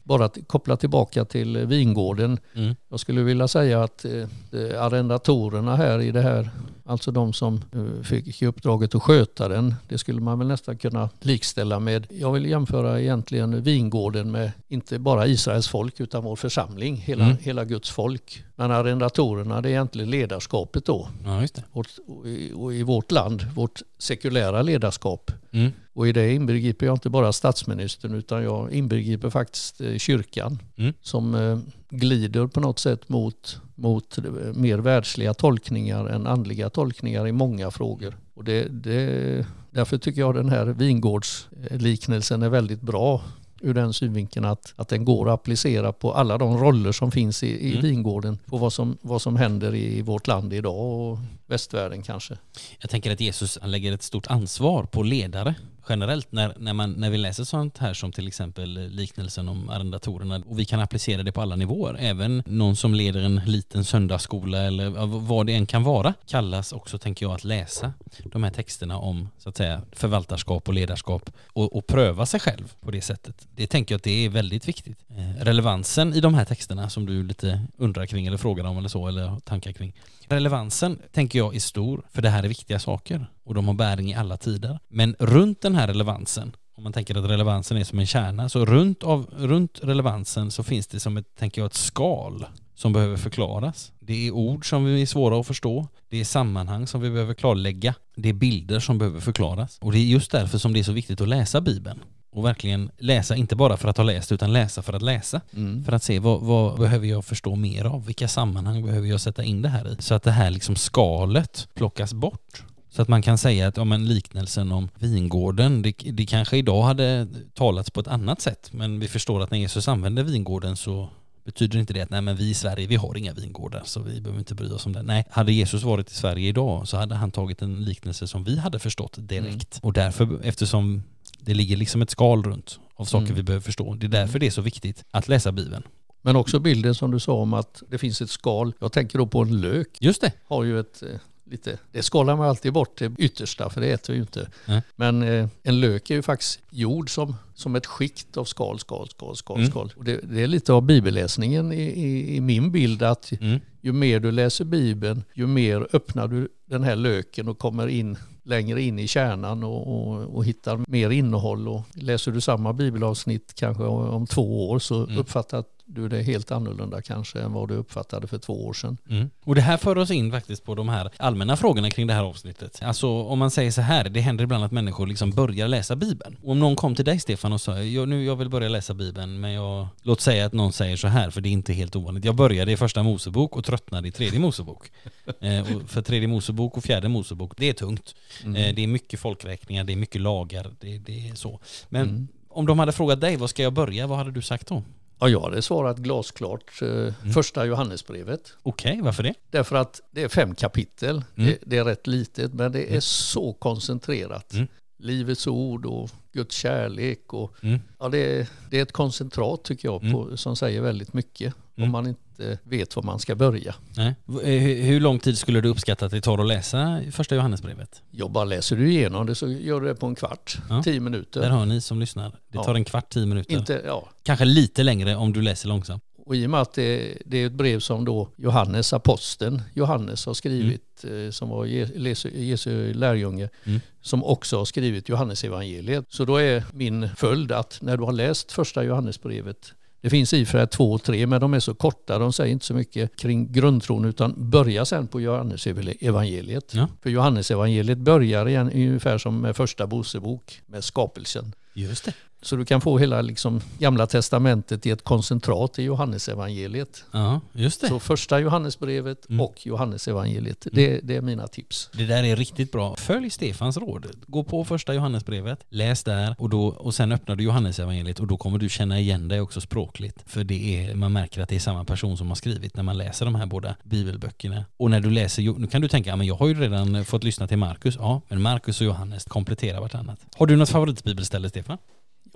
bara 0.08 0.24
att 0.24 0.38
koppla 0.46 0.76
tillbaka 0.76 1.24
till 1.24 1.56
eh, 1.56 1.62
vingården. 1.62 2.38
Mm. 2.54 2.74
Jag 2.88 3.00
skulle 3.00 3.22
vilja 3.22 3.48
säga 3.48 3.82
att 3.82 4.04
eh, 4.04 4.12
eh, 4.12 4.82
arrendatorerna 4.82 5.76
här 5.76 6.00
i 6.00 6.10
det 6.10 6.20
här, 6.20 6.50
alltså 6.88 7.10
de 7.10 7.32
som 7.32 7.60
eh, 7.72 8.02
fick 8.02 8.42
uppdraget 8.42 8.94
att 8.94 9.02
sköta 9.02 9.48
den, 9.48 9.74
det 9.88 9.98
skulle 9.98 10.20
man 10.20 10.38
väl 10.38 10.48
nästan 10.48 10.76
kunna 10.76 11.10
likställa 11.20 11.80
med, 11.80 12.06
jag 12.10 12.32
vill 12.32 12.46
jämföra 12.46 13.00
egentligen 13.00 13.62
vingården 13.62 14.30
med 14.30 14.52
inte 14.68 14.98
bara 14.98 15.26
Israels 15.26 15.68
folk 15.68 16.00
utan 16.00 16.24
vår 16.24 16.36
församling, 16.36 16.96
hela, 16.96 17.24
Mm. 17.24 17.36
hela 17.40 17.64
Guds 17.64 17.90
folk. 17.90 18.44
Men 18.56 18.70
arrendatorerna 18.70 19.60
det 19.60 19.68
är 19.68 19.70
egentligen 19.70 20.10
ledarskapet 20.10 20.84
då. 20.84 21.08
Ja. 21.24 21.46
Vårt, 21.72 21.88
och, 22.06 22.26
i, 22.28 22.52
och 22.56 22.74
i 22.74 22.82
vårt 22.82 23.10
land, 23.10 23.46
vårt 23.54 23.82
sekulära 23.98 24.62
ledarskap. 24.62 25.30
Mm. 25.50 25.70
Och 25.92 26.08
i 26.08 26.12
det 26.12 26.32
inbegriper 26.32 26.86
jag 26.86 26.94
inte 26.94 27.10
bara 27.10 27.32
statsministern 27.32 28.14
utan 28.14 28.42
jag 28.42 28.72
inbegriper 28.72 29.30
faktiskt 29.30 29.80
eh, 29.80 29.96
kyrkan 29.96 30.58
Mm. 30.78 30.92
som 31.02 31.34
eh, 31.34 31.58
glider 31.90 32.46
på 32.46 32.60
något 32.60 32.78
sätt 32.78 33.08
mot, 33.08 33.60
mot 33.74 34.18
eh, 34.18 34.24
mer 34.54 34.78
världsliga 34.78 35.34
tolkningar 35.34 36.06
än 36.06 36.26
andliga 36.26 36.70
tolkningar 36.70 37.26
i 37.26 37.32
många 37.32 37.70
frågor. 37.70 38.16
Och 38.34 38.44
det, 38.44 38.68
det, 38.68 39.46
därför 39.70 39.98
tycker 39.98 40.20
jag 40.20 40.34
den 40.34 40.48
här 40.48 40.66
vingårdsliknelsen 40.66 42.42
är 42.42 42.48
väldigt 42.48 42.80
bra 42.80 43.22
ur 43.60 43.74
den 43.74 43.92
synvinkeln 43.92 44.44
att, 44.44 44.72
att 44.76 44.88
den 44.88 45.04
går 45.04 45.28
att 45.28 45.34
applicera 45.34 45.92
på 45.92 46.12
alla 46.12 46.38
de 46.38 46.58
roller 46.58 46.92
som 46.92 47.10
finns 47.10 47.42
i, 47.42 47.46
i 47.46 47.70
Mm. 47.70 47.82
vingården. 47.82 48.38
På 48.46 48.56
vad 48.56 48.72
som, 48.72 48.98
vad 49.00 49.22
som 49.22 49.36
händer 49.36 49.74
i 49.74 50.02
vårt 50.02 50.26
land 50.26 50.52
idag 50.52 50.76
och 51.10 51.18
västvärlden 51.46 52.02
kanske. 52.02 52.38
Jag 52.80 52.90
tänker 52.90 53.12
att 53.12 53.20
Jesus 53.20 53.58
lägger 53.62 53.92
ett 53.92 54.02
stort 54.02 54.26
ansvar 54.26 54.84
på 54.84 55.02
ledare 55.02 55.54
generellt 55.88 56.32
när, 56.32 56.54
när, 56.56 56.72
man, 56.72 56.92
när 56.92 57.10
vi 57.10 57.18
läser 57.18 57.44
sånt 57.44 57.78
här 57.78 57.94
som 57.94 58.12
till 58.12 58.28
exempel 58.28 58.88
liknelsen 58.88 59.48
om 59.48 59.68
arrendatorerna 59.68 60.42
och 60.46 60.58
vi 60.58 60.64
kan 60.64 60.80
applicera 60.80 61.22
det 61.22 61.32
på 61.32 61.40
alla 61.40 61.56
nivåer. 61.56 61.96
Även 62.00 62.42
någon 62.46 62.76
som 62.76 62.94
leder 62.94 63.20
en 63.20 63.40
liten 63.46 63.84
söndagsskola 63.84 64.58
eller 64.58 65.06
vad 65.06 65.46
det 65.46 65.54
än 65.54 65.66
kan 65.66 65.82
vara 65.82 66.14
kallas 66.26 66.72
också, 66.72 66.98
tänker 66.98 67.26
jag, 67.26 67.34
att 67.34 67.44
läsa 67.44 67.92
de 68.24 68.42
här 68.44 68.50
texterna 68.50 68.98
om 68.98 69.28
så 69.38 69.48
att 69.48 69.56
säga 69.56 69.82
förvaltarskap 69.92 70.68
och 70.68 70.74
ledarskap 70.74 71.30
och, 71.46 71.76
och 71.76 71.86
pröva 71.86 72.26
sig 72.26 72.40
själv 72.40 72.72
på 72.80 72.90
det 72.90 73.00
sättet. 73.00 73.48
Det 73.54 73.66
tänker 73.66 73.94
jag 73.94 73.98
att 73.98 74.04
det 74.04 74.24
är 74.24 74.28
väldigt 74.28 74.68
viktigt. 74.68 74.98
Eh, 75.10 75.44
relevansen 75.44 76.14
i 76.14 76.20
de 76.20 76.34
här 76.34 76.44
texterna 76.44 76.90
som 76.90 77.06
du 77.06 77.22
lite 77.22 77.60
undrar 77.76 78.06
kring 78.06 78.26
eller 78.26 78.36
frågar 78.36 78.64
om 78.64 78.78
eller 78.78 78.88
så 78.88 79.08
eller 79.08 79.26
har 79.26 79.40
tankar 79.40 79.72
kring. 79.72 79.92
Relevansen 80.30 80.98
tänker 81.12 81.38
jag 81.38 81.56
är 81.56 81.60
stor 81.60 82.06
för 82.10 82.22
det 82.22 82.30
här 82.30 82.42
är 82.42 82.48
viktiga 82.48 82.78
saker 82.78 83.26
och 83.44 83.54
de 83.54 83.66
har 83.66 83.74
bäring 83.74 84.10
i 84.10 84.14
alla 84.14 84.36
tider. 84.36 84.78
Men 84.88 85.16
runt 85.18 85.60
den 85.60 85.74
här 85.74 85.86
relevansen 85.86 86.52
om 86.78 86.84
man 86.84 86.92
tänker 86.92 87.18
att 87.18 87.30
relevansen 87.30 87.76
är 87.76 87.84
som 87.84 87.98
en 87.98 88.06
kärna, 88.06 88.48
så 88.48 88.64
runt, 88.64 89.02
av, 89.02 89.26
runt 89.36 89.80
relevansen 89.82 90.50
så 90.50 90.62
finns 90.62 90.86
det 90.86 91.00
som 91.00 91.16
ett, 91.16 91.36
tänker 91.38 91.60
jag, 91.60 91.66
ett 91.66 91.74
skal 91.74 92.46
som 92.74 92.92
behöver 92.92 93.16
förklaras. 93.16 93.92
Det 94.00 94.26
är 94.26 94.30
ord 94.30 94.68
som 94.68 94.86
är 94.86 95.06
svåra 95.06 95.40
att 95.40 95.46
förstå. 95.46 95.88
Det 96.08 96.20
är 96.20 96.24
sammanhang 96.24 96.86
som 96.86 97.00
vi 97.00 97.10
behöver 97.10 97.34
klarlägga. 97.34 97.94
Det 98.16 98.28
är 98.28 98.32
bilder 98.32 98.80
som 98.80 98.98
behöver 98.98 99.20
förklaras. 99.20 99.78
Och 99.80 99.92
det 99.92 99.98
är 99.98 100.04
just 100.04 100.30
därför 100.30 100.58
som 100.58 100.72
det 100.72 100.78
är 100.78 100.84
så 100.84 100.92
viktigt 100.92 101.20
att 101.20 101.28
läsa 101.28 101.60
Bibeln. 101.60 102.00
Och 102.38 102.44
verkligen 102.44 102.90
läsa, 102.98 103.36
inte 103.36 103.56
bara 103.56 103.76
för 103.76 103.88
att 103.88 103.96
ha 103.96 104.04
läst, 104.04 104.32
utan 104.32 104.52
läsa 104.52 104.82
för 104.82 104.92
att 104.92 105.02
läsa. 105.02 105.40
För 105.84 105.92
att 105.92 106.02
se 106.02 106.18
vad, 106.18 106.40
vad 106.40 106.78
behöver 106.78 107.06
jag 107.06 107.24
förstå 107.24 107.56
mer 107.56 107.84
av? 107.84 108.06
Vilka 108.06 108.28
sammanhang 108.28 108.86
behöver 108.86 109.08
jag 109.08 109.20
sätta 109.20 109.44
in 109.44 109.62
det 109.62 109.68
här 109.68 109.92
i? 109.92 110.02
Så 110.02 110.14
att 110.14 110.22
det 110.22 110.30
här 110.30 110.50
liksom 110.50 110.76
skalet 110.76 111.68
plockas 111.74 112.12
bort. 112.12 112.62
Så 112.90 113.02
att 113.02 113.08
man 113.08 113.22
kan 113.22 113.38
säga 113.38 113.68
att 113.68 113.78
om 113.78 113.92
en 113.92 114.08
liknelsen 114.08 114.72
om 114.72 114.88
vingården, 114.94 115.82
det, 115.82 115.92
det 116.12 116.26
kanske 116.26 116.56
idag 116.56 116.82
hade 116.82 117.26
talats 117.54 117.90
på 117.90 118.00
ett 118.00 118.08
annat 118.08 118.40
sätt, 118.40 118.70
men 118.72 119.00
vi 119.00 119.08
förstår 119.08 119.42
att 119.42 119.50
när 119.50 119.58
Jesus 119.58 119.88
använder 119.88 120.22
vingården 120.22 120.76
så 120.76 121.08
betyder 121.44 121.78
inte 121.78 121.92
det 121.92 122.00
att 122.00 122.10
nej 122.10 122.22
men 122.22 122.36
vi 122.36 122.50
i 122.50 122.54
Sverige, 122.54 122.86
vi 122.86 122.96
har 122.96 123.16
inga 123.16 123.32
vingårdar 123.32 123.82
så 123.84 124.00
vi 124.00 124.20
behöver 124.20 124.38
inte 124.38 124.54
bry 124.54 124.70
oss 124.70 124.86
om 124.86 124.92
det. 124.92 125.02
Nej, 125.02 125.24
hade 125.30 125.52
Jesus 125.52 125.82
varit 125.82 126.10
i 126.10 126.14
Sverige 126.14 126.48
idag 126.48 126.88
så 126.88 126.96
hade 126.96 127.14
han 127.14 127.30
tagit 127.30 127.62
en 127.62 127.84
liknelse 127.84 128.26
som 128.26 128.44
vi 128.44 128.58
hade 128.58 128.78
förstått 128.78 129.14
direkt. 129.18 129.78
Och 129.82 129.92
därför, 129.92 130.40
eftersom 130.42 131.02
det 131.48 131.54
ligger 131.54 131.76
liksom 131.76 132.02
ett 132.02 132.10
skal 132.10 132.42
runt 132.42 132.78
av 132.96 133.04
saker 133.04 133.24
Mm. 133.26 133.36
vi 133.36 133.42
behöver 133.42 133.62
förstå, 133.64 133.94
det 133.94 134.06
är 134.06 134.08
därför 134.08 134.38
det 134.38 134.46
är 134.46 134.50
så 134.50 134.62
viktigt 134.62 135.04
att 135.10 135.28
läsa 135.28 135.52
Bibeln. 135.52 135.82
Men 136.22 136.36
också 136.36 136.58
bilden 136.60 136.94
som 136.94 137.10
du 137.10 137.20
sa 137.20 137.32
om 137.32 137.54
att 137.54 137.82
det 137.90 137.98
finns 137.98 138.22
ett 138.22 138.30
skal. 138.30 138.72
Jag 138.80 138.92
tänker 138.92 139.18
då 139.18 139.26
på 139.26 139.42
en 139.42 139.60
lök. 139.60 139.88
Just 140.00 140.20
det. 140.20 140.32
Har 140.46 140.64
ju 140.64 140.80
ett 140.80 141.02
eh, 141.02 141.08
lite, 141.50 141.78
det 141.92 142.02
skalar 142.02 142.36
man 142.36 142.48
alltid 142.48 142.72
bort 142.72 142.98
det 142.98 143.12
yttersta 143.18 143.70
för 143.70 143.80
det 143.80 143.90
äter 143.92 144.12
vi 144.12 144.16
ju 144.16 144.22
inte. 144.22 144.48
Nej. 144.66 144.82
Men 144.96 145.22
eh, 145.22 145.48
en 145.62 145.80
lök 145.80 146.10
är 146.10 146.14
ju 146.14 146.22
faktiskt 146.22 146.60
gjord 146.70 147.10
som, 147.10 147.36
som 147.54 147.76
ett 147.76 147.86
skikt 147.86 148.36
av 148.36 148.44
skal, 148.44 148.78
skal, 148.78 149.08
skal, 149.08 149.36
skal, 149.36 149.56
Mm. 149.56 149.70
skal. 149.70 149.92
Och 149.96 150.04
det, 150.04 150.20
det 150.22 150.42
är 150.42 150.46
lite 150.46 150.72
av 150.72 150.82
bibelläsningen 150.82 151.72
i, 151.72 151.82
i, 151.82 152.36
i 152.36 152.40
min 152.40 152.72
bild 152.72 153.02
att 153.02 153.32
Mm. 153.40 153.60
ju 153.80 153.92
mer 153.92 154.20
du 154.20 154.30
läser 154.30 154.64
Bibeln, 154.64 155.24
ju 155.34 155.46
mer 155.46 155.88
öppnar 155.92 156.28
du 156.28 156.48
den 156.66 156.84
här 156.84 156.96
löken 156.96 157.48
och 157.48 157.58
kommer 157.58 157.86
in 157.88 158.16
längre 158.48 158.82
in 158.82 158.98
i 158.98 159.08
kärnan 159.08 159.64
och, 159.64 159.86
och, 159.86 160.36
och 160.36 160.44
hittar 160.44 160.80
mer 160.88 161.10
innehåll. 161.10 161.68
Och 161.68 161.82
läser 161.94 162.32
du 162.32 162.40
samma 162.40 162.72
bibelavsnitt 162.72 163.54
kanske 163.54 163.82
om 163.84 164.26
två 164.26 164.70
år 164.70 164.78
så 164.78 165.04
Mm. 165.04 165.18
uppfattar 165.18 165.64
du 165.90 166.08
det 166.08 166.22
helt 166.22 166.50
annorlunda 166.50 167.02
kanske 167.02 167.40
än 167.40 167.52
vad 167.52 167.68
du 167.68 167.74
uppfattade 167.74 168.26
för 168.26 168.38
två 168.38 168.66
år 168.66 168.72
sedan. 168.72 168.96
Mm. 169.10 169.30
Och 169.44 169.54
det 169.54 169.60
här 169.60 169.76
för 169.76 169.98
oss 169.98 170.10
in 170.10 170.32
faktiskt 170.32 170.64
på 170.64 170.74
de 170.74 170.88
här 170.88 171.10
allmänna 171.16 171.56
frågorna 171.56 171.90
kring 171.90 172.06
det 172.06 172.14
här 172.14 172.22
avsnittet. 172.24 172.78
Alltså 172.82 173.08
om 173.08 173.38
man 173.38 173.50
säger 173.50 173.70
så 173.70 173.80
här, 173.80 174.08
det 174.08 174.20
händer 174.20 174.44
ibland 174.44 174.64
att 174.64 174.72
människor 174.72 175.06
liksom 175.06 175.30
börjar 175.30 175.68
läsa 175.68 175.96
Bibeln. 175.96 176.36
Och 176.42 176.50
om 176.52 176.58
någon 176.58 176.76
kom 176.76 176.94
till 176.94 177.04
dig 177.04 177.18
Stefan 177.20 177.52
och 177.52 177.60
sa, 177.60 177.78
jag, 177.82 178.08
nu 178.08 178.24
jag 178.24 178.36
vill 178.36 178.48
börja 178.48 178.68
läsa 178.68 178.94
Bibeln, 178.94 179.40
men 179.40 179.52
jag, 179.52 179.88
låt 180.02 180.20
säga 180.20 180.46
att 180.46 180.52
någon 180.52 180.72
säger 180.72 180.96
så 180.96 181.08
här, 181.08 181.30
för 181.30 181.40
det 181.40 181.48
är 181.48 181.50
inte 181.50 181.72
helt 181.72 181.96
ovanligt. 181.96 182.24
Jag 182.24 182.34
började 182.34 182.72
i 182.72 182.76
första 182.76 183.02
Mosebok 183.02 183.56
och 183.56 183.64
tröttnade 183.64 184.08
i 184.08 184.10
tredje 184.10 184.40
Mosebok. 184.40 184.90
eh, 185.40 185.76
och 185.76 185.90
för 185.90 186.02
tredje 186.02 186.28
Mosebok 186.28 186.76
och 186.76 186.84
fjärde 186.84 187.08
Mosebok, 187.08 187.52
det 187.56 187.68
är 187.68 187.72
tungt. 187.72 188.14
Eh, 188.44 188.52
det 188.52 188.82
är 188.82 188.86
mycket 188.86 189.20
folkräkningar, 189.20 189.84
det 189.84 189.92
är 189.92 189.96
mycket 189.96 190.20
lagar, 190.20 190.70
det, 190.80 190.98
det 190.98 191.28
är 191.28 191.34
så. 191.34 191.60
Men 191.88 192.08
Mm. 192.08 192.28
om 192.48 192.66
de 192.66 192.78
hade 192.78 192.92
frågat 192.92 193.20
dig, 193.20 193.36
vad 193.36 193.50
ska 193.50 193.62
jag 193.62 193.72
börja? 193.72 194.06
Vad 194.06 194.18
hade 194.18 194.30
du 194.30 194.42
sagt 194.42 194.66
då? 194.66 194.82
Ja, 195.20 195.28
jag 195.28 195.40
hade 195.40 195.62
svarat 195.62 195.98
glasklart 195.98 196.82
eh, 196.82 197.14
första 197.34 197.66
Johannesbrevet. 197.66 198.52
Okej, 198.62 199.00
varför 199.02 199.22
det? 199.22 199.34
Därför 199.50 199.76
att 199.76 200.00
det 200.10 200.22
är 200.22 200.28
fem 200.28 200.54
kapitel. 200.54 201.22
Mm. 201.36 201.50
Det, 201.50 201.58
det 201.66 201.78
är 201.78 201.84
rätt 201.84 202.06
litet 202.06 202.54
men 202.54 202.72
det 202.72 202.94
är 202.96 203.00
så 203.00 203.52
koncentrerat. 203.52 204.52
Mm. 204.52 204.66
Livets 204.98 205.46
ord 205.46 205.86
och 205.86 206.10
Guds 206.32 206.56
kärlek. 206.56 207.32
Och, 207.32 207.54
Mm. 207.62 207.80
ja, 207.98 208.08
det, 208.08 208.48
det 208.70 208.78
är 208.78 208.82
ett 208.82 208.92
koncentrat 208.92 209.64
tycker 209.64 209.88
jag 209.88 210.00
på, 210.12 210.36
som 210.36 210.56
säger 210.56 210.80
väldigt 210.80 211.12
mycket. 211.12 211.54
Mm. 211.78 211.88
Om 211.88 211.92
man 211.92 212.06
inte 212.06 212.58
vet 212.64 212.96
var 212.96 213.02
man 213.02 213.18
ska 213.18 213.34
börja. 213.34 213.74
Nej. 213.96 214.14
Eh, 214.44 214.84
Hur, 214.86 215.00
lång 215.00 215.18
tid 215.18 215.38
skulle 215.38 215.60
du 215.60 215.68
uppskatta 215.68 216.06
att 216.06 216.12
det 216.12 216.20
tar 216.20 216.38
att 216.38 216.46
läsa 216.46 217.00
första 217.12 217.34
Johannesbrevet? 217.34 218.02
Jag 218.10 218.30
bara 218.30 218.44
läser 218.44 218.76
du 218.76 218.90
igenom 218.92 219.26
det 219.26 219.34
så 219.34 219.48
gör 219.48 219.80
du 219.80 219.86
det 219.88 219.94
på 219.94 220.06
en 220.06 220.14
kvart, 220.14 220.58
Ja. 220.68 220.82
tio 220.82 220.92
Där 220.92 221.00
minuter. 221.00 221.50
har 221.50 221.66
ni 221.66 221.80
som 221.80 222.00
lyssnar. 222.00 222.30
Det 222.30 222.36
Ja. 222.52 222.64
tar 222.64 222.74
en 222.74 222.84
kvart, 222.84 223.08
tio 223.10 223.26
minuter. 223.26 223.52
Inte, 223.58 223.82
ja. 223.86 224.08
Kanske 224.22 224.44
lite 224.44 224.82
längre 224.82 225.16
om 225.16 225.32
du 225.32 225.42
läser 225.42 225.68
långsamt. 225.68 226.02
Och 226.26 226.36
i 226.36 226.46
och 226.46 226.50
med 226.50 226.60
att 226.60 226.72
det, 226.74 227.18
det 227.26 227.38
är 227.38 227.46
ett 227.46 227.52
brev 227.52 227.80
som 227.80 228.04
då 228.04 228.28
Johannes, 228.36 228.92
aposteln 228.92 229.62
Johannes 229.74 230.26
har 230.26 230.34
skrivit, 230.34 231.04
eh, 231.04 231.30
som 231.30 231.48
var 231.48 231.64
Jesu, 231.64 232.30
Jesu 232.34 232.94
lärjunge, 232.94 233.48
Mm. 233.64 233.80
som 234.00 234.24
också 234.24 234.58
har 234.58 234.64
skrivit 234.64 235.08
Johannesevangeliet. 235.08 236.04
Så 236.08 236.24
då 236.24 236.36
är 236.36 236.64
min 236.72 237.08
följd 237.16 237.52
att 237.52 237.78
när 237.82 237.96
du 237.96 238.02
har 238.04 238.12
läst 238.12 238.52
första 238.52 238.84
Johannesbrevet 238.84 239.72
det 240.00 240.10
finns 240.10 240.32
i 240.32 240.46
för 240.46 240.66
två 240.66 240.92
och 240.92 241.02
tre, 241.02 241.26
men 241.26 241.40
de 241.40 241.54
är 241.54 241.60
så 241.60 241.74
korta, 241.74 242.18
de 242.18 242.32
säger 242.32 242.52
inte 242.52 242.66
så 242.66 242.74
mycket 242.74 243.16
kring 243.16 243.52
grundtron, 243.52 244.04
utan 244.04 244.50
börja 244.50 244.84
sen 244.84 245.08
på 245.08 245.20
Johannesevangeliet. 245.20 246.74
Ja. 246.74 246.88
För 247.02 247.10
Johannesevangeliet 247.10 247.98
börjar 247.98 248.48
igen 248.48 248.72
ungefär 248.72 249.18
som 249.18 249.40
med 249.40 249.56
första 249.56 249.86
Mosebok, 249.86 250.62
med 250.66 250.84
skapelsen. 250.84 251.52
Just 251.74 252.04
det. 252.04 252.12
Så 252.42 252.56
du 252.56 252.64
kan 252.64 252.80
få 252.80 252.98
hela 252.98 253.22
liksom, 253.22 253.60
gamla 253.78 254.06
testamentet 254.06 254.86
i 254.86 254.90
ett 254.90 255.04
koncentrat 255.04 255.78
i 255.78 255.82
Johannesevangeliet. 255.82 257.04
Ja, 257.12 257.40
just 257.52 257.80
det. 257.80 257.88
Så 257.88 257.98
första 257.98 258.40
Johannesbrevet 258.40 259.28
Mm. 259.30 259.40
och 259.40 259.66
Johannesevangeliet, 259.66 260.66
det, 260.72 261.00
det 261.02 261.16
är 261.16 261.20
mina 261.20 261.48
tips. 261.48 261.90
Det 261.92 262.04
där 262.06 262.24
är 262.24 262.36
riktigt 262.36 262.72
bra. 262.72 262.96
Följ 262.96 263.30
Stefans 263.30 263.76
råd. 263.76 264.06
Gå 264.26 264.44
på 264.44 264.64
första 264.64 264.94
Johannesbrevet, 264.94 265.64
läs 265.68 266.04
där 266.04 266.34
och, 266.38 266.48
då, 266.50 266.66
och 266.66 266.94
sen 266.94 267.12
öppnar 267.12 267.36
du 267.36 267.44
Johannesevangeliet 267.44 268.20
och 268.20 268.26
då 268.26 268.36
kommer 268.36 268.58
du 268.58 268.68
känna 268.68 269.00
igen 269.00 269.28
dig 269.28 269.40
också 269.40 269.60
språkligt. 269.60 270.22
För 270.26 270.44
det 270.44 270.84
är, 270.90 270.94
man 270.94 271.12
märker 271.12 271.40
att 271.42 271.48
det 271.48 271.56
är 271.56 271.60
samma 271.60 271.84
person 271.84 272.16
som 272.16 272.28
har 272.28 272.34
skrivit 272.34 272.76
när 272.76 272.82
man 272.82 272.98
läser 272.98 273.24
de 273.24 273.34
här 273.34 273.46
båda 273.46 273.74
bibelböckerna. 273.84 274.64
Och 274.76 274.90
när 274.90 275.00
du 275.00 275.10
läser, 275.10 275.58
nu 275.58 275.66
kan 275.66 275.80
du 275.80 275.88
tänka, 275.88 276.16
men 276.16 276.26
jag 276.26 276.34
har 276.34 276.48
ju 276.48 276.54
redan 276.54 277.04
fått 277.04 277.24
lyssna 277.24 277.48
till 277.48 277.58
Markus. 277.58 277.96
Ja, 277.98 278.20
men 278.28 278.42
Markus 278.42 278.80
och 278.80 278.86
Johannes 278.86 279.24
kompletterar 279.24 279.80
vartannat. 279.80 280.18
Har 280.36 280.46
du 280.46 280.56
något 280.56 280.68
favoritbibelställe 280.68 281.48
Stefan? 281.48 281.78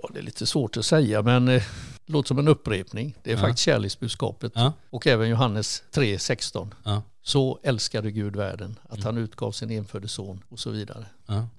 Ja, 0.03 0.09
det 0.13 0.19
är 0.19 0.23
lite 0.23 0.45
svårt 0.45 0.77
att 0.77 0.85
säga, 0.85 1.21
men 1.21 1.47
eh, 1.47 1.63
det 2.05 2.13
låter 2.13 2.27
som 2.27 2.39
en 2.39 2.47
upprepning. 2.47 3.15
Det 3.23 3.31
är 3.31 3.35
Ja. 3.35 3.41
faktiskt 3.41 3.65
kärleksbudskapet. 3.65 4.51
Ja, 4.55 4.73
Och 4.89 5.07
även 5.07 5.29
Johannes 5.29 5.83
3.16. 5.91 6.71
ja, 6.83 7.01
Så 7.21 7.59
älskade 7.63 8.11
Gud 8.11 8.35
världen, 8.35 8.79
att 8.83 8.93
Mm. 8.97 9.05
han 9.05 9.17
utgav 9.17 9.51
sin 9.51 9.71
enfödde 9.71 10.07
son 10.07 10.41
och 10.49 10.59
så 10.59 10.69
vidare. 10.69 11.05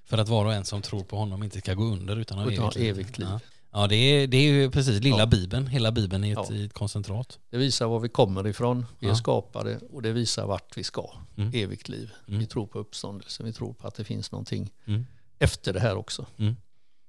För 0.05 0.17
att 0.17 0.27
var 0.29 0.45
och 0.45 0.53
en 0.53 0.65
som 0.65 0.81
tror 0.81 1.03
på 1.03 1.17
honom 1.17 1.43
inte 1.43 1.59
ska 1.59 1.73
gå 1.73 1.83
under 1.83 2.15
utan 2.17 2.37
ha 2.37 2.51
Utan 2.51 2.65
evigt 2.65 2.77
evigt 2.77 3.17
liv. 3.17 3.27
Ja. 3.71 3.87
Det 3.87 3.95
är, 3.95 4.27
det 4.27 4.37
är 4.37 4.51
ju 4.51 4.71
precis 4.71 5.01
lilla 5.03 5.17
Ja. 5.19 5.25
bibeln, 5.25 5.67
hela 5.67 5.91
bibeln 5.91 6.23
i 6.23 6.31
ett, 6.31 6.39
Ja. 6.49 6.55
ett 6.55 6.73
koncentrat. 6.73 7.39
Det 7.49 7.57
visar 7.57 7.87
var 7.87 7.99
vi 7.99 8.09
kommer 8.09 8.47
ifrån, 8.47 8.85
vi 8.99 9.07
är 9.07 9.11
Ja. 9.11 9.15
skapade 9.15 9.79
och 9.91 10.01
det 10.01 10.11
visar 10.11 10.45
vart 10.45 10.77
vi 10.77 10.83
ska. 10.83 11.09
Mm. 11.37 11.51
Evigt 11.53 11.89
liv. 11.89 12.11
Mm. 12.27 12.39
Vi 12.39 12.45
tror 12.45 12.67
på 12.67 12.79
uppståndelsen, 12.79 13.45
vi 13.45 13.53
tror 13.53 13.73
på 13.73 13.87
att 13.87 13.95
det 13.95 14.03
finns 14.03 14.31
någonting 14.31 14.71
Mm. 14.85 15.05
efter 15.39 15.73
det 15.73 15.79
här 15.79 15.95
också. 15.95 16.25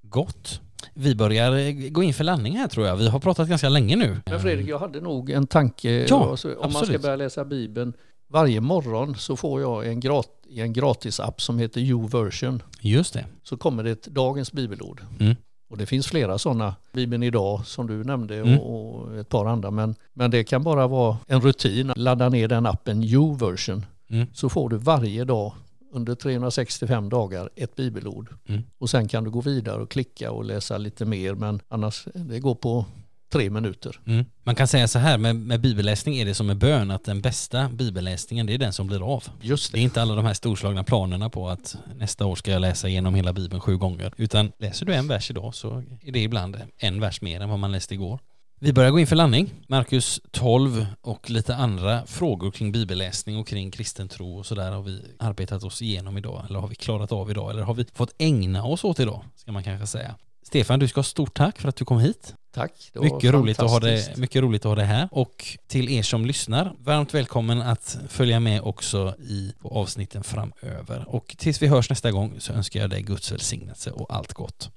Gott. 0.08 0.60
Vi 0.94 1.14
börjar 1.14 1.52
eh, 1.56 1.72
gå 1.90 2.02
in 2.02 2.14
för 2.14 2.24
landning 2.24 2.56
här 2.56 2.68
tror 2.68 2.86
jag. 2.86 2.96
Vi 2.96 3.08
har 3.08 3.18
pratat 3.20 3.48
ganska 3.48 3.68
länge 3.68 3.96
nu. 3.96 4.20
Men 4.26 4.40
Fredrik, 4.40 4.68
jag 4.68 4.78
hade 4.78 5.00
nog 5.00 5.30
en 5.30 5.46
tanke. 5.46 6.06
Ja, 6.08 6.30
alltså, 6.30 6.48
om 6.48 6.56
man 6.60 6.70
ska 6.70 6.78
absolut. 6.80 7.02
börja 7.02 7.16
läsa 7.16 7.44
Bibeln. 7.44 7.92
Varje 8.28 8.60
morgon 8.60 9.14
så 9.16 9.36
får 9.36 9.60
jag 9.60 9.86
en, 9.86 10.00
grat 10.00 10.28
en 10.56 10.72
gratisapp 10.72 11.40
som 11.40 11.58
heter 11.58 11.80
YouVersion. 11.80 12.62
Just 12.80 13.14
det. 13.14 13.24
Så 13.42 13.56
kommer 13.56 13.84
det 13.84 13.90
ett 13.90 14.06
dagens 14.06 14.52
bibelord. 14.52 15.00
Mm. 15.20 15.36
Och 15.70 15.76
det 15.78 15.86
finns 15.86 16.06
flera 16.06 16.38
sådana. 16.38 16.74
Bibeln 16.92 17.22
idag 17.22 17.66
som 17.66 17.86
du 17.86 18.04
nämnde 18.04 18.36
Mm. 18.36 18.58
och, 18.58 18.94
och 19.04 19.16
ett 19.16 19.28
par 19.28 19.46
andra. 19.46 19.70
Men, 19.70 19.94
men 20.12 20.30
det 20.30 20.44
kan 20.44 20.62
bara 20.62 20.86
vara 20.86 21.16
en 21.26 21.40
rutin. 21.40 21.92
Ladda 21.96 22.28
ner 22.28 22.48
den 22.48 22.66
appen 22.66 23.02
YouVersion. 23.02 23.86
Mm. 24.10 24.26
Så 24.32 24.48
får 24.48 24.68
du 24.68 24.76
varje 24.76 25.24
dag 25.24 25.52
under 25.92 26.14
365 26.14 27.08
dagar 27.08 27.50
ett 27.56 27.76
bibelord. 27.76 28.34
Mm. 28.48 28.62
Och 28.78 28.90
sen 28.90 29.08
kan 29.08 29.24
du 29.24 29.30
gå 29.30 29.40
vidare 29.40 29.82
och 29.82 29.90
klicka 29.90 30.30
och 30.30 30.44
läsa 30.44 30.78
lite 30.78 31.04
mer. 31.04 31.34
Men 31.34 31.60
annars, 31.68 32.08
det 32.14 32.40
går 32.40 32.54
på 32.54 32.84
tre 33.32 33.50
minuter. 33.50 34.00
Mm. 34.06 34.24
Man 34.42 34.54
kan 34.54 34.68
säga 34.68 34.88
så 34.88 34.98
här, 34.98 35.18
med, 35.18 35.36
med 35.36 35.60
bibelläsning 35.60 36.16
är 36.16 36.24
det 36.24 36.34
som 36.34 36.46
med 36.46 36.56
bön, 36.56 36.90
att 36.90 37.04
den 37.04 37.20
bästa 37.20 37.68
bibelläsningen 37.68 38.46
det 38.46 38.54
är 38.54 38.58
den 38.58 38.72
som 38.72 38.86
blir 38.86 39.14
av. 39.14 39.24
Just 39.40 39.72
Det 39.72 39.78
är 39.78 39.82
inte 39.82 40.02
alla 40.02 40.14
de 40.14 40.24
här 40.24 40.34
storslagna 40.34 40.84
planerna 40.84 41.30
på 41.30 41.48
att 41.48 41.76
nästa 41.96 42.26
år 42.26 42.36
ska 42.36 42.50
jag 42.50 42.60
läsa 42.60 42.88
igenom 42.88 43.14
hela 43.14 43.32
bibeln 43.32 43.60
sju 43.60 43.76
gånger. 43.76 44.12
Utan 44.16 44.52
läser 44.58 44.86
du 44.86 44.94
en 44.94 45.08
vers 45.08 45.30
idag 45.30 45.54
så 45.54 45.82
är 46.02 46.12
det 46.12 46.22
ibland 46.22 46.56
en 46.78 47.00
vers 47.00 47.20
mer 47.20 47.40
än 47.40 47.48
vad 47.48 47.58
man 47.58 47.72
läste 47.72 47.94
igår. 47.94 48.20
Vi 48.60 48.72
börjar 48.72 48.90
gå 48.90 49.00
in 49.00 49.06
för 49.06 49.16
landning. 49.16 49.54
Markus 49.68 50.20
12 50.30 50.86
och 51.00 51.30
lite 51.30 51.54
andra 51.54 52.06
frågor 52.06 52.50
kring 52.50 52.72
bibelläsning 52.72 53.36
och 53.36 53.48
kring 53.48 53.70
kristen 53.70 54.08
tro 54.08 54.38
och 54.38 54.46
sådär 54.46 54.72
har 54.72 54.82
vi 54.82 55.02
arbetat 55.18 55.64
oss 55.64 55.82
igenom 55.82 56.18
idag. 56.18 56.46
Eller 56.48 56.58
har 56.58 56.68
vi 56.68 56.74
klarat 56.74 57.12
av 57.12 57.30
idag? 57.30 57.50
Eller 57.50 57.62
har 57.62 57.74
vi 57.74 57.84
fått 57.94 58.14
ägna 58.18 58.64
oss 58.64 58.84
åt 58.84 59.00
idag? 59.00 59.24
Ska 59.36 59.52
man 59.52 59.64
kanske 59.64 59.86
säga. 59.86 60.14
Stefan, 60.42 60.78
du 60.78 60.88
ska 60.88 60.98
ha 60.98 61.04
stort 61.04 61.34
tack 61.34 61.60
för 61.60 61.68
att 61.68 61.76
du 61.76 61.84
kom 61.84 61.98
hit. 61.98 62.34
Tack. 62.54 62.90
Det 62.92 62.98
var 62.98 63.14
Mycket 63.14 63.32
roligt, 63.32 63.58
att 63.58 63.70
ha 63.70 63.80
det, 63.80 64.16
mycket 64.16 64.42
roligt 64.42 64.64
att 64.64 64.68
ha 64.68 64.74
det 64.74 64.84
här. 64.84 65.08
Och 65.12 65.44
till 65.66 65.88
er 65.88 66.02
som 66.02 66.26
lyssnar, 66.26 66.74
varmt 66.78 67.14
välkommen 67.14 67.62
att 67.62 67.98
följa 68.08 68.40
med 68.40 68.60
också 68.60 69.14
i 69.18 69.52
avsnitten 69.62 70.24
framöver. 70.24 71.04
Och 71.08 71.36
tills 71.38 71.62
vi 71.62 71.66
hörs 71.66 71.90
nästa 71.90 72.10
gång 72.10 72.34
så 72.38 72.52
önskar 72.52 72.80
jag 72.80 72.90
dig 72.90 73.02
Guds 73.02 73.32
välsignelse 73.32 73.90
och 73.90 74.14
allt 74.14 74.32
gott. 74.32 74.70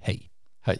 Hej! 0.00 0.30
Hej. 0.62 0.78